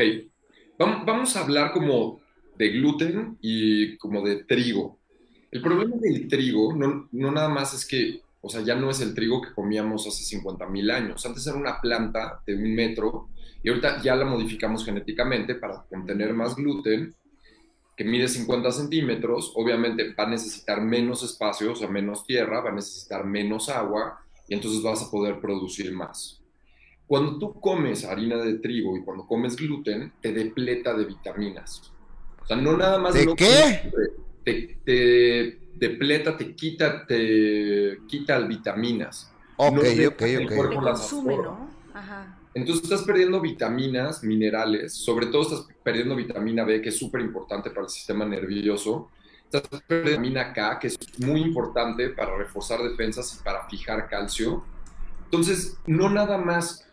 vamos 0.77 1.35
a 1.35 1.41
hablar 1.41 1.71
como 1.71 2.21
de 2.57 2.69
gluten 2.69 3.37
y 3.41 3.97
como 3.97 4.21
de 4.21 4.43
trigo. 4.43 4.99
El 5.53 5.61
problema 5.61 5.95
del 5.97 6.27
trigo 6.27 6.73
no, 6.73 7.07
no 7.11 7.31
nada 7.31 7.47
más 7.47 7.75
es 7.75 7.85
que, 7.85 8.21
o 8.41 8.49
sea, 8.49 8.61
ya 8.61 8.73
no 8.73 8.89
es 8.89 9.01
el 9.01 9.13
trigo 9.13 9.39
que 9.39 9.53
comíamos 9.53 10.07
hace 10.07 10.23
50 10.23 10.65
mil 10.65 10.89
años. 10.89 11.23
Antes 11.27 11.45
era 11.45 11.55
una 11.55 11.79
planta 11.79 12.41
de 12.43 12.55
un 12.55 12.73
metro 12.73 13.29
y 13.61 13.69
ahorita 13.69 14.01
ya 14.01 14.15
la 14.15 14.25
modificamos 14.25 14.83
genéticamente 14.83 15.53
para 15.53 15.83
contener 15.83 16.33
más 16.33 16.55
gluten, 16.55 17.13
que 17.95 18.03
mide 18.03 18.27
50 18.27 18.71
centímetros. 18.71 19.53
Obviamente 19.55 20.15
va 20.15 20.23
a 20.23 20.29
necesitar 20.31 20.81
menos 20.81 21.21
espacio, 21.21 21.73
o 21.73 21.75
sea, 21.75 21.87
menos 21.87 22.25
tierra, 22.25 22.61
va 22.61 22.71
a 22.71 22.73
necesitar 22.73 23.23
menos 23.23 23.69
agua 23.69 24.21
y 24.47 24.55
entonces 24.55 24.81
vas 24.81 25.03
a 25.03 25.11
poder 25.11 25.39
producir 25.39 25.91
más. 25.91 26.41
Cuando 27.05 27.37
tú 27.37 27.53
comes 27.59 28.05
harina 28.05 28.37
de 28.37 28.55
trigo 28.55 28.97
y 28.97 29.03
cuando 29.03 29.27
comes 29.27 29.55
gluten, 29.55 30.13
te 30.19 30.33
depleta 30.33 30.95
de 30.95 31.05
vitaminas. 31.05 31.93
O 32.41 32.47
sea, 32.47 32.57
no 32.57 32.75
nada 32.75 32.97
más... 32.97 33.13
¿De 33.13 33.27
qué? 33.35 33.91
Te, 34.43 34.79
te 34.83 35.59
depleta, 35.75 36.37
te 36.37 36.55
quita, 36.55 37.05
te 37.05 37.99
quita 38.07 38.39
vitaminas. 38.39 39.31
Ok, 39.57 39.77
ok, 40.07 40.23
ok. 40.43 40.73
consume, 40.81 41.37
¿no? 41.37 41.69
Ajá. 41.93 42.39
Entonces 42.53 42.83
estás 42.83 43.03
perdiendo 43.03 43.41
vitaminas, 43.41 44.23
minerales, 44.23 44.93
sobre 44.93 45.27
todo 45.27 45.41
estás 45.41 45.67
perdiendo 45.83 46.15
vitamina 46.15 46.63
B, 46.63 46.81
que 46.81 46.89
es 46.89 46.97
súper 46.97 47.21
importante 47.21 47.71
para 47.71 47.83
el 47.83 47.89
sistema 47.89 48.25
nervioso. 48.25 49.09
Estás 49.45 49.81
perdiendo 49.87 50.21
vitamina 50.21 50.53
K, 50.53 50.79
que 50.79 50.87
es 50.87 50.97
muy 51.19 51.41
importante 51.41 52.09
para 52.09 52.35
reforzar 52.37 52.81
defensas 52.83 53.37
y 53.39 53.43
para 53.43 53.67
fijar 53.67 54.07
calcio. 54.07 54.63
Entonces, 55.25 55.77
no 55.87 56.09
nada 56.09 56.37
más 56.37 56.87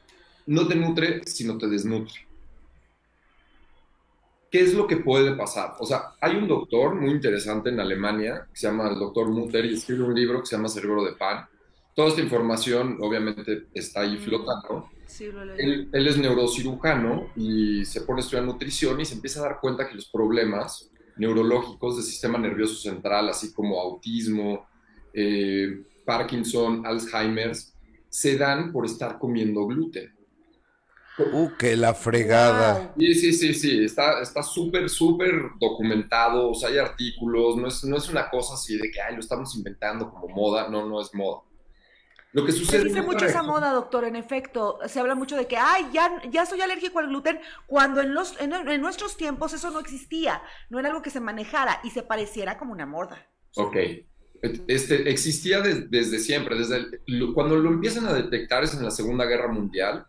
no 0.46 0.66
te 0.66 0.74
nutre, 0.74 1.22
sino 1.26 1.59
te 1.59 1.68
desnutre. 1.68 2.30
¿Qué 4.51 4.61
es 4.61 4.74
lo 4.74 4.86
que 4.86 4.96
puede 4.96 5.34
pasar? 5.36 5.74
O 5.78 5.86
sea, 5.86 6.14
hay 6.20 6.36
un 6.36 6.48
doctor 6.48 6.94
muy 6.94 7.11
interesante 7.11 7.70
en 7.70 7.80
Alemania, 7.80 8.46
que 8.53 8.59
se 8.59 8.66
llama 8.66 8.88
el 8.88 8.98
doctor 8.98 9.28
Mutter, 9.28 9.64
y 9.64 9.74
escribe 9.74 10.05
un 10.05 10.14
libro 10.14 10.40
que 10.40 10.46
se 10.46 10.57
llama 10.57 10.68
Cerebro 10.68 11.05
de 11.05 11.12
Pan. 11.12 11.46
Toda 11.94 12.09
esta 12.09 12.20
información 12.20 12.98
obviamente 13.01 13.66
está 13.74 14.01
ahí 14.01 14.16
mm. 14.16 14.20
flotando. 14.20 14.88
Sí, 15.07 15.26
lo 15.30 15.42
él, 15.42 15.88
él, 15.92 16.07
es 16.07 16.16
neurocirujano 16.16 17.32
y 17.34 17.84
se 17.84 18.03
pone 18.03 18.20
a 18.20 18.24
estudiar 18.24 18.44
nutrición 18.44 19.01
y 19.01 19.05
se 19.05 19.14
empieza 19.14 19.40
a 19.40 19.44
dar 19.44 19.61
cuenta 19.61 19.88
que 19.88 19.96
los 19.96 20.09
problemas 20.09 20.90
neurológicos 21.16 21.96
del 21.96 22.05
sistema 22.05 22.38
nervioso 22.38 22.76
central, 22.76 23.28
así 23.28 23.53
como 23.53 23.80
autismo, 23.80 24.66
eh, 25.12 25.82
Parkinson, 26.05 26.86
Alzheimer, 26.86 27.53
se 28.09 28.36
dan 28.36 28.72
por 28.72 28.86
estar 28.86 29.18
comiendo 29.18 29.66
gluten. 29.66 30.12
Uh, 31.33 31.51
que 31.59 31.77
la 31.77 31.95
fregada. 31.95 32.93
Sí, 32.99 33.14
sí, 33.14 33.33
sí, 33.33 33.55
sí, 33.55 33.85
está 33.85 34.43
súper, 34.43 34.89
súper 34.89 35.51
documentado, 35.59 36.51
o 36.51 36.55
sea, 36.55 36.68
hay 36.68 36.79
artículos, 36.79 37.57
no 37.57 37.68
es, 37.68 37.85
no 37.85 37.97
es 37.97 38.09
una 38.09 38.31
cosa 38.31 38.55
así 38.55 38.77
de 38.79 38.91
que, 38.91 39.01
ay, 39.01 39.14
lo 39.14 39.21
estamos 39.21 39.55
inventando 39.57 40.11
como 40.11 40.29
moda, 40.29 40.68
no, 40.68 40.87
no 40.87 41.01
es 41.01 41.14
moda. 41.14 41.43
Lo 42.33 42.47
que 42.47 42.53
sucede... 42.53 42.83
Se 42.83 42.89
dice 42.89 43.03
mucho 43.03 43.27
esa 43.27 43.43
moda, 43.43 43.73
doctor, 43.73 44.05
en 44.05 44.14
efecto, 44.14 44.79
se 44.87 45.01
habla 45.01 45.14
mucho 45.14 45.37
de 45.37 45.47
que, 45.47 45.57
ay, 45.57 45.89
ya, 45.93 46.23
ya 46.31 46.47
soy 46.47 46.61
alérgico 46.61 47.01
al 47.01 47.09
gluten, 47.09 47.41
cuando 47.66 48.01
en, 48.01 48.14
los, 48.14 48.37
en, 48.41 48.81
nuestros 48.81 49.16
tiempos 49.16 49.53
eso 49.53 49.71
no 49.71 49.81
existía, 49.81 50.43
no 50.68 50.79
era 50.79 50.89
algo 50.89 51.03
que 51.03 51.11
se 51.11 51.21
manejara 51.21 51.81
y 51.83 51.91
se 51.91 52.03
pareciera 52.03 52.57
como 52.57 52.73
una 52.73 52.87
moda. 52.87 53.27
Ok, 53.57 53.77
este, 54.68 55.11
existía 55.11 55.61
desde 55.61 56.18
siempre, 56.21 56.57
desde 56.57 57.01
cuando 57.35 57.57
lo 57.57 57.68
empiezan 57.68 58.07
a 58.07 58.14
detectar 58.14 58.62
es 58.62 58.75
en 58.75 58.85
la 58.85 58.93
Segunda 58.93 59.25
Guerra 59.27 59.49
Mundial, 59.49 60.07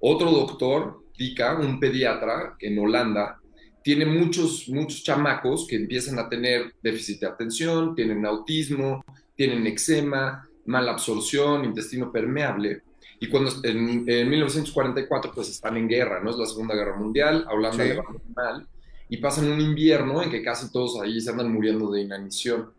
otro 0.00 0.30
doctor, 0.30 1.04
Dika, 1.16 1.58
un 1.58 1.78
pediatra 1.78 2.56
en 2.58 2.78
Holanda, 2.78 3.38
tiene 3.82 4.06
muchos, 4.06 4.68
muchos 4.68 5.02
chamacos 5.02 5.66
que 5.66 5.76
empiezan 5.76 6.18
a 6.18 6.28
tener 6.28 6.74
déficit 6.82 7.20
de 7.20 7.26
atención, 7.26 7.94
tienen 7.94 8.24
autismo, 8.26 9.04
tienen 9.36 9.66
eczema, 9.66 10.48
mala 10.66 10.92
absorción, 10.92 11.64
intestino 11.64 12.12
permeable. 12.12 12.82
Y 13.20 13.28
cuando 13.28 13.50
en, 13.62 14.04
1944 14.04 15.32
pues 15.34 15.50
están 15.50 15.76
en 15.76 15.88
guerra, 15.88 16.20
¿no? 16.22 16.30
Es 16.30 16.36
la 16.36 16.46
Segunda 16.46 16.74
Guerra 16.74 16.96
Mundial, 16.96 17.46
Holanda 17.50 17.84
le 17.84 17.96
va 17.96 18.04
mal, 18.34 18.66
y 19.08 19.18
pasan 19.18 19.50
un 19.50 19.60
invierno 19.60 20.22
en 20.22 20.30
que 20.30 20.42
casi 20.42 20.70
todos 20.72 21.00
ahí 21.00 21.20
se 21.20 21.30
andan 21.30 21.52
muriendo 21.52 21.90
de 21.90 22.02
inanición. 22.02 22.70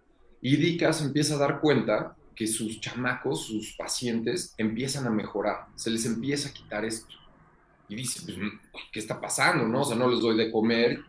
Y 0.42 0.56
Dika 0.56 0.94
se 0.94 1.06
empieza 1.06 1.36
a 1.36 1.40
dar 1.40 1.60
cuenta 1.60 2.16
que 2.42 2.48
sus 2.48 2.82
chamacos, 2.82 3.46
sus 3.46 3.74
pacientes, 3.74 4.56
empiezan 4.58 5.06
a 5.06 5.12
mejorar, 5.12 5.68
se 5.76 5.92
les 5.92 6.08
empieza 6.08 6.50
a 6.50 6.52
quitar 6.52 6.84
esto. 6.84 7.14
Y 7.88 7.94
dice, 7.94 8.22
pues, 8.26 8.36
¿qué 8.92 8.98
está 8.98 9.22
pasando? 9.22 9.68
No? 9.68 9.82
O 9.82 9.86
sea, 9.86 9.96
no 9.96 10.10
les 10.10 10.22
doy 10.22 10.36
de 10.36 10.50
comer. 10.50 11.02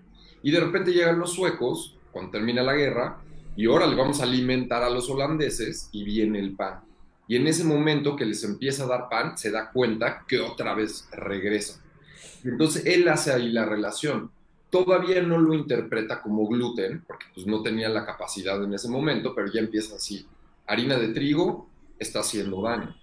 Y 0.42 0.50
de 0.50 0.60
repente 0.60 0.92
llegan 0.92 1.18
los 1.18 1.32
suecos, 1.32 1.96
cuando 2.10 2.32
termina 2.32 2.62
la 2.62 2.74
guerra, 2.74 3.22
y 3.56 3.64
ahora 3.64 3.86
le 3.86 3.96
vamos 3.96 4.20
a 4.20 4.24
alimentar 4.24 4.82
a 4.82 4.90
los 4.90 5.08
holandeses 5.08 5.88
y 5.90 6.04
viene 6.04 6.38
el 6.38 6.54
pan. 6.54 6.80
Y 7.26 7.36
en 7.36 7.46
ese 7.46 7.64
momento 7.64 8.14
que 8.14 8.26
les 8.26 8.44
empieza 8.44 8.84
a 8.84 8.88
dar 8.88 9.08
pan, 9.08 9.38
se 9.38 9.50
da 9.50 9.70
cuenta 9.70 10.26
que 10.28 10.38
otra 10.38 10.74
vez 10.74 11.08
regresa. 11.12 11.82
entonces 12.44 12.84
él 12.84 13.08
hace 13.08 13.32
ahí 13.32 13.48
la 13.48 13.64
relación. 13.64 14.30
Todavía 14.68 15.22
no 15.22 15.38
lo 15.38 15.54
interpreta 15.54 16.20
como 16.20 16.46
gluten, 16.46 17.02
porque 17.06 17.24
pues 17.34 17.46
no 17.46 17.62
tenía 17.62 17.88
la 17.88 18.04
capacidad 18.04 18.62
en 18.62 18.74
ese 18.74 18.90
momento, 18.90 19.34
pero 19.34 19.50
ya 19.50 19.60
empieza 19.60 19.96
así 19.96 20.26
harina 20.66 20.96
de 20.98 21.08
trigo 21.08 21.68
está 21.98 22.20
haciendo 22.20 22.62
daño. 22.62 22.96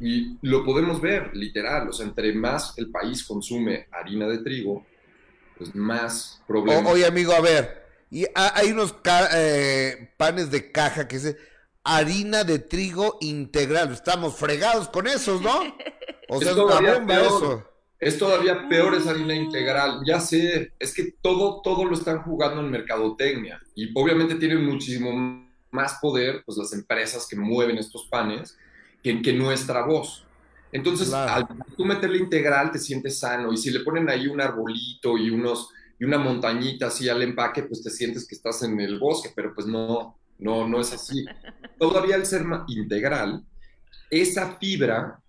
Y 0.00 0.36
lo 0.42 0.64
podemos 0.64 1.00
ver, 1.00 1.30
literal, 1.34 1.88
o 1.88 1.92
sea, 1.92 2.06
entre 2.06 2.32
más 2.34 2.74
el 2.76 2.90
país 2.90 3.24
consume 3.24 3.86
harina 3.92 4.26
de 4.26 4.38
trigo, 4.38 4.84
pues 5.56 5.74
más 5.74 6.42
problemas. 6.46 6.92
oye, 6.92 7.06
amigo, 7.06 7.32
a 7.32 7.40
ver, 7.40 7.84
y 8.10 8.26
hay 8.34 8.70
unos 8.70 8.94
eh, 9.34 10.12
panes 10.16 10.50
de 10.50 10.70
caja 10.70 11.08
que 11.08 11.16
dice 11.16 11.36
harina 11.84 12.44
de 12.44 12.58
trigo 12.58 13.18
integral. 13.20 13.92
Estamos 13.92 14.36
fregados 14.36 14.88
con 14.88 15.06
esos, 15.06 15.40
¿no? 15.42 15.60
O 16.28 16.40
sea, 16.40 16.50
es, 16.50 16.56
todavía 16.56 16.94
bomba 16.94 17.14
peor, 17.14 17.26
eso. 17.26 17.70
Es 18.00 18.18
todavía 18.18 18.68
peor 18.68 18.94
esa 18.94 19.10
harina 19.10 19.34
integral. 19.34 20.00
Ya 20.06 20.20
sé, 20.20 20.72
es 20.78 20.94
que 20.94 21.14
todo, 21.20 21.60
todo 21.62 21.84
lo 21.84 21.94
están 21.94 22.22
jugando 22.22 22.60
en 22.60 22.70
mercadotecnia. 22.70 23.60
Y 23.74 23.90
obviamente 23.94 24.36
tienen 24.36 24.64
muchísimo 24.64 25.43
más 25.74 25.98
poder, 26.00 26.42
pues 26.46 26.56
las 26.56 26.72
empresas 26.72 27.26
que 27.28 27.36
mueven 27.36 27.76
estos 27.76 28.06
panes, 28.10 28.56
que, 29.02 29.20
que 29.20 29.32
nuestra 29.32 29.84
voz. 29.84 30.24
Entonces, 30.74 31.12
al 31.12 31.46
tú 31.76 31.84
meterle 31.84 32.18
integral, 32.18 32.72
te 32.72 32.80
sientes 32.80 33.20
sano. 33.20 33.52
Y 33.52 33.56
si 33.56 33.70
le 33.70 33.80
ponen 33.80 34.08
ahí 34.10 34.26
un 34.26 34.40
arbolito 34.40 35.16
y, 35.16 35.30
unos, 35.30 35.68
y 36.00 36.04
una 36.04 36.18
montañita 36.18 36.88
así 36.88 37.08
al 37.08 37.22
empaque, 37.22 37.62
pues 37.62 37.80
te 37.80 37.90
sientes 37.90 38.26
que 38.26 38.34
estás 38.34 38.62
en 38.64 38.80
el 38.80 38.98
bosque, 38.98 39.30
pero 39.36 39.54
pues 39.54 39.68
no, 39.68 40.18
no, 40.38 40.66
no 40.66 40.80
es 40.80 40.92
así. 40.92 41.24
Todavía 41.78 42.16
al 42.16 42.26
ser 42.26 42.44
integral, 42.66 43.44
esa 44.10 44.56
fibra 44.56 45.20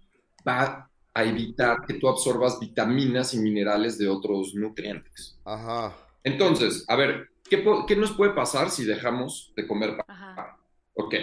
va 0.48 0.90
a 1.14 1.24
evitar 1.24 1.86
que 1.86 1.94
tú 1.94 2.10
absorbas 2.10 2.60
vitaminas 2.60 3.36
y 3.36 3.40
minerales 3.40 4.00
de 4.00 4.08
otros 4.08 4.56
nutrientes. 4.56 5.38
Ajá. 5.46 5.96
Entonces, 6.26 6.84
a 6.90 6.96
ver, 6.98 7.30
¿Qué, 7.50 7.96
nos 7.96 8.14
puede 8.14 8.34
pasar 8.34 8.72
si 8.72 8.86
dejamos 8.86 9.54
de 9.56 9.68
comer 9.68 9.98
pan? 9.98 10.48
Ok, 10.96 11.14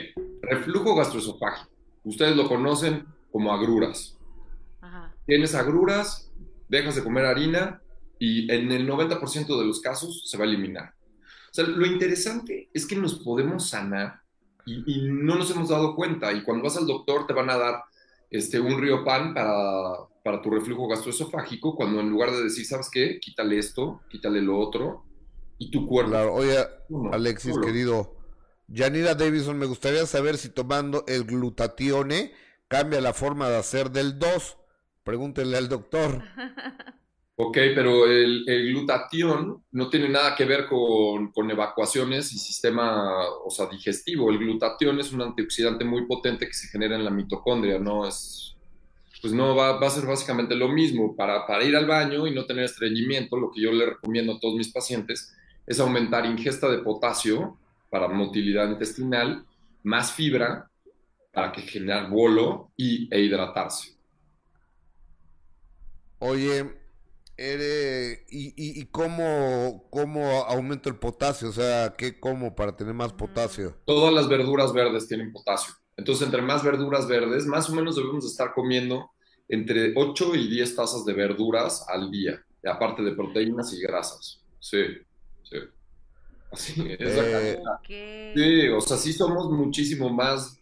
reflujo 0.43 0.95
gastroesofágico. 0.95 1.71
Ustedes 2.05 2.37
lo 2.37 2.49
conocen 2.49 3.07
como 3.31 3.53
agruras. 3.53 4.17
Tienes 5.27 5.55
agruras, 5.55 6.31
dejas 6.69 6.95
de 6.95 7.03
comer 7.03 7.25
harina 7.27 7.81
y 8.19 8.51
en 8.53 8.71
el 8.71 8.89
90% 8.89 9.59
de 9.59 9.67
los 9.67 9.81
casos 9.81 10.23
se 10.27 10.37
va 10.37 10.45
a 10.45 10.47
eliminar. 10.47 10.95
O 11.25 11.55
sea, 11.55 11.65
lo 11.65 11.87
interesante 11.87 12.71
es 12.73 12.87
que 12.87 12.97
nos 12.97 13.15
podemos 13.17 13.69
sanar 13.69 14.21
y, 14.65 15.09
no 15.11 15.35
nos 15.37 15.51
hemos 15.51 15.71
dado 15.71 15.97
cuenta. 15.97 16.33
Y 16.33 16.43
cuando 16.43 16.65
vas 16.65 16.77
al 16.77 16.87
doctor 16.87 17.27
te 17.27 17.33
van 17.33 17.51
a 17.51 17.59
dar 17.59 17.83
este, 18.33 18.59
un 18.59 18.80
río 18.80 19.05
pan 19.05 19.35
para, 19.35 20.09
para 20.24 20.43
tu 20.43 20.51
reflujo 20.51 20.89
gastroesofágico, 20.89 21.76
cuando 21.76 22.01
en 22.01 22.11
lugar 22.11 22.33
de 22.33 22.43
decir, 22.43 22.64
¿sabes 22.64 22.89
qué? 22.91 23.20
Quítale 23.20 23.59
esto, 23.59 24.01
quítale 24.09 24.41
lo 24.41 24.59
otro, 24.59 25.05
y 25.59 25.70
tu 25.70 25.87
cuerpo. 25.87 26.11
Claro, 26.11 26.35
oye, 26.35 26.57
Alexis, 27.12 27.57
querido, 27.59 28.16
Yanira 28.68 29.14
Davison, 29.14 29.59
me 29.59 29.66
gustaría 29.66 30.07
saber 30.07 30.39
si 30.39 30.49
tomando 30.49 31.05
el 31.07 31.24
glutatione 31.24 32.33
cambia 32.68 33.01
la 33.03 33.12
forma 33.12 33.51
de 33.51 33.59
hacer 33.59 33.91
del 33.91 34.18
2. 34.18 34.59
Pregúntele 35.05 35.57
al 35.59 35.68
doctor. 35.68 36.22
Ok, 37.37 37.57
pero 37.74 38.07
el, 38.07 38.45
glutatión 38.47 39.64
no 39.72 39.89
tiene 39.89 40.09
nada 40.09 40.35
que 40.35 40.45
ver 40.45 40.66
con, 40.66 41.51
evacuaciones 41.51 42.33
y 42.33 42.39
sistema, 42.39 43.26
o 43.45 43.51
sea, 43.51 43.66
digestivo. 43.66 44.30
El 44.30 44.39
glutatión 44.39 45.01
es 45.01 45.12
un 45.12 45.22
antioxidante 45.22 45.85
muy 45.85 46.07
potente 46.07 46.47
que 46.47 46.53
se 46.53 46.68
genera 46.68 46.95
en 46.95 47.05
la 47.05 47.11
mitocondria, 47.11 47.78
¿no? 47.78 48.07
Es, 48.07 48.55
pues 49.22 49.33
no, 49.33 49.57
va, 49.57 49.78
va 49.78 49.87
a 49.87 49.91
ser 49.91 50.07
básicamente 50.07 50.55
lo 50.55 50.68
mismo. 50.68 51.16
Para, 51.16 51.47
para, 51.47 51.64
ir 51.64 51.74
al 51.74 51.87
baño 51.87 52.26
y 52.26 52.35
no 52.35 52.45
tener 52.45 52.64
estreñimiento, 52.64 53.37
lo 53.37 53.51
que 53.51 53.62
yo 53.62 53.72
le 53.72 53.87
recomiendo 53.87 54.35
a 54.35 54.41
todos 54.41 54.55
mis 54.55 54.70
pacientes 54.70 55.35
es 55.66 55.80
aumentar 55.80 56.26
ingesta 56.26 56.68
de 56.68 56.78
potasio 56.78 57.59
para 57.89 58.09
motilidad 58.09 58.70
intestinal, 58.70 59.45
más 59.83 60.12
fibra 60.12 60.70
para 61.33 61.51
que 61.51 61.62
generar 61.62 62.11
bolo 62.11 62.70
y, 62.76 63.09
e 63.14 63.20
hidratarse. 63.20 63.97
Oye, 66.18 66.82
¿y, 67.39 68.80
y, 68.80 68.87
cómo, 68.87 69.89
cómo, 69.91 70.45
aumento 70.45 70.89
el 70.89 70.97
potasio? 70.97 71.49
O 71.49 71.53
sea, 71.53 71.95
¿qué 71.97 72.20
como 72.20 72.55
para 72.55 72.76
tener 72.76 72.95
más 72.95 73.12
potasio? 73.12 73.76
Todas 73.85 74.12
las 74.12 74.28
verduras 74.28 74.72
verdes 74.72 75.09
tienen 75.09 75.33
potasio. 75.33 75.74
Entonces, 75.97 76.26
entre 76.26 76.43
más 76.43 76.62
verduras 76.62 77.07
verdes, 77.07 77.47
más 77.47 77.68
o 77.68 77.74
menos 77.74 77.97
debemos 77.97 78.24
estar 78.24 78.53
comiendo 78.55 79.11
entre 79.49 79.93
8 79.97 80.35
y 80.37 80.49
10 80.49 80.76
tazas 80.76 81.05
de 81.05 81.12
verduras 81.12 81.85
al 81.89 82.11
día, 82.11 82.43
aparte 82.64 83.03
de 83.03 83.12
proteínas 83.12 83.72
y 83.72 83.83
grasas. 83.83 84.43
Sí, 84.61 84.85
sí. 85.43 85.57
Así 86.51 86.87
es 86.99 87.16
la 87.16 87.59
eh, 87.89 88.33
Sí, 88.35 88.68
o 88.68 88.80
sea, 88.80 88.97
sí 88.97 89.12
somos 89.12 89.51
muchísimo 89.51 90.11
más 90.11 90.59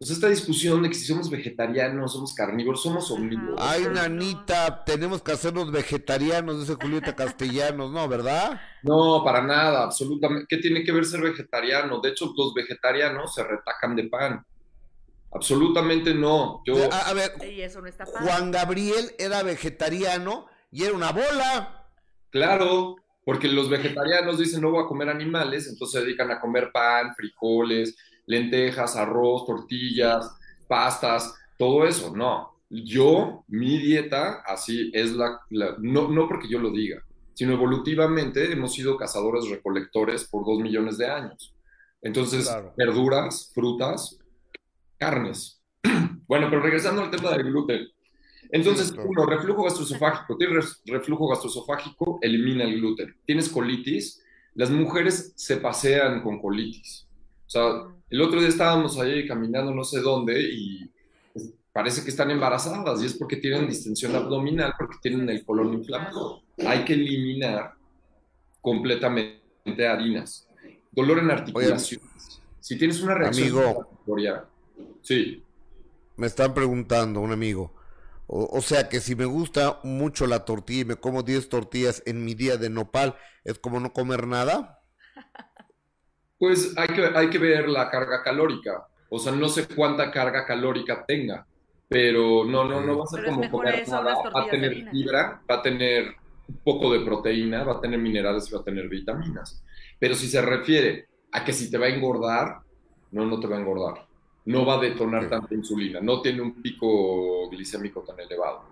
pues 0.00 0.12
esta 0.12 0.28
discusión 0.28 0.82
de 0.82 0.88
que 0.88 0.94
si 0.94 1.04
somos 1.04 1.28
vegetarianos, 1.28 2.14
somos 2.14 2.32
carnívoros, 2.32 2.82
somos 2.82 3.10
omnívoros. 3.10 3.60
Ay, 3.60 3.86
nanita, 3.92 4.82
tenemos 4.82 5.20
que 5.20 5.32
hacernos 5.32 5.70
vegetarianos, 5.70 6.60
dice 6.60 6.80
Julieta 6.80 7.14
Castellanos, 7.14 7.90
¿no? 7.92 8.08
¿Verdad? 8.08 8.58
No, 8.82 9.22
para 9.22 9.42
nada, 9.42 9.82
absolutamente. 9.82 10.46
¿Qué 10.48 10.56
tiene 10.56 10.82
que 10.84 10.92
ver 10.92 11.04
ser 11.04 11.20
vegetariano? 11.20 12.00
De 12.00 12.08
hecho, 12.08 12.32
los 12.34 12.54
vegetarianos 12.54 13.34
se 13.34 13.44
retacan 13.44 13.94
de 13.94 14.04
pan. 14.04 14.42
Absolutamente 15.34 16.14
no. 16.14 16.62
Yo... 16.64 16.76
A, 16.90 17.12
ver, 17.12 17.32
Juan 18.22 18.50
Gabriel 18.50 19.10
era 19.18 19.42
vegetariano 19.42 20.46
y 20.72 20.84
era 20.84 20.94
una 20.94 21.12
bola. 21.12 21.90
Claro, 22.30 22.96
porque 23.22 23.48
los 23.48 23.68
vegetarianos 23.68 24.38
dicen 24.38 24.62
no 24.62 24.70
voy 24.70 24.82
a 24.82 24.88
comer 24.88 25.10
animales, 25.10 25.68
entonces 25.68 26.00
se 26.00 26.06
dedican 26.06 26.30
a 26.30 26.40
comer 26.40 26.70
pan, 26.72 27.14
frijoles, 27.14 27.94
lentejas, 28.30 28.94
arroz, 28.94 29.44
tortillas, 29.44 30.30
pastas, 30.68 31.34
todo 31.58 31.84
eso. 31.84 32.14
No, 32.16 32.60
yo, 32.70 33.44
mi 33.48 33.78
dieta, 33.78 34.42
así 34.46 34.90
es 34.94 35.12
la, 35.12 35.40
no, 35.50 36.08
no 36.08 36.28
porque 36.28 36.48
yo 36.48 36.60
lo 36.60 36.70
diga, 36.70 37.02
sino 37.34 37.52
evolutivamente 37.52 38.52
hemos 38.52 38.72
sido 38.72 38.96
cazadores 38.96 39.50
recolectores 39.50 40.28
por 40.28 40.46
dos 40.46 40.60
millones 40.60 40.96
de 40.96 41.10
años. 41.10 41.54
Entonces, 42.02 42.48
verduras, 42.76 43.50
frutas, 43.52 44.18
carnes. 44.96 45.60
bueno, 46.28 46.46
pero 46.48 46.62
regresando 46.62 47.02
al 47.02 47.10
tema 47.10 47.32
del 47.32 47.44
gluten. 47.44 47.88
Entonces, 48.52 48.92
uno, 49.04 49.26
reflujo 49.26 49.64
gastroesofágico. 49.64 50.36
Tienes 50.36 50.80
reflujo 50.86 51.28
gastroesofágico, 51.28 52.18
elimina 52.22 52.64
el 52.64 52.80
gluten. 52.80 53.16
Tienes 53.26 53.48
colitis. 53.48 54.24
Las 54.54 54.70
mujeres 54.70 55.32
se 55.36 55.58
pasean 55.58 56.22
con 56.22 56.40
colitis. 56.40 57.09
O 57.50 57.52
sea, 57.52 57.82
el 58.08 58.22
otro 58.22 58.38
día 58.38 58.48
estábamos 58.48 58.96
ahí 59.00 59.26
caminando 59.26 59.74
no 59.74 59.82
sé 59.82 60.00
dónde 60.00 60.40
y 60.40 60.88
parece 61.72 62.04
que 62.04 62.10
están 62.10 62.30
embarazadas 62.30 63.02
y 63.02 63.06
es 63.06 63.14
porque 63.14 63.38
tienen 63.38 63.66
distensión 63.66 64.14
abdominal, 64.14 64.74
porque 64.78 64.98
tienen 65.02 65.28
el 65.28 65.44
colon 65.44 65.74
inflamado. 65.74 66.42
Hay 66.64 66.84
que 66.84 66.92
eliminar 66.92 67.74
completamente 68.60 69.88
harinas. 69.88 70.46
Dolor 70.92 71.18
en 71.18 71.32
articulaciones. 71.32 72.40
si 72.60 72.78
tienes 72.78 73.02
una 73.02 73.14
reacción 73.14 73.48
amigo, 73.48 73.88
sí. 75.02 75.42
Me 76.16 76.28
están 76.28 76.54
preguntando 76.54 77.18
un 77.18 77.32
amigo. 77.32 77.74
O, 78.28 78.58
o, 78.58 78.60
sea 78.60 78.88
que 78.88 79.00
si 79.00 79.16
me 79.16 79.24
gusta 79.24 79.80
mucho 79.82 80.28
la 80.28 80.44
tortilla 80.44 80.82
y 80.82 80.84
me 80.84 80.96
como 80.96 81.24
10 81.24 81.48
tortillas 81.48 82.00
en 82.06 82.24
mi 82.24 82.34
día 82.34 82.56
de 82.58 82.70
nopal, 82.70 83.16
¿es 83.42 83.58
como 83.58 83.80
no 83.80 83.92
comer 83.92 84.28
nada? 84.28 84.79
Pues 86.40 86.72
hay 86.78 86.88
que, 86.88 87.04
hay 87.14 87.28
que 87.28 87.36
ver 87.36 87.68
la 87.68 87.90
carga 87.90 88.22
calórica. 88.22 88.86
O 89.10 89.18
sea, 89.18 89.30
no 89.30 89.46
sé 89.46 89.68
cuánta 89.68 90.10
carga 90.10 90.46
calórica 90.46 91.04
tenga, 91.06 91.46
pero 91.86 92.46
no, 92.46 92.64
no, 92.64 92.80
no 92.80 92.96
va 92.96 93.04
a 93.04 93.08
ser 93.08 93.26
como 93.26 93.50
comer 93.50 93.86
nada. 93.86 94.16
Va 94.34 94.44
a 94.44 94.48
tener 94.48 94.90
fibra, 94.90 95.42
va 95.48 95.56
a 95.56 95.62
tener 95.62 96.14
un 96.48 96.56
poco 96.64 96.90
de 96.94 97.00
proteína, 97.00 97.62
va 97.62 97.74
a 97.74 97.80
tener 97.82 98.00
minerales 98.00 98.48
y 98.48 98.54
va 98.54 98.62
a 98.62 98.64
tener 98.64 98.88
vitaminas. 98.88 99.62
Pero 99.98 100.14
si 100.14 100.28
se 100.28 100.40
refiere 100.40 101.08
a 101.30 101.44
que 101.44 101.52
si 101.52 101.70
te 101.70 101.76
va 101.76 101.86
a 101.86 101.90
engordar, 101.90 102.60
no, 103.10 103.26
no 103.26 103.38
te 103.38 103.46
va 103.46 103.56
a 103.56 103.60
engordar. 103.60 104.06
No 104.46 104.64
va 104.64 104.76
a 104.76 104.80
detonar 104.80 105.28
tanta 105.28 105.54
insulina, 105.54 106.00
no 106.00 106.22
tiene 106.22 106.40
un 106.40 106.62
pico 106.62 107.50
glicémico 107.50 108.00
tan 108.00 108.18
elevado. 108.18 108.62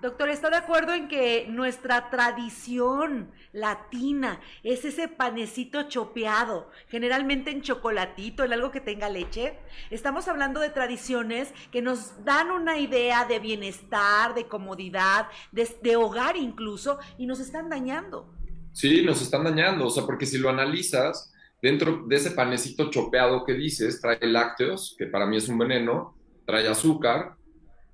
Doctor, 0.00 0.30
¿está 0.30 0.48
de 0.48 0.56
acuerdo 0.56 0.94
en 0.94 1.08
que 1.08 1.46
nuestra 1.46 2.08
tradición 2.08 3.30
latina 3.52 4.40
es 4.62 4.86
ese 4.86 5.08
panecito 5.08 5.90
chopeado, 5.90 6.70
generalmente 6.88 7.50
en 7.50 7.60
chocolatito, 7.60 8.42
en 8.42 8.54
algo 8.54 8.70
que 8.70 8.80
tenga 8.80 9.10
leche? 9.10 9.58
Estamos 9.90 10.26
hablando 10.26 10.60
de 10.60 10.70
tradiciones 10.70 11.52
que 11.70 11.82
nos 11.82 12.24
dan 12.24 12.50
una 12.50 12.78
idea 12.78 13.26
de 13.26 13.40
bienestar, 13.40 14.34
de 14.34 14.46
comodidad, 14.46 15.28
de, 15.52 15.96
hogar 15.96 16.38
incluso, 16.38 16.98
y 17.18 17.26
nos 17.26 17.38
están 17.38 17.68
dañando. 17.68 18.32
Sí, 18.72 19.02
nos 19.04 19.20
están 19.20 19.44
dañando, 19.44 19.86
o 19.86 19.90
sea, 19.90 20.06
porque 20.06 20.24
si 20.24 20.38
lo 20.38 20.48
analizas, 20.48 21.30
dentro 21.60 22.06
de 22.06 22.16
ese 22.16 22.30
panecito 22.30 22.88
chopeado 22.88 23.44
que 23.44 23.52
dices, 23.52 24.00
trae 24.00 24.18
lácteos, 24.22 24.94
que 24.98 25.04
para 25.04 25.26
mí 25.26 25.36
es 25.36 25.48
un 25.48 25.58
veneno, 25.58 26.16
trae 26.46 26.66
azúcar 26.68 27.34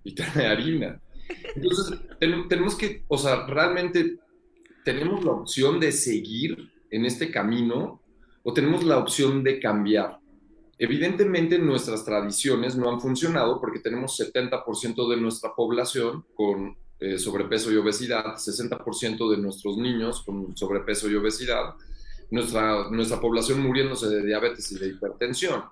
y 0.04 0.14
trae 0.14 0.46
harina. 0.46 1.00
Entonces, 1.54 1.98
tenemos 2.18 2.74
que, 2.76 3.04
o 3.08 3.18
sea, 3.18 3.46
realmente 3.46 4.18
tenemos 4.84 5.24
la 5.24 5.32
opción 5.32 5.80
de 5.80 5.92
seguir 5.92 6.70
en 6.90 7.04
este 7.04 7.30
camino 7.30 8.00
o 8.42 8.52
tenemos 8.52 8.84
la 8.84 8.98
opción 8.98 9.42
de 9.42 9.58
cambiar. 9.58 10.20
Evidentemente 10.78 11.58
nuestras 11.58 12.04
tradiciones 12.04 12.76
no 12.76 12.90
han 12.90 13.00
funcionado 13.00 13.60
porque 13.60 13.80
tenemos 13.80 14.20
70% 14.20 15.08
de 15.08 15.16
nuestra 15.16 15.54
población 15.54 16.24
con 16.34 16.76
eh, 17.00 17.18
sobrepeso 17.18 17.72
y 17.72 17.76
obesidad, 17.76 18.36
60% 18.36 19.30
de 19.30 19.38
nuestros 19.38 19.78
niños 19.78 20.22
con 20.22 20.56
sobrepeso 20.56 21.10
y 21.10 21.14
obesidad, 21.14 21.74
nuestra, 22.30 22.90
nuestra 22.90 23.20
población 23.20 23.60
muriéndose 23.60 24.08
de 24.08 24.24
diabetes 24.24 24.70
y 24.72 24.78
de 24.78 24.88
hipertensión. 24.88 25.64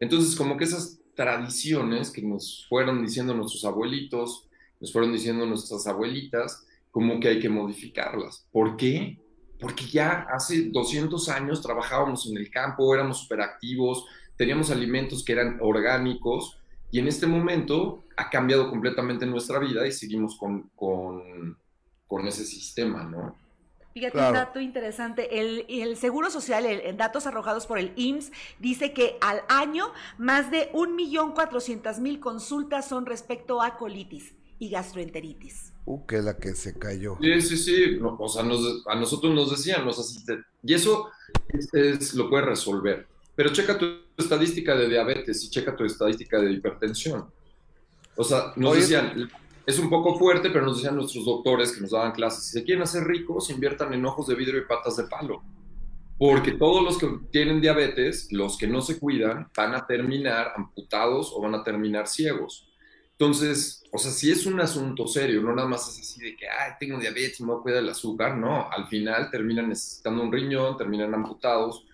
Entonces, 0.00 0.34
como 0.34 0.56
que 0.56 0.64
esas 0.64 1.00
tradiciones 1.14 2.10
que 2.10 2.22
nos 2.22 2.66
fueron 2.68 3.04
diciendo 3.04 3.34
nuestros 3.34 3.64
abuelitos, 3.64 4.48
nos 4.82 4.92
fueron 4.92 5.12
diciendo 5.12 5.46
nuestras 5.46 5.86
abuelitas, 5.86 6.66
como 6.90 7.20
que 7.20 7.28
hay 7.28 7.38
que 7.38 7.48
modificarlas. 7.48 8.48
¿Por 8.50 8.76
qué? 8.76 9.16
Porque 9.60 9.84
ya 9.86 10.26
hace 10.28 10.70
200 10.70 11.28
años 11.28 11.62
trabajábamos 11.62 12.28
en 12.28 12.36
el 12.36 12.50
campo, 12.50 12.92
éramos 12.92 13.20
superactivos, 13.20 14.04
teníamos 14.36 14.72
alimentos 14.72 15.24
que 15.24 15.34
eran 15.34 15.58
orgánicos 15.62 16.58
y 16.90 16.98
en 16.98 17.06
este 17.06 17.28
momento 17.28 18.02
ha 18.16 18.28
cambiado 18.28 18.68
completamente 18.68 19.24
nuestra 19.24 19.60
vida 19.60 19.86
y 19.86 19.92
seguimos 19.92 20.36
con, 20.36 20.68
con, 20.74 21.56
con 22.08 22.26
ese 22.26 22.44
sistema, 22.44 23.04
¿no? 23.04 23.36
Fíjate 23.94 24.18
un 24.18 24.32
dato 24.32 24.58
interesante. 24.58 25.38
El, 25.38 25.64
el 25.68 25.96
Seguro 25.96 26.28
Social, 26.30 26.66
en 26.66 26.96
datos 26.96 27.26
arrojados 27.28 27.66
por 27.66 27.78
el 27.78 27.92
IMSS, 27.94 28.32
dice 28.58 28.92
que 28.92 29.16
al 29.20 29.42
año 29.48 29.92
más 30.18 30.50
de 30.50 30.72
1.400.000 30.72 32.18
consultas 32.18 32.88
son 32.88 33.06
respecto 33.06 33.62
a 33.62 33.76
colitis 33.76 34.34
y 34.62 34.68
gastroenteritis. 34.68 35.72
Uh, 35.86 36.06
que 36.06 36.22
la 36.22 36.36
que 36.36 36.54
se 36.54 36.78
cayó. 36.78 37.18
Sí, 37.20 37.40
sí, 37.40 37.56
sí. 37.56 37.98
o 38.00 38.28
sea, 38.28 38.42
a 38.42 38.94
nosotros 38.94 39.34
nos 39.34 39.50
decían 39.50 39.84
los 39.84 39.98
asistentes. 39.98 40.46
Y 40.62 40.74
eso 40.74 41.10
es, 41.72 42.14
lo 42.14 42.30
puede 42.30 42.44
resolver. 42.44 43.08
Pero 43.34 43.52
checa 43.52 43.76
tu 43.76 43.86
estadística 44.16 44.76
de 44.76 44.88
diabetes 44.88 45.42
y 45.42 45.50
checa 45.50 45.74
tu 45.74 45.84
estadística 45.84 46.40
de 46.40 46.52
hipertensión. 46.52 47.28
O 48.14 48.22
sea, 48.22 48.52
nos 48.54 48.76
decían, 48.76 49.28
es 49.66 49.80
un 49.80 49.90
poco 49.90 50.16
fuerte, 50.16 50.50
pero 50.50 50.64
nos 50.64 50.76
decían 50.76 50.94
nuestros 50.94 51.24
doctores 51.24 51.72
que 51.72 51.80
nos 51.80 51.90
daban 51.90 52.12
clases, 52.12 52.44
si 52.44 52.52
se 52.52 52.64
quieren 52.64 52.84
hacer 52.84 53.02
ricos, 53.02 53.50
inviertan 53.50 53.92
en 53.94 54.06
ojos 54.06 54.28
de 54.28 54.36
vidrio 54.36 54.60
y 54.60 54.66
patas 54.66 54.96
de 54.96 55.04
palo. 55.08 55.42
Porque 56.18 56.52
todos 56.52 56.84
los 56.84 56.98
que 56.98 57.08
tienen 57.32 57.60
diabetes, 57.60 58.28
los 58.30 58.56
que 58.56 58.68
no 58.68 58.80
se 58.80 59.00
cuidan, 59.00 59.48
van 59.56 59.74
a 59.74 59.88
terminar 59.88 60.52
amputados 60.54 61.32
o 61.34 61.40
van 61.40 61.56
a 61.56 61.64
terminar 61.64 62.06
ciegos. 62.06 62.71
Entonces, 63.12 63.84
o 63.92 63.98
sea, 63.98 64.10
si 64.10 64.30
es 64.32 64.46
un 64.46 64.60
asunto 64.60 65.06
serio, 65.06 65.42
no 65.42 65.54
nada 65.54 65.68
más 65.68 65.88
es 65.88 66.00
así 66.00 66.20
de 66.20 66.36
que, 66.36 66.48
ay, 66.48 66.72
tengo 66.80 66.98
diabetes, 66.98 67.40
me 67.40 67.48
voy 67.48 67.60
a 67.60 67.62
cuidar 67.62 67.82
el 67.82 67.88
azúcar, 67.88 68.36
no, 68.36 68.70
al 68.70 68.88
final 68.88 69.30
terminan 69.30 69.68
necesitando 69.68 70.22
un 70.22 70.32
riñón, 70.32 70.76
terminan 70.76 71.14
amputados. 71.14 71.84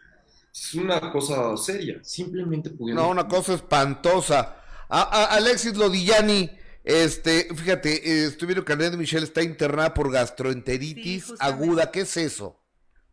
Es 0.52 0.74
una 0.74 1.12
cosa 1.12 1.56
seria, 1.56 1.98
simplemente 2.02 2.70
pudiendo... 2.70 3.02
No, 3.02 3.10
una 3.10 3.28
cosa 3.28 3.54
espantosa. 3.54 4.56
A, 4.88 5.24
Alexis 5.36 5.76
Lodillani, 5.76 6.50
Este, 6.82 7.54
fíjate, 7.54 7.90
eh, 7.94 8.24
estoy 8.24 8.46
viendo 8.48 8.64
que 8.64 8.76
Michelle 8.96 9.24
está 9.24 9.42
internada 9.42 9.92
por 9.92 10.10
gastroenteritis 10.10 11.34
aguda. 11.38 11.90
¿Qué 11.90 12.00
es 12.00 12.16
eso? 12.16 12.58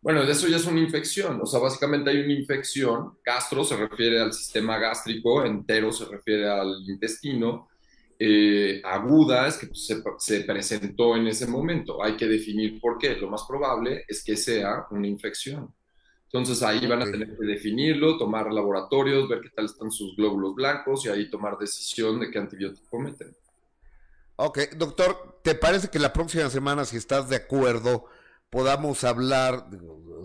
Bueno, 0.01 0.21
eso 0.21 0.47
ya 0.47 0.57
es 0.57 0.65
una 0.65 0.79
infección. 0.79 1.41
O 1.41 1.45
sea, 1.45 1.59
básicamente 1.59 2.09
hay 2.11 2.21
una 2.21 2.33
infección. 2.33 3.17
Gastro 3.25 3.65
se 3.65 3.75
refiere 3.75 4.21
al 4.21 4.31
sistema 4.31 4.77
gástrico, 4.77 5.43
entero 5.43 5.91
se 5.91 6.05
refiere 6.05 6.47
al 6.49 6.83
intestino. 6.87 7.67
Eh, 8.17 8.81
aguda 8.83 9.47
es 9.47 9.57
que 9.57 9.67
pues, 9.67 9.91
se, 10.19 10.41
presentó 10.41 11.15
en 11.15 11.27
ese 11.27 11.47
momento. 11.47 12.03
Hay 12.03 12.15
que 12.15 12.27
definir 12.27 12.79
por 12.79 12.97
qué. 12.97 13.15
Lo 13.15 13.29
más 13.29 13.43
probable 13.43 14.05
es 14.07 14.23
que 14.23 14.37
sea 14.37 14.85
una 14.91 15.07
infección. 15.07 15.73
Entonces 16.25 16.63
ahí 16.63 16.85
van 16.85 17.01
a 17.01 17.05
tener 17.05 17.37
que 17.37 17.45
definirlo, 17.45 18.17
tomar 18.17 18.51
laboratorios, 18.51 19.29
ver 19.29 19.41
qué 19.41 19.49
tal 19.49 19.65
están 19.65 19.91
sus 19.91 20.15
glóbulos 20.17 20.55
blancos 20.55 21.05
y 21.05 21.09
ahí 21.09 21.29
tomar 21.29 21.57
decisión 21.57 22.19
de 22.19 22.29
qué 22.29 22.39
antibiótico 22.39 22.99
meten. 22.99 23.35
Ok, 24.37 24.59
doctor, 24.75 25.39
¿te 25.43 25.55
parece 25.55 25.89
que 25.89 25.99
la 25.99 26.11
próxima 26.11 26.49
semana, 26.49 26.83
si 26.83 26.97
estás 26.97 27.29
de 27.29 27.37
acuerdo, 27.37 28.05
podamos 28.49 29.05
hablar, 29.05 29.69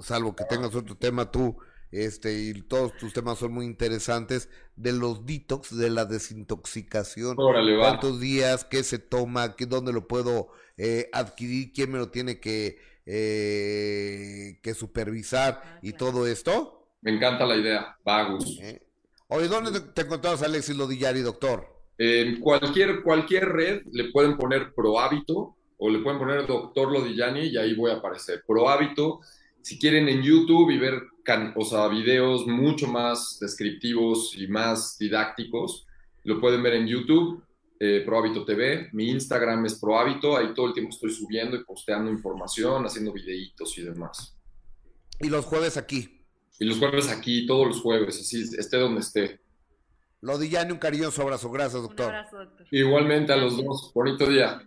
salvo 0.03 0.35
que 0.35 0.45
tengas 0.45 0.75
otro 0.75 0.97
tema 0.97 1.31
tú, 1.31 1.57
este, 1.91 2.33
y 2.35 2.63
todos 2.63 2.97
tus 2.97 3.13
temas 3.13 3.39
son 3.39 3.53
muy 3.53 3.67
interesantes, 3.67 4.49
de 4.77 4.93
los 4.93 5.27
detox, 5.27 5.77
de 5.77 5.91
la 5.91 6.05
desintoxicación. 6.05 7.37
¿Cuántos 7.37 8.21
días? 8.21 8.65
¿Qué 8.65 8.83
se 8.83 8.99
toma? 8.99 9.57
¿qué, 9.57 9.67
¿Dónde 9.67 9.93
lo 9.93 10.07
puedo 10.07 10.49
eh, 10.77 11.09
adquirir? 11.13 11.73
¿Quién 11.73 11.93
me 11.93 11.99
lo 11.99 12.11
tiene 12.11 12.41
que, 12.41 12.79
eh, 13.07 14.59
que 14.63 14.75
supervisar? 14.75 15.63
Ah, 15.65 15.79
y 15.83 15.93
todo 15.93 16.27
esto. 16.27 16.89
Me 17.03 17.13
encanta 17.15 17.47
la 17.47 17.57
idea, 17.57 17.97
vagos. 18.05 18.59
Eh, 18.63 18.83
oye, 19.29 19.49
¿dónde 19.49 19.81
te 19.81 20.03
encontrabas 20.03 20.43
Alexis 20.43 20.77
Lodillari, 20.77 21.23
doctor? 21.23 21.81
En 21.99 22.41
cualquier, 22.41 23.03
cualquier 23.03 23.49
red 23.49 23.83
le 23.93 24.11
pueden 24.11 24.37
poner 24.39 24.73
Prohábito 24.75 25.57
o 25.77 25.91
le 25.91 25.99
pueden 26.01 26.19
poner 26.19 26.47
Doctor 26.47 26.93
Lodillani 26.93 27.49
y 27.49 27.57
ahí 27.57 27.75
voy 27.75 27.91
a 27.91 27.97
aparecer. 27.97 28.43
Prohábito, 28.47 29.21
si 29.63 29.79
quieren 29.79 30.09
en 30.09 30.23
YouTube 30.23 30.71
y 30.71 30.79
ver 30.79 31.03
o 31.55 31.65
sea, 31.65 31.89
videos 31.89 32.47
mucho 32.47 32.87
más 32.89 33.39
descriptivos 33.41 34.35
y 34.37 34.49
más 34.49 34.99
didácticos, 34.99 35.87
lo 36.25 36.41
pueden 36.41 36.63
ver 36.63 36.75
en 36.75 36.87
YouTube, 36.87 37.43
eh, 37.79 38.03
Prohábito 38.05 38.45
TV. 38.45 38.89
Mi 38.93 39.11
Instagram 39.11 39.65
es 39.67 39.79
Prohábito, 39.79 40.37
ahí 40.37 40.53
todo 40.55 40.67
el 40.67 40.73
tiempo 40.73 40.91
estoy 40.91 41.11
subiendo 41.11 41.57
y 41.57 41.65
posteando 41.65 42.11
información, 42.11 42.85
haciendo 42.85 43.13
videitos 43.13 43.77
y 43.79 43.83
demás. 43.83 44.37
Y 45.21 45.29
los 45.29 45.45
jueves 45.45 45.77
aquí. 45.77 46.27
Y 46.59 46.65
los 46.65 46.79
jueves 46.79 47.09
aquí, 47.09 47.47
todos 47.47 47.67
los 47.67 47.81
jueves, 47.81 48.19
así 48.21 48.43
esté 48.59 48.79
donde 48.79 49.01
esté. 49.01 49.41
Lodillani, 50.23 50.73
un 50.73 50.79
cariñoso 50.79 51.23
abrazo. 51.23 51.51
Gracias, 51.51 51.81
doctor. 51.81 52.09
Un 52.09 52.15
abrazo, 52.15 52.37
doctor. 52.39 52.67
Igualmente 52.71 53.33
a 53.33 53.37
los 53.37 53.57
dos. 53.57 53.91
Bonito 53.95 54.27
día. 54.27 54.61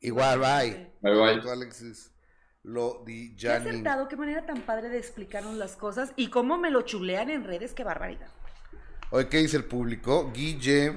Igual, 0.00 0.38
bye. 0.38 0.92
Bye, 1.00 1.40
bye. 1.40 2.11
Alexis 2.62 2.72
Lodillani. 2.72 3.36
Qué 3.36 3.70
acertado, 3.70 4.08
qué 4.08 4.16
manera 4.16 4.46
tan 4.46 4.62
padre 4.62 4.88
de 4.88 4.98
explicarnos 4.98 5.54
las 5.56 5.76
cosas 5.76 6.12
y 6.16 6.28
cómo 6.28 6.58
me 6.58 6.70
lo 6.70 6.82
chulean 6.82 7.30
en 7.30 7.44
redes, 7.44 7.74
qué 7.74 7.84
barbaridad. 7.84 8.28
Oye, 9.10 9.28
¿qué 9.28 9.38
dice 9.38 9.56
el 9.56 9.64
público? 9.64 10.30
Guille, 10.32 10.94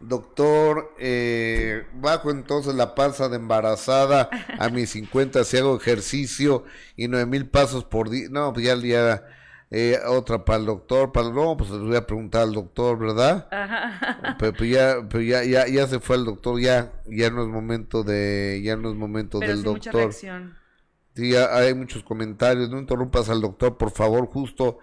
doctor, 0.00 0.94
eh, 0.98 1.86
bajo 1.94 2.30
entonces 2.30 2.74
la 2.74 2.94
panza 2.94 3.28
de 3.28 3.36
embarazada 3.36 4.28
a 4.58 4.68
mis 4.68 4.90
50 4.92 5.44
si 5.44 5.56
hago 5.56 5.76
ejercicio 5.76 6.64
y 6.96 7.08
nueve 7.08 7.26
mil 7.26 7.48
pasos 7.48 7.84
por 7.84 8.10
día. 8.10 8.28
No, 8.30 8.52
pues 8.52 8.66
ya 8.66 8.72
el 8.74 8.82
día 8.82 9.24
eh, 9.70 9.98
otra 10.06 10.44
para 10.44 10.58
el 10.58 10.66
doctor, 10.66 11.10
para 11.10 11.30
no, 11.30 11.56
pues 11.56 11.70
le 11.70 11.78
voy 11.78 11.96
a 11.96 12.06
preguntar 12.06 12.42
al 12.42 12.52
doctor, 12.52 12.98
¿verdad? 12.98 13.48
Ajá. 13.50 14.36
Pero, 14.38 14.52
pues 14.52 14.70
ya, 14.70 14.96
pero 15.08 15.22
ya, 15.22 15.44
ya, 15.44 15.66
ya 15.66 15.86
se 15.86 16.00
fue 16.00 16.16
el 16.16 16.24
doctor, 16.24 16.60
ya, 16.60 16.92
ya 17.06 17.30
no 17.30 17.42
es 17.42 17.48
momento 17.48 18.02
de, 18.02 18.60
ya 18.64 18.76
no 18.76 18.90
es 18.90 18.96
momento 18.96 19.38
del 19.38 19.62
doctor. 19.62 19.74
Mucha 19.74 19.92
reacción. 19.92 20.63
Sí, 21.14 21.36
hay 21.36 21.74
muchos 21.74 22.02
comentarios, 22.02 22.70
no 22.70 22.78
interrumpas 22.78 23.28
al 23.28 23.40
doctor, 23.40 23.78
por 23.78 23.92
favor, 23.92 24.26
justo 24.26 24.78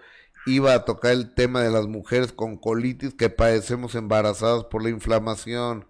iba 0.46 0.74
a 0.74 0.86
tocar 0.86 1.12
el 1.12 1.34
tema 1.34 1.62
de 1.62 1.72
las 1.72 1.88
mujeres 1.88 2.32
con 2.32 2.58
colitis 2.58 3.14
que 3.14 3.30
padecemos 3.30 3.96
embarazadas 3.96 4.64
por 4.66 4.82
la 4.82 4.90
inflamación. 4.90 5.88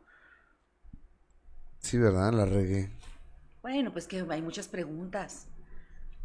Sí, 1.79 1.97
¿verdad? 1.97 2.33
La 2.33 2.45
regué. 2.45 2.91
Bueno, 3.61 3.91
pues 3.91 4.07
que 4.07 4.25
hay 4.29 4.41
muchas 4.41 4.67
preguntas. 4.67 5.47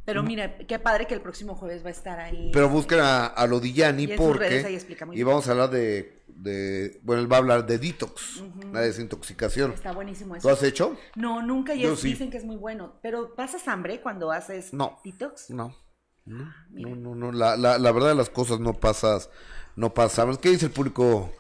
Pero 0.05 0.23
mira, 0.23 0.57
qué 0.59 0.79
padre 0.79 1.07
que 1.07 1.15
el 1.15 1.21
próximo 1.21 1.57
jueves 1.57 1.85
va 1.85 1.89
a 1.89 1.93
estar 1.93 2.21
ahí. 2.21 2.51
Pero 2.53 2.69
busquen 2.69 3.01
a, 3.01 3.27
a 3.27 3.47
Lodillani 3.47 4.07
porque 4.09 4.81
y 5.13 5.23
vamos 5.25 5.49
a 5.49 5.51
hablar 5.51 5.71
de, 5.71 6.23
de, 6.37 7.01
bueno, 7.03 7.23
él 7.23 7.33
va 7.33 7.37
a 7.37 7.39
hablar 7.41 7.67
de 7.67 7.79
detox, 7.79 8.43
la 8.73 8.81
desintoxicación. 8.81 9.73
Está 9.73 9.93
buenísimo 9.93 10.37
eso. 10.37 10.49
¿Lo 10.49 10.55
has 10.55 10.63
hecho? 10.63 10.97
No, 11.15 11.43
nunca, 11.43 11.75
y 11.75 11.87
dicen 11.87 12.31
que 12.31 12.37
es 12.37 12.45
muy 12.45 12.57
bueno. 12.57 12.99
Pero 13.03 13.35
¿pasas 13.35 13.67
hambre 13.69 14.01
cuando 14.01 14.31
haces 14.31 14.73
no, 14.73 15.01
detox? 15.05 15.51
No, 15.51 15.75
no, 16.27 16.45
ah, 16.45 16.67
no, 16.71 16.95
no, 16.95 17.15
no, 17.15 17.33
la, 17.33 17.57
la, 17.57 17.79
la 17.79 17.93
verdad 17.93 18.09
de 18.09 18.15
las 18.15 18.31
cosas 18.31 18.61
no 18.61 18.75
pasas, 18.75 19.31
no 19.77 19.95
pasas. 19.95 20.39
¿Qué 20.39 20.51
dice 20.51 20.67
el 20.67 20.73
público? 20.73 21.33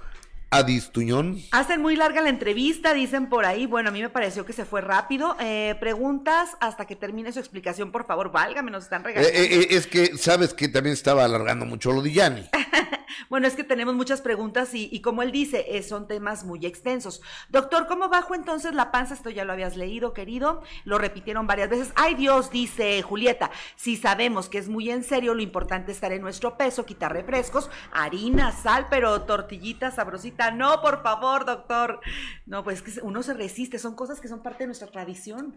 Adis 0.50 0.90
Tuñón. 0.90 1.42
Hacen 1.50 1.82
muy 1.82 1.96
larga 1.96 2.22
la 2.22 2.28
entrevista, 2.28 2.94
dicen 2.94 3.28
por 3.28 3.44
ahí. 3.44 3.66
Bueno, 3.66 3.88
a 3.88 3.92
mí 3.92 4.00
me 4.00 4.10
pareció 4.10 4.46
que 4.46 4.52
se 4.52 4.64
fue 4.64 4.80
rápido. 4.80 5.36
Eh, 5.40 5.74
preguntas 5.80 6.50
hasta 6.60 6.86
que 6.86 6.94
termine 6.94 7.32
su 7.32 7.40
explicación, 7.40 7.90
por 7.90 8.06
favor, 8.06 8.30
válgame, 8.30 8.70
nos 8.70 8.84
están 8.84 9.02
regalando. 9.02 9.36
Eh, 9.36 9.44
eh, 9.44 9.66
es 9.70 9.86
que 9.86 10.16
sabes 10.16 10.54
que 10.54 10.68
también 10.68 10.92
estaba 10.92 11.24
alargando 11.24 11.66
mucho 11.66 11.92
lo 11.92 12.00
de 12.00 12.12
Yanni. 12.12 12.48
bueno, 13.28 13.46
es 13.46 13.54
que 13.54 13.64
tenemos 13.64 13.94
muchas 13.94 14.20
preguntas 14.20 14.70
y, 14.72 15.00
como 15.00 15.22
él 15.22 15.32
dice, 15.32 15.82
son 15.82 16.06
temas 16.06 16.44
muy 16.44 16.66
extensos. 16.66 17.22
Doctor, 17.48 17.86
¿cómo 17.86 18.08
bajo 18.08 18.34
entonces 18.34 18.74
la 18.74 18.90
panza? 18.90 19.14
Esto 19.14 19.30
ya 19.30 19.44
lo 19.44 19.52
habías 19.52 19.76
leído, 19.76 20.12
querido. 20.12 20.62
Lo 20.84 20.98
repitieron 20.98 21.46
varias 21.46 21.70
veces. 21.70 21.92
Ay 21.94 22.14
Dios, 22.14 22.50
dice 22.50 23.00
Julieta, 23.02 23.50
si 23.76 23.96
sabemos 23.96 24.48
que 24.48 24.58
es 24.58 24.68
muy 24.68 24.90
en 24.90 25.04
serio, 25.04 25.34
lo 25.34 25.42
importante 25.42 25.92
es 25.92 25.98
estar 25.98 26.12
en 26.12 26.22
nuestro 26.22 26.56
peso, 26.56 26.86
quitar 26.86 27.12
refrescos, 27.12 27.70
harina, 27.92 28.52
sal, 28.52 28.86
pero 28.90 29.22
tortillitas 29.22 29.94
sabrositas 29.94 30.26
no, 30.54 30.80
por 30.80 31.02
favor, 31.02 31.44
doctor. 31.44 32.00
No, 32.46 32.64
pues 32.64 32.82
que 32.82 32.92
uno 33.02 33.22
se 33.22 33.34
resiste, 33.34 33.78
son 33.78 33.94
cosas 33.94 34.20
que 34.20 34.28
son 34.28 34.42
parte 34.42 34.64
de 34.64 34.66
nuestra 34.66 34.88
tradición. 34.88 35.54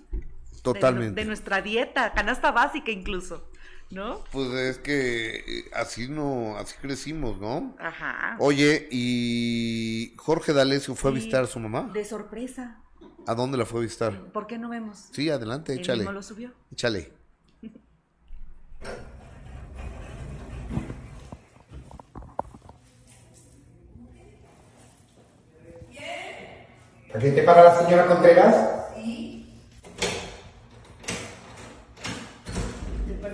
Totalmente. 0.61 1.21
De, 1.21 1.25
nuestra 1.25 1.61
dieta, 1.61 2.11
canasta 2.13 2.51
básica 2.51 2.91
incluso. 2.91 3.49
¿No? 3.91 4.23
Pues 4.31 4.51
es 4.51 4.77
que 4.77 5.37
eh, 5.37 5.71
así 5.73 6.07
no, 6.07 6.57
así 6.57 6.75
crecimos, 6.79 7.39
¿no? 7.39 7.75
Ajá. 7.79 8.35
Oye, 8.39 8.87
¿y 8.91 10.13
Jorge 10.17 10.53
D'Alessio 10.53 10.93
fue 10.93 11.09
a 11.09 11.13
visitar 11.15 11.43
a 11.43 11.47
su 11.47 11.59
mamá? 11.59 11.89
De 11.91 12.05
sorpresa. 12.05 12.83
¿A 13.25 13.33
dónde 13.33 13.57
la 13.57 13.65
fue 13.65 13.79
a 13.79 13.83
visitar? 13.83 14.31
¿Por 14.31 14.45
qué 14.45 14.59
no 14.59 14.69
vemos? 14.69 15.09
Sí, 15.11 15.29
adelante, 15.29 15.73
échale. 15.73 16.03
¿Cómo 16.03 16.13
lo 16.13 16.21
subió? 16.21 16.51
Échale. 16.71 17.11
¿Paquete 27.11 27.41
para 27.41 27.63
la 27.63 27.75
señora 27.75 28.05
Contreras? 28.05 28.88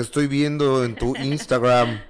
estoy 0.09 0.27
viendo 0.27 0.85
en 0.85 0.97
tu 0.97 1.15
Instagram. 1.17 2.03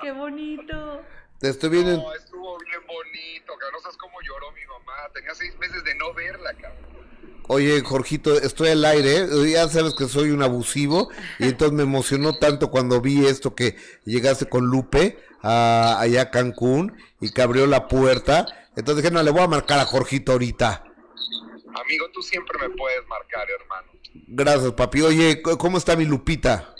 Qué 0.00 0.12
bonito. 0.12 1.02
Te 1.38 1.50
estoy 1.50 1.68
viendo. 1.68 1.98
No, 1.98 2.14
estuvo 2.14 2.58
bien 2.58 2.80
bonito, 2.86 3.52
cabrón. 3.58 3.72
No 3.74 3.80
sabes 3.80 3.96
cómo 3.98 4.14
lloró 4.22 4.50
mi 4.52 4.64
mamá. 4.64 5.10
Tenía 5.12 5.34
seis 5.34 5.54
meses 5.58 5.84
de 5.84 5.94
no 5.96 6.14
verla, 6.14 6.54
cabrón. 6.54 6.92
Oye, 7.48 7.82
Jorgito, 7.82 8.34
estoy 8.40 8.70
al 8.70 8.84
aire, 8.84 9.16
¿eh? 9.16 9.50
ya 9.50 9.68
sabes 9.68 9.94
que 9.94 10.06
soy 10.06 10.30
un 10.30 10.42
abusivo 10.42 11.10
y 11.38 11.48
entonces 11.48 11.76
me 11.76 11.82
emocionó 11.82 12.38
tanto 12.38 12.70
cuando 12.70 13.00
vi 13.00 13.26
esto 13.26 13.54
que 13.54 13.76
llegaste 14.04 14.48
con 14.48 14.66
Lupe 14.66 15.18
a, 15.42 15.98
allá 15.98 16.22
a 16.22 16.30
Cancún 16.30 16.96
y 17.20 17.30
que 17.30 17.42
abrió 17.42 17.66
la 17.66 17.88
puerta. 17.88 18.46
Entonces 18.76 19.02
dije, 19.02 19.12
no, 19.12 19.22
le 19.22 19.32
voy 19.32 19.42
a 19.42 19.48
marcar 19.48 19.80
a 19.80 19.84
Jorgito 19.84 20.32
ahorita. 20.32 20.84
Amigo, 21.74 22.08
tú 22.12 22.22
siempre 22.22 22.58
me 22.58 22.74
puedes 22.74 23.06
marcar, 23.08 23.46
hermano. 23.50 23.92
Gracias, 24.34 24.72
papi. 24.72 25.02
Oye, 25.02 25.42
¿cómo 25.42 25.76
está 25.76 25.94
mi 25.94 26.06
Lupita? 26.06 26.74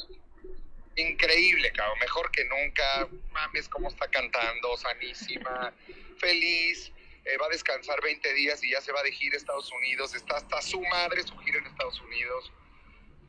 Increíble, 0.97 1.71
cabrón. 1.73 1.99
Mejor 2.01 2.31
que 2.31 2.47
nunca. 2.47 3.09
Mames, 3.31 3.69
cómo 3.69 3.89
está 3.89 4.09
cantando, 4.09 4.75
sanísima, 4.79 5.71
feliz. 6.17 6.91
Eh, 7.27 7.37
va 7.37 7.47
a 7.47 7.51
descansar 7.51 8.01
20 8.03 8.33
días 8.33 8.65
y 8.65 8.71
ya 8.71 8.81
se 8.81 8.91
va 8.91 9.03
de 9.03 9.13
gira 9.13 9.35
a 9.35 9.37
Estados 9.37 9.71
Unidos. 9.71 10.15
Está 10.15 10.39
hasta 10.39 10.63
su 10.63 10.81
madre 10.81 11.23
su 11.25 11.37
gira 11.41 11.59
en 11.59 11.67
Estados 11.67 12.01
Unidos. 12.01 12.51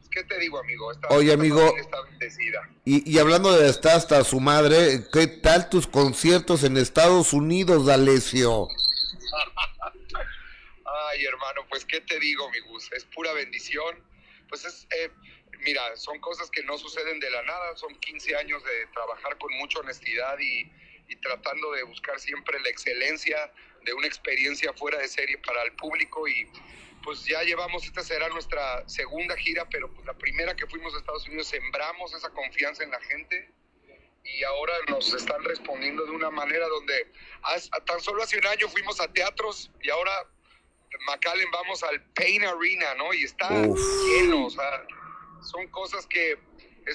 ¿Qué 0.10 0.24
te 0.24 0.40
digo, 0.40 0.58
amigo? 0.58 0.90
Oye, 1.10 1.34
amigo. 1.34 1.76
Y, 2.86 3.12
y, 3.12 3.20
hablando 3.20 3.52
de 3.52 3.70
estar 3.70 3.98
hasta 3.98 4.24
su 4.24 4.40
madre, 4.40 5.02
¿qué 5.12 5.28
tal 5.28 5.70
tus 5.70 5.86
conciertos 5.86 6.64
en 6.64 6.78
Estados 6.78 7.34
Unidos, 7.34 7.88
D'Alessio? 7.88 8.70
Ay, 11.10 11.26
hermano, 11.26 11.66
pues, 11.68 11.84
¿qué 11.84 12.00
te 12.00 12.18
digo, 12.20 12.50
mi 12.52 12.60
Gus? 12.60 12.90
Es 12.94 13.04
pura 13.04 13.34
bendición. 13.34 14.13
Pues 14.54 14.66
es. 14.66 14.88
Eh, 14.92 15.10
mira, 15.62 15.98
son 15.98 16.20
cosas 16.20 16.52
que 16.52 16.62
no 16.62 16.78
suceden 16.78 17.20
de 17.20 17.28
la 17.32 17.42
nada. 17.42 17.76
Son 17.76 17.92
15 17.96 18.36
años 18.36 18.64
de 18.64 18.86
trabajar 18.94 19.36
con 19.40 19.52
mucha 19.56 19.80
honestidad 19.80 20.38
y, 20.38 20.72
y 21.08 21.16
tratando 21.16 21.72
de 21.72 21.82
buscar 21.82 22.20
siempre 22.20 22.60
la 22.60 22.70
excelencia 22.70 23.52
de 23.84 23.94
una 23.94 24.06
experiencia 24.06 24.72
fuera 24.74 25.00
de 25.00 25.08
serie 25.08 25.40
para 25.40 25.64
el 25.64 25.72
público 25.72 26.28
y 26.28 26.48
pues 27.04 27.26
ya 27.26 27.42
llevamos, 27.42 27.84
esta 27.84 28.04
será 28.04 28.30
nuestra 28.30 28.88
segunda 28.88 29.36
gira, 29.38 29.68
pero 29.72 29.92
pues 29.92 30.06
la 30.06 30.14
primera 30.14 30.56
que 30.56 30.68
fuimos 30.68 30.94
a 30.94 31.00
Estados 31.00 31.28
Unidos 31.28 31.48
sembramos 31.48 32.14
esa 32.14 32.30
confianza 32.30 32.84
en 32.84 32.92
la 32.92 33.02
gente 33.02 33.52
y 34.24 34.44
ahora 34.44 34.74
nos 34.88 35.12
están 35.16 35.44
respondiendo 35.44 36.06
de 36.06 36.12
una 36.12 36.30
manera 36.30 36.68
donde 36.68 37.12
tan 37.88 38.00
solo 38.02 38.22
hace 38.22 38.38
un 38.38 38.46
año 38.46 38.70
fuimos 38.70 39.02
a 39.02 39.12
teatros 39.12 39.72
y 39.82 39.90
ahora 39.90 40.12
McAllen 41.06 41.50
vamos 41.52 41.84
al 41.84 42.02
Pain 42.14 42.44
Arena, 42.44 42.96
¿no? 42.98 43.14
Y 43.14 43.24
está 43.24 43.50
lleno, 43.50 44.46
o 44.46 44.50
sea, 44.50 44.86
son 45.42 45.68
cosas 45.68 46.06
que 46.08 46.38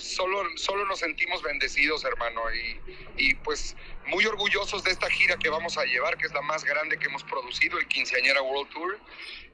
solo, 0.01 0.45
solo 0.57 0.85
nos 0.87 0.99
sentimos 0.99 1.43
bendecidos, 1.43 2.05
hermano, 2.05 2.43
y, 2.55 2.81
y, 3.17 3.35
pues 3.37 3.77
muy 4.07 4.25
orgullosos 4.27 4.85
de 4.85 4.91
esta 4.91 5.09
gira 5.09 5.37
que 5.39 5.49
vamos 5.49 5.79
a 5.79 5.85
llevar, 5.85 6.17
que 6.19 6.27
es 6.27 6.33
la 6.33 6.43
más 6.43 6.65
grande 6.65 6.99
que 6.99 7.07
hemos 7.07 7.25
producido, 7.25 7.79
el 7.79 7.89
Quinceañera 7.89 8.43
World 8.43 8.71
Tour, 8.71 8.99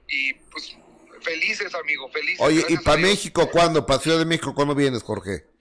y 0.09 0.35
pues 0.35 0.77
felices, 1.21 1.75
amigo, 1.75 2.09
felices. 2.11 2.41
Oye, 2.41 2.65
¿y 2.69 2.77
para 2.79 2.99
México 2.99 3.49
cuándo? 3.51 3.87
¿Para 3.87 4.01
Ciudad 4.01 4.19
de 4.19 4.25
México 4.25 4.55
cuándo 4.55 4.75
vienes, 4.75 5.03
Jorge? 5.03 5.54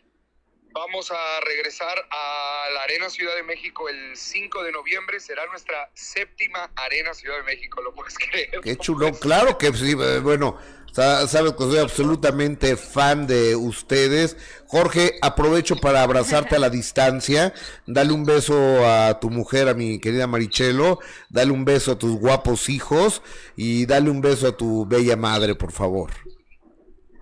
Vamos 0.74 1.12
a 1.12 1.40
regresar 1.42 1.96
a 2.10 2.66
la 2.74 2.82
Arena 2.82 3.08
Ciudad 3.08 3.36
de 3.36 3.44
México 3.44 3.88
el 3.90 4.18
5 4.18 4.64
de 4.64 4.72
noviembre. 4.72 5.20
Será 5.20 5.46
nuestra 5.46 5.92
séptima 5.94 6.72
Arena 6.76 7.14
Ciudad 7.14 7.38
de 7.38 7.44
México, 7.44 7.80
¿lo 7.84 7.94
puedes 7.94 8.18
creer? 8.18 8.50
Qué 8.64 8.76
chulo, 8.78 9.12
claro 9.14 9.60
que 9.60 9.72
sí. 9.74 9.92
Eh, 9.92 10.18
bueno, 10.18 10.58
sabes 10.92 11.54
que 11.54 11.64
soy 11.64 11.78
absolutamente 11.78 12.76
fan 12.76 13.28
de 13.28 13.56
ustedes. 13.56 14.36
Jorge, 14.66 15.20
aprovecho 15.22 15.76
para 15.76 16.02
abrazarte 16.02 16.56
a 16.56 16.60
la 16.60 16.72
distancia. 16.72 17.54
Dale 17.86 18.12
un 18.12 18.26
beso 18.26 18.84
a 18.84 19.20
tu 19.20 19.30
mujer, 19.30 19.68
a 19.68 19.76
mi 19.76 20.00
querida 20.00 20.26
Marichelo. 20.26 20.98
Dale 21.30 21.52
un 21.52 21.66
beso 21.66 21.92
a 21.92 22.00
tus 22.00 22.18
guapos 22.18 22.68
hijos. 22.70 23.22
Y 23.56 23.86
dale 23.86 24.10
un 24.10 24.22
beso 24.22 24.48
a 24.48 24.58
tu 24.58 24.88
bella 24.88 25.18
madre, 25.18 25.54
por 25.54 25.72
favor. 25.72 26.12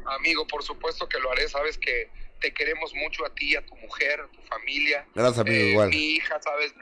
Amigo, 0.06 0.47
por 0.47 0.64
supuesto 0.64 1.06
que 1.10 1.20
lo 1.20 1.30
haré. 1.34 1.49
Sabes 1.49 1.78
que 1.78 2.20
te 2.42 2.54
queremos 2.54 2.94
mucho 2.96 3.26
a 3.26 3.34
ti, 3.34 3.56
a 3.56 3.66
tu 3.66 3.76
mujer, 3.78 4.20
familia. 4.52 5.06
Gracias, 5.16 5.39
amigo, 5.39 5.64
eh, 5.64 5.70
igual. 5.72 5.89
Mi 5.89 6.16
hija, 6.16 6.39
sabes, 6.41 6.74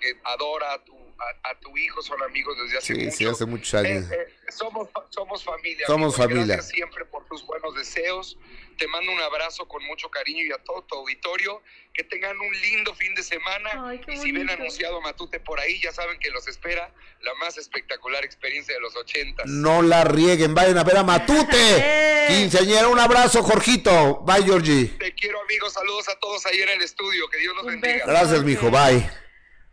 que 0.00 0.16
adora 0.24 0.72
a 0.72 0.84
tu, 0.84 0.96
a, 1.42 1.54
tu 1.60 1.76
hijo, 1.76 2.00
son 2.02 2.22
amigos 2.22 2.56
desde 2.62 2.78
hace 2.78 2.94
mucho. 2.94 3.16
Sí, 3.16 3.26
hace 3.26 3.44
muchos 3.44 3.74
años. 3.74 4.10
Eh, 4.10 4.16
eh, 4.20 4.52
somos, 4.52 4.88
somos 5.10 5.44
familia. 5.44 5.86
Somos 5.86 6.16
familia. 6.16 6.56
Gracias 6.56 6.68
siempre 6.68 7.04
por 7.04 7.26
tus 7.26 7.44
buenos 7.46 7.74
deseos. 7.74 8.38
Te 8.78 8.86
mando 8.86 9.10
un 9.10 9.20
abrazo 9.20 9.66
con 9.66 9.84
mucho 9.84 10.08
cariño 10.08 10.44
y 10.44 10.52
a 10.52 10.58
todo 10.58 10.82
tu 10.82 10.94
auditorio. 10.96 11.62
Que 11.92 12.04
tengan 12.04 12.38
un 12.38 12.52
lindo 12.60 12.94
fin 12.94 13.12
de 13.14 13.24
semana. 13.24 13.92
y 14.06 14.16
si 14.16 14.30
ven 14.30 14.48
anunciado 14.48 15.00
Matute 15.00 15.40
por 15.40 15.58
ahí, 15.58 15.80
ya 15.80 15.90
saben 15.90 16.18
que 16.20 16.30
los 16.30 16.46
espera 16.46 16.94
la 17.22 17.34
más 17.34 17.58
espectacular 17.58 18.24
experiencia 18.24 18.72
de 18.74 18.80
los 18.80 18.94
80. 18.94 19.42
No 19.46 19.82
la 19.82 20.04
rieguen, 20.04 20.54
vayan 20.54 20.78
a 20.78 20.84
ver 20.84 20.98
a 20.98 21.02
Matute. 21.02 22.26
Quinceañera, 22.28 22.88
un 22.88 23.00
abrazo, 23.00 23.42
Jorgito. 23.42 24.20
Bye, 24.20 24.44
Georgie. 24.44 24.86
Te 24.98 25.12
quiero, 25.14 25.40
amigos. 25.42 25.72
Saludos 25.72 26.08
a 26.08 26.18
todos 26.20 26.46
ahí 26.46 26.60
en 26.60 26.68
el 26.68 26.82
estudio. 26.82 27.17
Que 27.30 27.38
Dios 27.38 27.54
los 27.56 27.66
bendiga. 27.66 28.06
Gracias, 28.06 28.44
mijo. 28.44 28.70
Bye. 28.70 29.08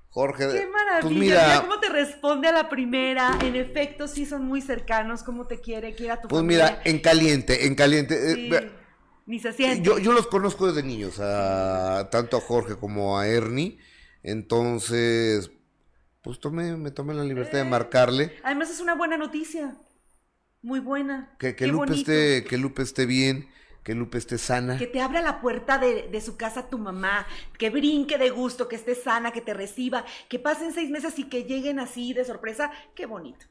Jorge. 0.10 0.48
Qué 0.48 0.68
maravilla. 0.68 1.02
Pues 1.02 1.14
mira, 1.14 1.62
cómo 1.62 1.80
te 1.80 1.90
responde 1.90 2.48
a 2.48 2.54
la 2.54 2.70
primera. 2.70 3.38
En 3.42 3.56
efecto, 3.56 4.08
sí 4.08 4.26
son 4.26 4.46
muy 4.46 4.62
cercanos. 4.62 5.24
Cómo 5.24 5.46
te 5.46 5.60
quiere, 5.60 5.94
quiere 5.94 6.14
a 6.14 6.22
tu 6.22 6.30
Pues 6.30 6.44
mira, 6.44 6.82
en 6.86 7.00
caliente, 7.00 7.66
en 7.68 7.76
caliente. 7.76 8.32
Eh, 8.32 8.72
ni 9.26 9.40
se 9.40 9.52
siente. 9.52 9.82
Yo, 9.82 9.98
yo 10.00 10.14
los 10.14 10.28
conozco 10.28 10.68
desde 10.68 10.88
niños, 10.88 11.20
a, 11.20 12.10
tanto 12.12 12.38
a 12.38 12.42
Jorge 12.42 12.78
como 12.78 13.20
a 13.20 13.28
Ernie. 13.28 13.78
Entonces, 14.24 15.52
pues 16.22 16.40
tomé, 16.40 16.78
me 16.78 16.92
tomé 16.92 17.14
la 17.14 17.24
libertad 17.24 17.60
de 17.60 17.66
eh, 17.66 17.70
marcarle. 17.70 18.38
Además 18.44 18.70
es 18.70 18.80
una 18.80 18.96
buena 18.96 19.18
noticia. 19.18 19.76
Muy 20.62 20.80
buena. 20.80 21.36
Que, 21.40 21.56
que 21.56 21.68
Lupe 21.68 21.94
esté, 21.94 22.46
que 22.46 22.58
Lupe 22.58 22.82
esté 22.82 23.06
bien 23.06 23.50
que 23.86 23.94
Lupe 23.94 24.18
esté 24.18 24.40
sana. 24.40 24.80
Que 24.80 24.88
te 24.88 25.00
abra 25.00 25.22
la 25.22 25.40
puerta 25.40 25.78
de, 25.78 26.10
de, 26.12 26.20
su 26.20 26.36
casa 26.36 26.70
tu 26.70 26.80
mamá, 26.80 27.28
que 27.60 27.70
brinque 27.70 28.18
de 28.18 28.32
gusto, 28.32 28.68
que 28.68 28.76
esté 28.76 28.96
sana, 28.96 29.32
que 29.32 29.42
te 29.42 29.54
reciba, 29.54 30.04
que 30.28 30.40
pasen 30.40 30.74
seis 30.74 30.90
meses 30.90 31.20
y 31.20 31.26
que 31.26 31.44
lleguen 31.44 31.80
así 31.80 32.12
de 32.12 32.26
sorpresa. 32.26 32.72
Qué 32.96 33.06
bonito. 33.06 33.46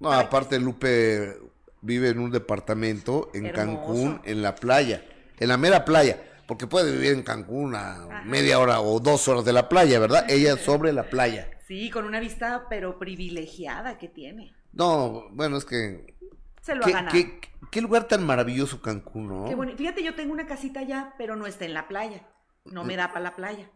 No, 0.00 0.10
aparte 0.10 0.58
Lupe 0.58 1.38
vive 1.80 2.08
en 2.08 2.18
un 2.18 2.32
departamento 2.32 3.30
en 3.34 3.52
Cancún, 3.52 4.20
en 4.24 4.42
la 4.42 4.56
playa, 4.56 5.04
en 5.38 5.48
la 5.48 5.56
mera 5.56 5.84
playa, 5.84 6.20
porque 6.48 6.66
puede 6.66 6.90
vivir 6.90 7.12
en 7.12 7.22
Cancún 7.22 7.76
a 7.76 8.24
media 8.24 8.58
hora 8.58 8.80
o 8.80 8.98
dos 8.98 9.28
horas 9.28 9.44
de 9.44 9.52
la 9.52 9.68
playa, 9.68 10.00
¿verdad? 10.00 10.26
Ella 10.28 10.56
sobre 10.58 10.92
la 10.92 11.04
playa. 11.04 11.48
Sí, 11.68 11.88
con 11.88 12.04
una 12.04 12.18
vista 12.18 12.66
pero 12.68 12.98
privilegiada 12.98 13.96
que 13.96 14.08
tiene. 14.08 14.52
No, 14.72 15.28
bueno, 15.30 15.56
es 15.56 15.64
que 15.64 16.16
se 16.62 16.74
lo 16.74 16.84
ha 16.84 16.90
ganado. 16.90 17.12
Qué, 17.12 17.51
lugar 17.80 18.08
tan 18.08 18.24
maravilloso 18.26 18.82
Cancún, 18.82 19.28
¿no? 19.28 19.44
Qué. 19.46 19.76
Fíjate, 19.76 20.02
yo 20.02 20.14
tengo 20.14 20.32
una 20.32 20.46
casita 20.46 20.80
allá, 20.80 21.14
pero 21.18 21.36
no 21.36 21.46
está 21.46 21.64
en 21.64 21.74
la 21.74 21.88
playa. 21.88 22.26
No 22.64 22.84
me 22.84 22.96
da 22.96 23.08
para 23.08 23.20
la 23.20 23.36
playa. 23.36 23.70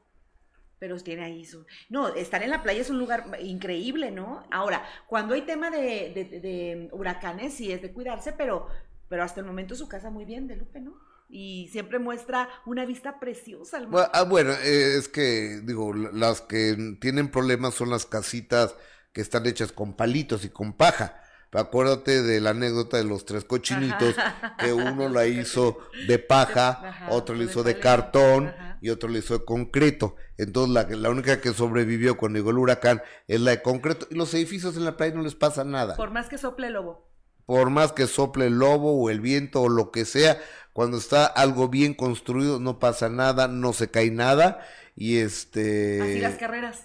Pero 0.78 0.98
tiene 1.00 1.24
ahí 1.24 1.44
su... 1.44 1.64
No, 1.88 2.08
estar 2.08 2.42
en 2.42 2.50
la 2.50 2.62
playa 2.62 2.82
es 2.82 2.90
un 2.90 2.98
lugar 2.98 3.24
increíble, 3.40 4.10
¿no? 4.10 4.46
Ahora, 4.50 4.84
cuando 5.06 5.34
hay 5.34 5.42
tema 5.42 5.70
de, 5.70 6.12
de, 6.14 6.88
huracanes, 6.92 7.54
sí 7.54 7.72
es 7.72 7.80
de 7.80 7.92
cuidarse, 7.92 8.32
pero, 8.34 8.68
pero 9.08 9.22
hasta 9.22 9.40
el 9.40 9.46
momento 9.46 9.74
su 9.74 9.88
casa 9.88 10.10
muy 10.10 10.26
bien, 10.26 10.46
de 10.46 10.56
Lupe, 10.56 10.80
¿no? 10.80 10.94
y 11.28 11.68
siempre 11.72 11.98
muestra 11.98 12.48
una 12.66 12.84
vista 12.84 13.18
preciosa. 13.18 13.78
Al 13.78 13.88
bueno, 13.88 14.08
ah, 14.12 14.22
bueno 14.22 14.52
eh, 14.52 14.96
es 14.96 15.08
que, 15.08 15.60
digo, 15.64 15.92
las 15.92 16.40
que 16.40 16.96
tienen 17.00 17.30
problemas 17.30 17.74
son 17.74 17.90
las 17.90 18.06
casitas 18.06 18.76
que 19.12 19.22
están 19.22 19.46
hechas 19.46 19.72
con 19.72 19.96
palitos 19.96 20.44
y 20.44 20.50
con 20.50 20.72
paja. 20.74 21.20
Acuérdate 21.52 22.22
de 22.22 22.40
la 22.40 22.50
anécdota 22.50 22.98
de 22.98 23.04
los 23.04 23.24
tres 23.24 23.44
cochinitos, 23.44 24.14
que 24.58 24.72
uno 24.74 25.08
la 25.08 25.26
hizo 25.26 25.78
de 26.06 26.18
paja, 26.18 27.08
otro 27.08 27.34
la 27.34 27.44
hizo 27.44 27.62
de 27.62 27.78
cartón 27.78 28.52
y 28.82 28.90
otro 28.90 29.08
la 29.08 29.18
hizo 29.18 29.38
de 29.38 29.44
concreto. 29.44 30.16
Entonces 30.36 30.74
la, 30.74 30.82
la 30.96 31.08
única 31.08 31.40
que 31.40 31.54
sobrevivió 31.54 32.18
cuando 32.18 32.38
llegó 32.38 32.50
el 32.50 32.58
huracán 32.58 33.02
es 33.26 33.40
la 33.40 33.52
de 33.52 33.62
concreto. 33.62 34.06
Y 34.10 34.16
los 34.16 34.34
edificios 34.34 34.76
en 34.76 34.84
la 34.84 34.96
playa 34.98 35.14
no 35.14 35.22
les 35.22 35.34
pasa 35.34 35.64
nada. 35.64 35.96
Por 35.96 36.10
más 36.10 36.28
que 36.28 36.36
sople 36.36 36.66
el 36.66 36.74
lobo. 36.74 37.08
Por 37.46 37.70
más 37.70 37.92
que 37.92 38.06
sople 38.06 38.48
el 38.48 38.58
lobo 38.58 38.92
o 38.92 39.08
el 39.08 39.20
viento 39.20 39.62
o 39.62 39.68
lo 39.68 39.92
que 39.92 40.04
sea, 40.04 40.38
cuando 40.74 40.98
está 40.98 41.24
algo 41.24 41.68
bien 41.68 41.94
construido 41.94 42.60
no 42.60 42.78
pasa 42.78 43.08
nada, 43.08 43.48
no 43.48 43.72
se 43.72 43.90
cae 43.90 44.10
nada. 44.10 44.60
Y 44.94 45.18
este... 45.18 46.02
Así 46.02 46.20
las 46.20 46.36
carreras. 46.36 46.84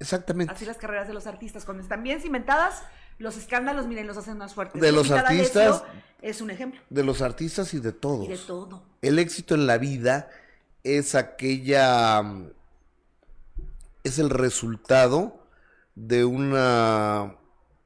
Exactamente. 0.00 0.52
Así 0.52 0.64
las 0.64 0.78
carreras 0.78 1.06
de 1.06 1.14
los 1.14 1.26
artistas, 1.26 1.64
cuando 1.64 1.82
están 1.82 2.02
bien 2.02 2.20
cimentadas 2.20 2.82
los 3.20 3.36
escándalos, 3.36 3.86
miren, 3.86 4.06
los 4.06 4.16
hacen 4.16 4.38
más 4.38 4.54
fuertes. 4.54 4.80
De 4.80 4.92
los 4.92 5.10
artistas. 5.10 5.84
Es 6.22 6.40
un 6.40 6.50
ejemplo. 6.50 6.80
De 6.88 7.04
los 7.04 7.20
artistas 7.20 7.72
y 7.74 7.78
de 7.78 7.92
todos. 7.92 8.26
Y 8.26 8.30
de 8.30 8.38
todo. 8.38 8.82
El 9.02 9.18
éxito 9.18 9.54
en 9.54 9.66
la 9.66 9.78
vida 9.78 10.30
es 10.84 11.14
aquella. 11.14 12.22
Es 14.04 14.18
el 14.18 14.30
resultado 14.30 15.46
de 15.94 16.24
una 16.24 17.36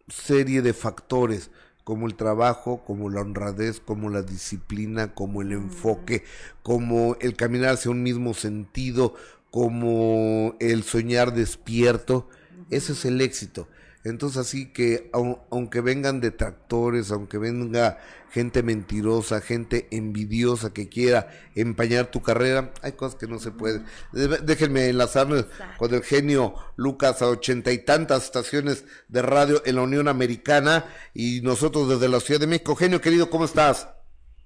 serie 0.08 0.62
de 0.62 0.72
factores 0.72 1.50
como 1.82 2.06
el 2.06 2.14
trabajo, 2.14 2.84
como 2.84 3.10
la 3.10 3.20
honradez, 3.20 3.80
como 3.80 4.10
la 4.10 4.22
disciplina, 4.22 5.14
como 5.14 5.42
el 5.42 5.50
enfoque, 5.50 6.24
como 6.62 7.16
el 7.20 7.34
caminar 7.34 7.74
hacia 7.74 7.90
un 7.90 8.04
mismo 8.04 8.34
sentido, 8.34 9.14
como 9.50 10.54
el 10.60 10.84
soñar 10.84 11.34
despierto. 11.34 12.28
Ese 12.70 12.92
es 12.92 13.04
el 13.04 13.20
éxito. 13.20 13.68
Entonces 14.04 14.36
así 14.38 14.70
que 14.70 15.10
aunque 15.12 15.80
vengan 15.80 16.20
detractores, 16.20 17.10
aunque 17.10 17.38
venga 17.38 17.98
gente 18.30 18.62
mentirosa, 18.62 19.40
gente 19.40 19.88
envidiosa 19.92 20.74
que 20.74 20.90
quiera 20.90 21.30
empañar 21.54 22.10
tu 22.10 22.20
carrera, 22.20 22.74
hay 22.82 22.92
cosas 22.92 23.18
que 23.18 23.26
no 23.26 23.38
se 23.38 23.50
pueden. 23.50 23.86
Déjenme 24.12 24.88
enlazarme 24.88 25.46
con 25.78 25.94
el 25.94 26.02
genio 26.02 26.54
Lucas 26.76 27.22
a 27.22 27.28
ochenta 27.28 27.72
y 27.72 27.78
tantas 27.78 28.24
estaciones 28.24 28.84
de 29.08 29.22
radio 29.22 29.62
en 29.64 29.76
la 29.76 29.82
Unión 29.82 30.08
Americana 30.08 30.84
y 31.14 31.40
nosotros 31.40 31.88
desde 31.88 32.10
la 32.10 32.20
Ciudad 32.20 32.40
de 32.40 32.46
México. 32.46 32.76
Genio 32.76 33.00
querido, 33.00 33.30
¿cómo 33.30 33.46
estás? 33.46 33.88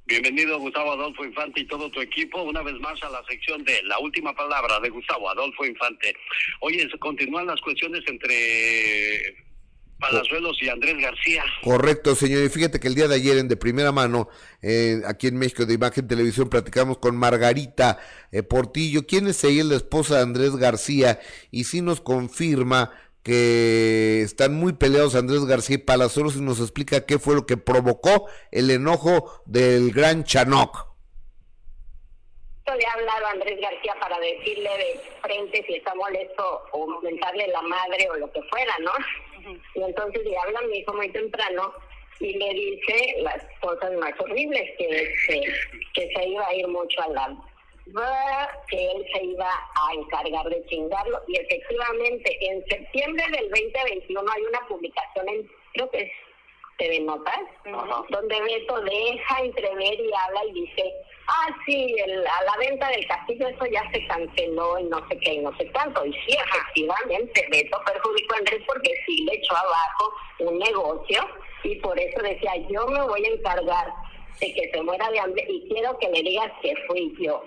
Bienvenido 0.07 0.59
Gustavo 0.59 0.93
Adolfo 0.93 1.25
Infante 1.25 1.61
y 1.61 1.67
todo 1.67 1.91
tu 1.91 2.01
equipo 2.01 2.43
una 2.43 2.63
vez 2.63 2.79
más 2.81 3.03
a 3.03 3.11
la 3.11 3.23
sección 3.29 3.63
de 3.65 3.83
la 3.83 3.99
última 3.99 4.35
palabra 4.35 4.79
de 4.81 4.89
Gustavo 4.89 5.29
Adolfo 5.29 5.67
Infante. 5.67 6.15
Oye, 6.61 6.89
continúan 6.99 7.47
las 7.47 7.61
cuestiones 7.61 8.03
entre 8.07 9.48
Palazuelos 9.99 10.57
y 10.63 10.69
Andrés 10.69 10.97
García. 10.99 11.45
Correcto, 11.63 12.15
señor. 12.15 12.45
Y 12.45 12.49
fíjate 12.49 12.79
que 12.79 12.89
el 12.89 12.95
día 12.95 13.09
de 13.09 13.17
ayer, 13.17 13.37
en 13.39 13.49
de 13.49 13.57
primera 13.57 13.91
mano, 13.91 14.29
eh, 14.63 15.01
aquí 15.07 15.27
en 15.27 15.37
México 15.37 15.67
de 15.67 15.75
Imagen 15.75 16.07
Televisión, 16.07 16.49
platicamos 16.49 16.99
con 16.99 17.17
Margarita 17.17 17.99
eh, 18.31 18.43
Portillo, 18.43 19.07
quien 19.07 19.27
es 19.27 19.43
ella, 19.43 19.65
la 19.65 19.77
esposa 19.77 20.17
de 20.17 20.23
Andrés 20.23 20.57
García, 20.57 21.21
y 21.51 21.65
sí 21.65 21.81
nos 21.81 22.01
confirma 22.01 22.93
que 23.23 24.23
están 24.23 24.55
muy 24.55 24.73
peleados 24.73 25.15
Andrés 25.15 25.45
García 25.45 25.77
y 25.77 25.79
Palazuelos 25.79 26.37
y 26.37 26.41
nos 26.41 26.61
explica 26.61 27.05
qué 27.05 27.19
fue 27.19 27.35
lo 27.35 27.45
que 27.45 27.57
provocó 27.57 28.29
el 28.53 28.71
enojo 28.71 29.43
del 29.45 29.93
gran 29.93 30.25
Chanoc. 30.25 30.89
Le 32.67 32.87
ha 32.87 32.93
hablado 32.93 33.27
a 33.27 33.31
Andrés 33.31 33.59
García 33.61 33.95
para 33.99 34.19
decirle 34.21 34.71
de 34.71 35.01
frente 35.23 35.65
si 35.67 35.75
está 35.75 35.95
molesto 35.95 36.63
o 36.73 36.87
comentarle 36.87 37.49
la 37.49 37.63
madre 37.63 38.09
o 38.11 38.17
lo 38.17 38.31
que 38.31 38.43
fuera, 38.43 38.75
¿no? 38.81 38.93
Y 39.75 39.83
entonces 39.83 40.25
le 40.25 40.37
habla 40.39 40.59
a 40.61 40.63
mi 40.63 40.79
hijo 40.79 40.93
muy 40.95 41.09
temprano 41.11 41.73
y 42.21 42.33
le 42.37 42.55
dice 42.55 43.15
las 43.21 43.43
cosas 43.61 43.93
más 43.95 44.13
horribles, 44.19 44.71
que, 44.77 45.15
que, 45.27 45.41
que 45.95 46.13
se 46.15 46.29
iba 46.29 46.47
a 46.47 46.55
ir 46.55 46.67
mucho 46.69 47.03
al 47.03 47.15
lado 47.15 47.45
que 48.69 48.91
él 48.93 49.07
se 49.13 49.25
iba 49.25 49.49
a 49.49 49.95
encargar 49.95 50.49
de 50.49 50.65
chingarlo. 50.67 51.21
Y 51.29 51.37
efectivamente 51.37 52.37
en 52.41 52.65
septiembre 52.67 53.25
del 53.31 53.49
2021 53.51 54.31
hay 54.31 54.43
una 54.43 54.69
publicación 54.69 55.29
en 55.29 55.51
creo 55.73 55.91
que 55.91 56.03
es 56.03 56.13
TV 56.79 57.01
Notas 57.01 57.41
donde 58.11 58.41
Beto 58.41 58.81
deja 58.83 59.41
entrever 59.41 60.01
y 60.01 60.11
habla 60.13 60.45
y 60.47 60.53
dice 60.53 60.93
ah 61.29 61.49
sí 61.65 61.95
el, 62.05 62.27
a 62.27 62.45
la 62.45 62.57
venta 62.59 62.89
del 62.89 63.07
castillo 63.07 63.49
eso 63.49 63.67
ya 63.67 63.83
se 63.93 64.07
canceló 64.07 64.79
y 64.79 64.85
no 64.85 65.07
sé 65.09 65.19
qué 65.19 65.35
y 65.35 65.39
no 65.39 65.57
sé 65.57 65.71
cuánto. 65.73 66.05
Y 66.05 66.13
sí 66.13 66.37
efectivamente 66.45 67.47
Beto 67.51 67.81
perjudicó 67.85 68.35
a 68.35 68.39
Andrés 68.39 68.63
porque 68.67 68.91
sí 69.07 69.25
le 69.25 69.35
echó 69.35 69.57
abajo 69.57 70.13
un 70.41 70.59
negocio 70.59 71.21
y 71.65 71.77
por 71.77 71.99
eso 71.99 72.23
decía 72.23 72.53
yo 72.71 72.87
me 72.87 73.03
voy 73.03 73.25
a 73.25 73.29
encargar 73.29 73.87
de 74.41 74.55
que 74.55 74.71
se 74.73 74.83
muera 74.83 75.11
de 75.11 75.21
hambre 75.21 75.45
y 75.49 75.69
quiero 75.69 75.99
que 75.99 76.09
le 76.09 76.23
digas 76.23 76.53
que 76.63 76.75
fui 76.87 77.15
yo. 77.21 77.43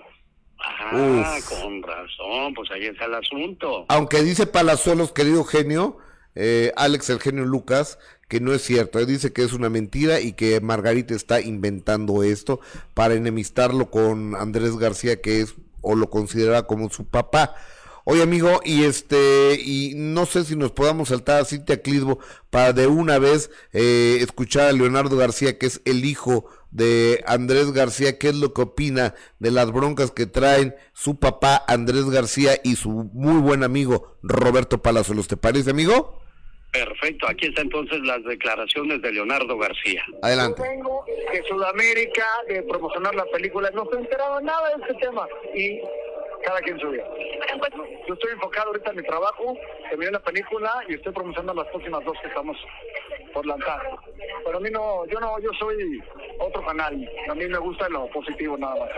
Ah, 0.64 1.38
con 1.48 1.82
razón, 1.82 2.54
pues 2.54 2.70
ahí 2.70 2.86
está 2.86 3.06
el 3.06 3.14
asunto. 3.14 3.84
Aunque 3.88 4.22
dice 4.22 4.46
Palazuelos, 4.46 5.12
querido 5.12 5.42
genio, 5.44 5.98
eh, 6.34 6.72
Alex 6.76 7.10
el 7.10 7.20
genio 7.20 7.44
Lucas, 7.44 7.98
que 8.32 8.40
no 8.40 8.54
es 8.54 8.62
cierto. 8.62 8.98
Él 8.98 9.04
dice 9.04 9.34
que 9.34 9.44
es 9.44 9.52
una 9.52 9.68
mentira 9.68 10.18
y 10.18 10.32
que 10.32 10.58
Margarita 10.62 11.14
está 11.14 11.42
inventando 11.42 12.22
esto 12.22 12.60
para 12.94 13.12
enemistarlo 13.12 13.90
con 13.90 14.36
Andrés 14.36 14.78
García, 14.78 15.20
que 15.20 15.42
es 15.42 15.54
o 15.82 15.96
lo 15.96 16.08
considera 16.08 16.62
como 16.62 16.88
su 16.88 17.04
papá. 17.04 17.54
Oye, 18.04 18.22
amigo, 18.22 18.62
y 18.64 18.84
este, 18.84 19.60
y 19.62 19.92
no 19.96 20.24
sé 20.24 20.44
si 20.44 20.56
nos 20.56 20.72
podamos 20.72 21.10
saltar 21.10 21.42
a 21.42 21.44
Cintia 21.44 21.82
Clisbo 21.82 22.20
para 22.48 22.72
de 22.72 22.86
una 22.86 23.18
vez 23.18 23.50
eh, 23.74 24.16
escuchar 24.22 24.68
a 24.68 24.72
Leonardo 24.72 25.18
García, 25.18 25.58
que 25.58 25.66
es 25.66 25.82
el 25.84 26.06
hijo 26.06 26.46
de 26.70 27.22
Andrés 27.26 27.70
García, 27.72 28.16
qué 28.16 28.30
es 28.30 28.36
lo 28.36 28.54
que 28.54 28.62
opina 28.62 29.14
de 29.40 29.50
las 29.50 29.70
broncas 29.72 30.10
que 30.10 30.24
traen 30.24 30.74
su 30.94 31.16
papá 31.16 31.62
Andrés 31.68 32.06
García 32.06 32.52
y 32.64 32.76
su 32.76 33.10
muy 33.12 33.42
buen 33.42 33.62
amigo 33.62 34.16
Roberto 34.22 34.80
Palazuelos. 34.80 35.28
¿Te 35.28 35.36
parece, 35.36 35.68
amigo? 35.68 36.21
Perfecto, 36.72 37.28
aquí 37.28 37.48
están 37.48 37.64
entonces 37.64 38.00
las 38.00 38.24
declaraciones 38.24 39.02
de 39.02 39.12
Leonardo 39.12 39.58
García. 39.58 40.02
Adelante. 40.22 40.62
Yo 40.62 40.70
vengo 40.70 41.04
de 41.06 41.42
Sudamérica, 41.44 42.26
de 42.48 42.62
promocionar 42.62 43.14
la 43.14 43.26
película, 43.26 43.70
no 43.74 43.86
se 43.90 43.98
enteraba 43.98 44.40
nada 44.40 44.74
de 44.74 44.82
este 44.82 44.94
tema 44.94 45.28
y 45.54 45.80
cada 46.42 46.60
quien 46.62 46.78
su 46.80 46.88
vida. 46.88 47.04
Yo 48.08 48.14
estoy 48.14 48.32
enfocado 48.32 48.68
ahorita 48.68 48.90
en 48.90 48.96
mi 48.96 49.02
trabajo, 49.02 49.54
terminé 49.90 50.12
la 50.12 50.20
película 50.20 50.82
y 50.88 50.94
estoy 50.94 51.12
promocionando 51.12 51.62
las 51.62 51.70
próximas 51.70 52.04
dos 52.06 52.16
que 52.22 52.28
estamos 52.28 52.56
por 53.34 53.44
lanzar. 53.44 53.80
Pero 54.44 54.56
a 54.56 54.60
mí 54.60 54.70
no, 54.70 55.06
yo 55.06 55.20
no, 55.20 55.38
yo 55.40 55.50
soy 55.58 56.02
otro 56.38 56.64
canal. 56.64 57.10
A 57.28 57.34
mí 57.34 57.46
me 57.46 57.58
gusta 57.58 57.88
lo 57.90 58.06
positivo 58.08 58.56
nada 58.56 58.76
más. 58.76 58.90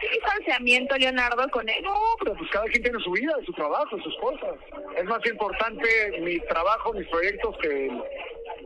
¿Qué 0.00 0.08
distanciamiento, 0.10 0.96
Leonardo, 0.96 1.48
con 1.50 1.68
él? 1.68 1.82
No, 1.82 1.94
pero 2.18 2.34
pues 2.36 2.50
cada 2.50 2.66
quien 2.66 2.82
tiene 2.82 2.98
su 3.00 3.10
vida, 3.12 3.32
su 3.44 3.52
trabajo, 3.52 3.98
sus 4.02 4.16
cosas. 4.18 4.54
Es 4.96 5.04
más 5.04 5.24
importante 5.26 6.20
mi 6.20 6.38
trabajo, 6.40 6.92
mis 6.92 7.06
proyectos 7.08 7.56
que 7.58 7.90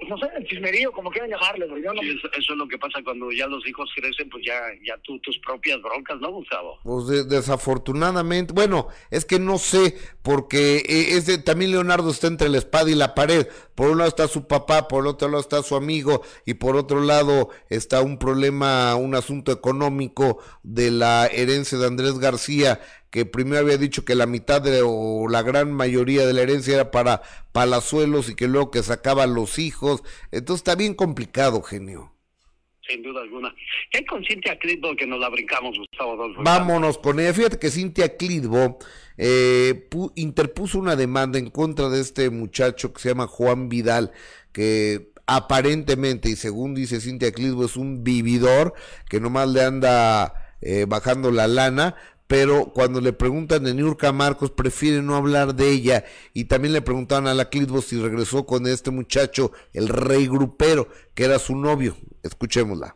no 0.08 0.18
sé, 0.18 0.26
el 0.36 0.46
chismerío, 0.46 0.92
como 0.92 1.10
quieran 1.10 1.30
llamarle. 1.30 1.66
eso, 1.66 2.28
es 2.36 2.48
lo 2.56 2.66
que 2.66 2.78
pasa 2.78 3.00
cuando 3.04 3.30
ya 3.30 3.46
los 3.46 3.66
hijos 3.66 3.90
crecen, 3.94 4.28
pues 4.28 4.44
ya, 4.44 4.58
ya 4.84 4.96
tú, 5.02 5.18
tus 5.20 5.38
propias 5.38 5.80
broncas, 5.82 6.18
¿no, 6.20 6.32
Gustavo? 6.32 6.78
Pues 6.82 7.28
desafortunadamente, 7.28 8.52
bueno, 8.52 8.88
es 9.10 9.24
que 9.24 9.38
no 9.38 9.58
sé, 9.58 9.96
porque 10.22 10.78
eh, 10.78 11.16
ese, 11.16 11.38
también 11.38 11.72
Leonardo 11.72 12.10
está 12.10 12.26
entre 12.26 12.48
la 12.48 12.58
espada 12.58 12.90
y 12.90 12.94
la 12.94 13.14
pared. 13.14 13.46
Por 13.74 13.90
un 13.90 13.98
lado 13.98 14.08
está 14.08 14.28
su 14.28 14.46
papá, 14.46 14.88
por 14.88 15.06
otro 15.06 15.28
lado 15.28 15.40
está 15.40 15.62
su 15.62 15.76
amigo, 15.76 16.22
y 16.44 16.54
por 16.54 16.76
otro 16.76 17.00
lado 17.00 17.50
está 17.68 18.00
un 18.02 18.18
problema, 18.18 18.94
un 18.96 19.14
asunto 19.14 19.52
económico 19.52 20.42
de 20.62 20.90
la 20.90 21.19
herencia 21.26 21.78
de 21.78 21.86
Andrés 21.86 22.18
García 22.18 22.80
que 23.10 23.26
primero 23.26 23.58
había 23.58 23.76
dicho 23.76 24.04
que 24.04 24.14
la 24.14 24.26
mitad 24.26 24.62
de, 24.62 24.82
o 24.84 25.28
la 25.28 25.42
gran 25.42 25.72
mayoría 25.72 26.26
de 26.26 26.32
la 26.32 26.42
herencia 26.42 26.74
era 26.74 26.90
para 26.90 27.22
palazuelos 27.52 28.30
y 28.30 28.36
que 28.36 28.46
luego 28.46 28.70
que 28.70 28.82
sacaban 28.82 29.34
los 29.34 29.58
hijos. 29.58 30.02
Entonces 30.30 30.60
está 30.60 30.76
bien 30.76 30.94
complicado, 30.94 31.60
genio. 31.62 32.12
Sin 32.86 33.02
duda 33.02 33.20
alguna. 33.20 33.54
¿Qué 33.90 33.98
hay 33.98 34.04
con 34.04 34.24
Cintia 34.24 34.58
Clitbo 34.58 34.96
que 34.96 35.06
nos 35.06 35.20
la 35.20 35.28
brincamos, 35.28 35.76
Gustavo 35.76 36.14
Adolfo? 36.14 36.42
Vámonos 36.42 36.98
con 36.98 37.20
ella. 37.20 37.34
Fíjate 37.34 37.58
que 37.58 37.70
Cintia 37.70 38.16
Clitbo 38.16 38.78
eh, 39.16 39.88
interpuso 40.14 40.78
una 40.78 40.96
demanda 40.96 41.38
en 41.38 41.50
contra 41.50 41.88
de 41.88 42.00
este 42.00 42.30
muchacho 42.30 42.92
que 42.92 43.00
se 43.00 43.08
llama 43.10 43.26
Juan 43.26 43.68
Vidal, 43.68 44.12
que 44.52 45.12
aparentemente, 45.26 46.30
y 46.30 46.36
según 46.36 46.74
dice 46.74 47.00
Cintia 47.00 47.32
Clitbo, 47.32 47.64
es 47.64 47.76
un 47.76 48.02
vividor 48.02 48.74
que 49.08 49.20
nomás 49.20 49.48
le 49.48 49.62
anda 49.62 50.39
eh, 50.60 50.86
bajando 50.88 51.30
la 51.30 51.46
lana, 51.46 51.96
pero 52.30 52.66
cuando 52.72 53.00
le 53.00 53.12
preguntan 53.12 53.64
de 53.64 53.74
Niurka 53.74 54.12
Marcos 54.12 54.52
prefiere 54.52 55.02
no 55.02 55.16
hablar 55.16 55.54
de 55.54 55.68
ella 55.68 56.04
y 56.32 56.44
también 56.44 56.72
le 56.72 56.80
preguntaban 56.80 57.26
a 57.26 57.34
la 57.34 57.50
Clitbo 57.50 57.82
si 57.82 58.00
regresó 58.00 58.46
con 58.46 58.68
este 58.68 58.92
muchacho, 58.92 59.50
el 59.72 59.88
rey 59.88 60.28
grupero, 60.28 60.86
que 61.16 61.24
era 61.24 61.40
su 61.40 61.56
novio. 61.56 61.96
Escuchémosla. 62.22 62.94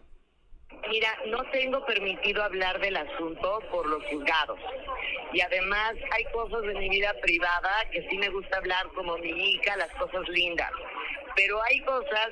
Mira, 0.89 1.09
no 1.27 1.43
tengo 1.51 1.85
permitido 1.85 2.45
hablar 2.45 2.81
del 2.81 2.97
asunto 2.97 3.59
por 3.73 3.89
los 3.89 4.05
juzgados. 4.05 4.61
Y 5.33 5.41
además 5.41 5.95
hay 6.13 6.25
cosas 6.33 6.63
de 6.63 6.75
mi 6.75 6.89
vida 6.89 7.13
privada 7.21 7.73
que 7.91 8.07
sí 8.09 8.17
me 8.19 8.29
gusta 8.29 8.59
hablar 8.59 8.87
como 8.95 9.19
mi 9.19 9.31
hija, 9.31 9.77
las 9.77 9.91
cosas 9.95 10.29
lindas. 10.29 10.71
Pero 11.35 11.61
hay 11.65 11.81
cosas 11.81 12.29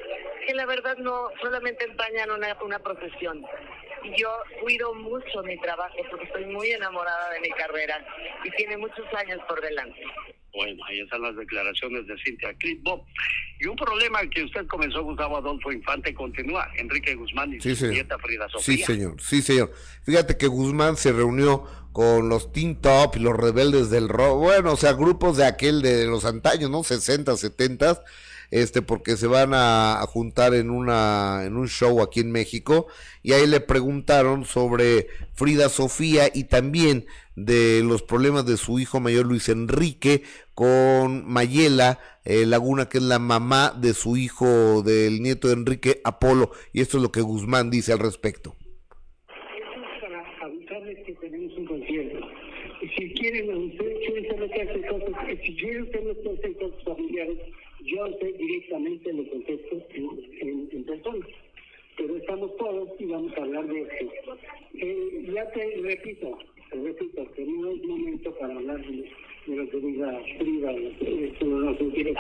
que 0.46 0.54
la 0.54 0.66
verdad 0.66 0.96
no 0.98 1.30
solamente 1.40 1.84
empañan 1.84 2.30
una, 2.30 2.56
una 2.62 2.78
profesión 2.78 3.44
yo 4.16 4.28
cuido 4.60 4.94
mucho 4.94 5.42
mi 5.44 5.58
trabajo 5.60 5.96
porque 6.10 6.26
estoy 6.26 6.46
muy 6.46 6.70
enamorada 6.70 7.30
de 7.30 7.40
mi 7.40 7.50
carrera 7.50 8.04
y 8.44 8.50
tiene 8.52 8.76
muchos 8.76 9.06
años 9.14 9.40
por 9.48 9.60
delante. 9.60 10.00
Bueno, 10.54 10.84
ahí 10.86 11.00
están 11.00 11.22
las 11.22 11.34
declaraciones 11.34 12.06
de 12.06 12.14
Cintia 12.22 12.52
Clitbo. 12.54 13.06
Y 13.58 13.66
un 13.66 13.76
problema 13.76 14.20
que 14.28 14.44
usted 14.44 14.66
comenzó, 14.66 15.02
Gustavo 15.02 15.38
Adolfo 15.38 15.72
Infante, 15.72 16.12
continúa. 16.12 16.68
Enrique 16.76 17.14
Guzmán 17.14 17.54
y 17.54 17.60
su 17.60 17.86
nieta 17.86 18.18
Frida 18.18 18.48
Sofía. 18.50 18.76
Sí, 18.76 18.82
señor. 18.82 19.20
Sí, 19.20 19.40
señor. 19.40 19.72
Fíjate 20.04 20.36
que 20.36 20.48
Guzmán 20.48 20.96
se 20.96 21.12
reunió 21.12 21.64
con 21.92 22.28
los 22.28 22.52
Teen 22.52 22.80
Top 22.80 23.16
y 23.16 23.20
los 23.20 23.34
rebeldes 23.34 23.88
del 23.88 24.08
rock. 24.08 24.40
Bueno, 24.40 24.72
o 24.72 24.76
sea, 24.76 24.92
grupos 24.92 25.38
de 25.38 25.46
aquel 25.46 25.80
de 25.80 26.06
los 26.06 26.24
antaños, 26.26 26.70
¿no? 26.70 26.82
60, 26.82 27.34
70 27.36 28.02
este, 28.52 28.82
porque 28.82 29.16
se 29.16 29.26
van 29.26 29.52
a, 29.54 30.04
juntar 30.06 30.54
en 30.54 30.70
una, 30.70 31.42
en 31.44 31.56
un 31.56 31.68
show 31.68 32.02
aquí 32.02 32.20
en 32.20 32.30
México, 32.30 32.86
y 33.22 33.32
ahí 33.32 33.46
le 33.46 33.60
preguntaron 33.60 34.44
sobre 34.44 35.08
Frida 35.32 35.70
Sofía 35.70 36.24
y 36.32 36.44
también 36.44 37.06
de 37.34 37.82
los 37.82 38.02
problemas 38.02 38.44
de 38.44 38.58
su 38.58 38.78
hijo 38.78 39.00
mayor 39.00 39.24
Luis 39.24 39.48
Enrique 39.48 40.22
con 40.54 41.26
Mayela 41.26 41.98
eh, 42.26 42.44
Laguna, 42.44 42.90
que 42.90 42.98
es 42.98 43.04
la 43.04 43.18
mamá 43.18 43.72
de 43.74 43.94
su 43.94 44.18
hijo, 44.18 44.82
del 44.82 45.22
nieto 45.22 45.48
de 45.48 45.54
Enrique 45.54 46.02
Apolo, 46.04 46.50
y 46.74 46.82
esto 46.82 46.98
es 46.98 47.02
lo 47.02 47.10
que 47.10 47.22
Guzmán 47.22 47.70
dice 47.70 47.94
al 47.94 48.00
respecto. 48.00 48.54
Si 52.96 53.14
quieren, 53.14 53.56
ustedes 53.56 53.98
quieren 54.04 54.28
saber 54.28 54.50
qué 54.50 54.86
cosas, 54.88 55.14
si 55.42 55.56
quieren 55.56 55.88
familiares, 56.84 57.38
yo 57.92 58.06
sé 58.20 58.32
directamente 58.32 59.12
le 59.12 59.28
contesto 59.28 59.76
en, 59.90 60.68
en, 60.72 60.84
persona. 60.84 61.26
Pero 61.96 62.16
estamos 62.16 62.56
todos 62.56 62.88
y 62.98 63.04
vamos 63.04 63.32
a 63.36 63.42
hablar 63.42 63.66
de 63.66 63.82
esto. 63.82 64.38
Eh, 64.74 65.30
ya 65.34 65.50
te 65.52 65.76
repito, 65.82 66.38
te 66.70 66.76
repito, 66.76 67.32
que 67.34 67.44
no 67.44 67.70
es 67.70 67.82
momento 67.84 68.34
para 68.38 68.54
hablar 68.54 68.80
de, 68.80 69.10
lo 69.46 69.68
que 69.68 69.76
diga 69.78 70.20
Frida, 70.38 70.72
esto 70.72 71.44
no 71.44 71.76
se 71.76 71.88
quiere. 71.90 72.14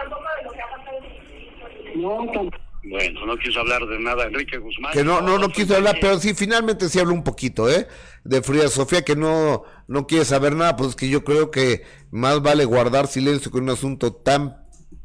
No, 1.94 2.50
bueno, 2.84 3.26
no 3.26 3.36
quiso 3.38 3.60
hablar 3.60 3.86
de 3.86 3.98
nada 4.00 4.26
Enrique 4.26 4.58
Guzmán. 4.58 4.92
Que 4.92 5.04
no, 5.04 5.20
no, 5.20 5.38
no 5.38 5.48
quiso 5.50 5.76
hablar, 5.76 5.96
pero 6.00 6.18
sí, 6.18 6.34
finalmente 6.34 6.88
sí 6.88 6.98
habló 6.98 7.14
un 7.14 7.22
poquito, 7.22 7.70
¿eh? 7.70 7.86
De 8.24 8.42
Frida 8.42 8.68
Sofía, 8.68 9.04
que 9.04 9.14
no, 9.14 9.62
no 9.86 10.06
quiere 10.06 10.24
saber 10.24 10.54
nada, 10.54 10.76
pues 10.76 10.90
es 10.90 10.96
que 10.96 11.08
yo 11.08 11.22
creo 11.22 11.50
que 11.50 11.82
más 12.10 12.42
vale 12.42 12.64
guardar 12.64 13.06
silencio 13.06 13.52
con 13.52 13.62
un 13.62 13.70
asunto 13.70 14.12
tan 14.12 14.61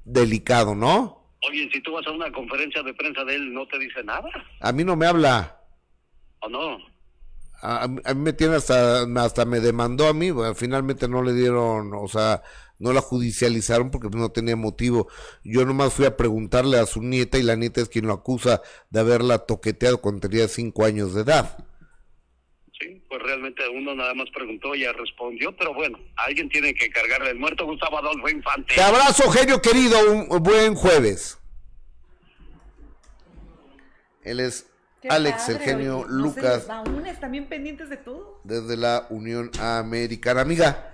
delicado, 0.07 0.73
¿no? 0.73 1.17
Oye, 1.47 1.69
si 1.71 1.81
tú 1.81 1.93
vas 1.93 2.07
a 2.07 2.11
una 2.11 2.31
conferencia 2.31 2.81
de 2.81 2.93
prensa 2.93 3.23
de 3.23 3.35
él, 3.35 3.53
¿no 3.53 3.67
te 3.67 3.77
dice 3.77 4.03
nada? 4.03 4.29
A 4.59 4.71
mí 4.71 4.83
no 4.83 4.95
me 4.95 5.05
habla. 5.05 5.61
¿O 6.39 6.49
no? 6.49 6.77
A, 7.61 7.87
mí 7.87 8.21
me 8.21 8.33
tiene 8.33 8.55
hasta, 8.55 9.03
hasta 9.03 9.45
me 9.45 9.59
demandó 9.59 10.07
a 10.07 10.13
mí, 10.13 10.29
finalmente 10.55 11.07
no 11.07 11.23
le 11.23 11.33
dieron, 11.33 11.91
o 11.93 12.07
sea, 12.07 12.43
no 12.77 12.93
la 12.93 13.01
judicializaron 13.01 13.89
porque 13.89 14.15
no 14.15 14.29
tenía 14.29 14.55
motivo. 14.55 15.07
Yo 15.43 15.65
nomás 15.65 15.93
fui 15.93 16.05
a 16.05 16.15
preguntarle 16.15 16.79
a 16.79 16.85
su 16.85 17.01
nieta 17.01 17.37
y 17.37 17.43
la 17.43 17.55
nieta 17.55 17.81
es 17.81 17.89
quien 17.89 18.05
lo 18.05 18.13
acusa 18.13 18.61
de 18.91 18.99
haberla 18.99 19.39
toqueteado 19.39 19.99
cuando 19.99 20.29
tenía 20.29 20.47
cinco 20.47 20.85
años 20.85 21.13
de 21.13 21.21
edad. 21.21 21.66
Sí, 22.79 23.01
pues 23.09 23.21
realmente 23.23 23.63
uno 23.69 23.95
nada 23.95 24.13
más 24.13 24.29
preguntó 24.31 24.75
y 24.75 24.81
ya 24.81 24.93
respondió, 24.93 25.55
pero 25.55 25.73
bueno, 25.73 25.99
alguien 26.15 26.47
tiene 26.49 26.73
que 26.75 26.89
cargarle 26.89 27.31
el 27.31 27.39
muerto 27.39 27.65
Gustavo 27.65 27.97
Adolfo 27.97 28.29
Infante. 28.29 28.75
Te 28.75 28.81
abrazo, 28.81 29.31
genio 29.31 29.61
querido, 29.61 29.97
un 30.11 30.43
buen 30.43 30.75
jueves. 30.75 31.39
Él 34.23 34.41
es 34.41 34.67
Alex, 35.09 35.49
el 35.49 35.59
genio 35.59 36.05
Lucas. 36.07 36.67
también 37.19 37.47
pendientes 37.47 37.89
de 37.89 37.97
todo. 37.97 38.41
Desde 38.43 38.77
la 38.77 39.07
Unión 39.09 39.51
Americana. 39.59 40.41
Amiga, 40.41 40.93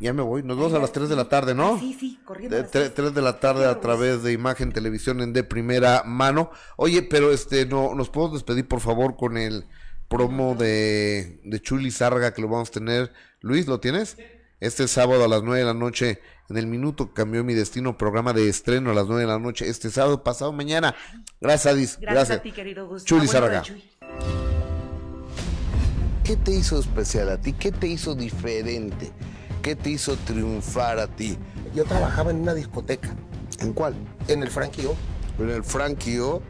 ya 0.00 0.12
me 0.12 0.22
voy. 0.22 0.42
Nos 0.42 0.56
vemos 0.56 0.74
a 0.74 0.78
las 0.78 0.92
3 0.92 1.08
de 1.08 1.16
la 1.16 1.28
tarde, 1.28 1.54
¿no? 1.54 1.78
Sí, 1.78 1.96
sí, 1.98 2.20
corriendo. 2.24 2.66
3, 2.66 3.14
de 3.14 3.22
la 3.22 3.40
tarde 3.40 3.66
a 3.66 3.80
través 3.80 4.22
de 4.22 4.32
Imagen 4.32 4.72
Televisión 4.72 5.20
en 5.20 5.32
de 5.32 5.42
primera 5.42 6.02
mano. 6.04 6.50
Oye, 6.76 7.02
pero 7.02 7.32
este, 7.32 7.66
no, 7.66 7.94
¿nos 7.94 8.10
podemos 8.10 8.34
despedir, 8.34 8.68
por 8.68 8.80
favor, 8.80 9.16
con 9.16 9.36
el 9.36 9.64
promo 10.08 10.54
de, 10.54 11.40
de 11.44 11.60
Chuli 11.60 11.90
Sarga 11.90 12.32
que 12.32 12.42
lo 12.42 12.48
vamos 12.48 12.68
a 12.70 12.72
tener. 12.72 13.12
Luis, 13.40 13.66
¿lo 13.66 13.80
tienes? 13.80 14.16
Este 14.60 14.88
sábado 14.88 15.24
a 15.24 15.28
las 15.28 15.42
9 15.42 15.60
de 15.60 15.66
la 15.66 15.74
noche, 15.74 16.20
en 16.48 16.56
el 16.56 16.66
minuto 16.66 17.12
cambió 17.12 17.44
mi 17.44 17.52
destino, 17.52 17.98
programa 17.98 18.32
de 18.32 18.48
estreno 18.48 18.90
a 18.90 18.94
las 18.94 19.06
9 19.06 19.22
de 19.22 19.26
la 19.26 19.38
noche, 19.38 19.68
este 19.68 19.90
sábado 19.90 20.24
pasado 20.24 20.52
mañana. 20.52 20.94
Gracias, 21.40 21.74
Adis. 21.74 21.98
Gracias, 22.00 22.38
a 22.38 22.42
ti, 22.42 22.52
querido 22.52 22.88
Gustavo. 22.88 23.20
Chuli 23.20 23.28
Sarga. 23.28 23.62
¿Qué 26.24 26.36
te 26.36 26.52
hizo 26.52 26.80
especial 26.80 27.28
a 27.28 27.40
ti? 27.40 27.52
¿Qué 27.52 27.70
te 27.70 27.86
hizo 27.86 28.14
diferente? 28.14 29.12
¿Qué 29.62 29.76
te 29.76 29.90
hizo 29.90 30.16
triunfar 30.16 30.98
a 30.98 31.06
ti? 31.06 31.38
Yo 31.74 31.84
trabajaba 31.84 32.30
en 32.30 32.40
una 32.40 32.54
discoteca. 32.54 33.14
¿En 33.60 33.72
cuál? 33.72 33.94
En 34.26 34.42
el 34.42 34.50
Frankie 34.50 34.86
O. 34.86 34.96
En 35.38 35.50
el 35.50 35.62
Frankie 35.62 36.18
O. 36.18 36.42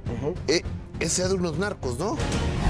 Eh, 0.49 0.63
ese 1.01 1.29
de 1.29 1.35
unos 1.35 1.59
narcos, 1.59 1.99
¿no? 1.99 2.17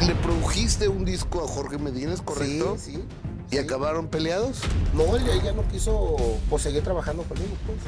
¿Le 0.06 0.14
produjiste 0.16 0.88
un 0.88 1.04
disco 1.04 1.44
a 1.44 1.48
Jorge 1.48 1.78
Medina, 1.78 2.12
es 2.12 2.22
correcto? 2.22 2.76
Sí, 2.78 2.92
sí. 2.92 3.04
¿Y 3.50 3.58
acabaron 3.58 4.08
peleados? 4.08 4.60
No, 4.92 5.16
ella 5.16 5.52
no 5.52 5.66
quiso 5.68 6.16
pues, 6.50 6.62
seguir 6.62 6.82
trabajando 6.82 7.22
conmigo. 7.22 7.54
Pues. 7.64 7.78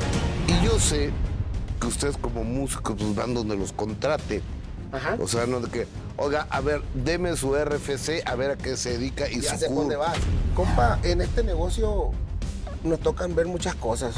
Y 0.60 0.64
yo 0.64 0.78
sé 0.78 1.10
que 1.80 1.86
ustedes 1.86 2.16
como 2.16 2.44
músicos 2.44 2.96
pues, 2.96 3.14
van 3.14 3.34
donde 3.34 3.56
los 3.56 3.72
contrate. 3.72 4.42
Ajá. 4.92 5.16
O 5.20 5.26
sea, 5.26 5.46
no 5.46 5.60
de 5.60 5.68
que, 5.68 5.86
oiga, 6.16 6.46
a 6.48 6.60
ver, 6.60 6.82
deme 6.94 7.36
su 7.36 7.54
RFC, 7.54 8.22
a 8.24 8.34
ver 8.36 8.52
a 8.52 8.56
qué 8.56 8.76
se 8.76 8.90
dedica 8.90 9.28
y 9.28 9.40
ya 9.40 9.54
su 9.54 9.58
sé 9.58 9.68
dónde 9.68 9.96
vas. 9.96 10.16
Compa, 10.54 10.98
en 11.02 11.20
este 11.20 11.42
negocio 11.42 12.12
nos 12.84 13.00
tocan 13.00 13.34
ver 13.34 13.46
muchas 13.46 13.74
cosas. 13.74 14.14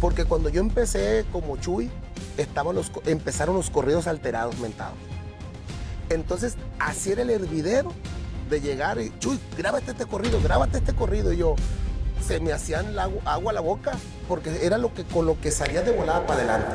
Porque 0.00 0.24
cuando 0.24 0.48
yo 0.48 0.60
empecé 0.60 1.24
como 1.32 1.56
Chuy, 1.56 1.90
estaban 2.36 2.74
los, 2.74 2.90
empezaron 3.06 3.56
los 3.56 3.68
corridos 3.68 4.06
alterados, 4.06 4.58
mentados. 4.58 4.96
Entonces, 6.14 6.56
así 6.78 7.12
era 7.12 7.22
el 7.22 7.30
hervidero 7.30 7.92
de 8.50 8.60
llegar 8.60 9.00
y, 9.00 9.12
Chuy, 9.18 9.38
grábate 9.56 9.92
este 9.92 10.06
corrido, 10.06 10.40
grábate 10.42 10.78
este 10.78 10.94
corrido. 10.94 11.32
Y 11.32 11.38
yo, 11.38 11.56
se 12.26 12.40
me 12.40 12.52
hacían 12.52 12.96
agua 12.98 13.50
a 13.50 13.54
la 13.54 13.60
boca 13.60 13.92
porque 14.28 14.64
era 14.64 14.78
lo 14.78 14.94
que, 14.94 15.04
con 15.04 15.26
lo 15.26 15.40
que 15.40 15.50
salía 15.50 15.82
de 15.82 15.92
volada 15.92 16.26
para 16.26 16.40
adelante. 16.40 16.72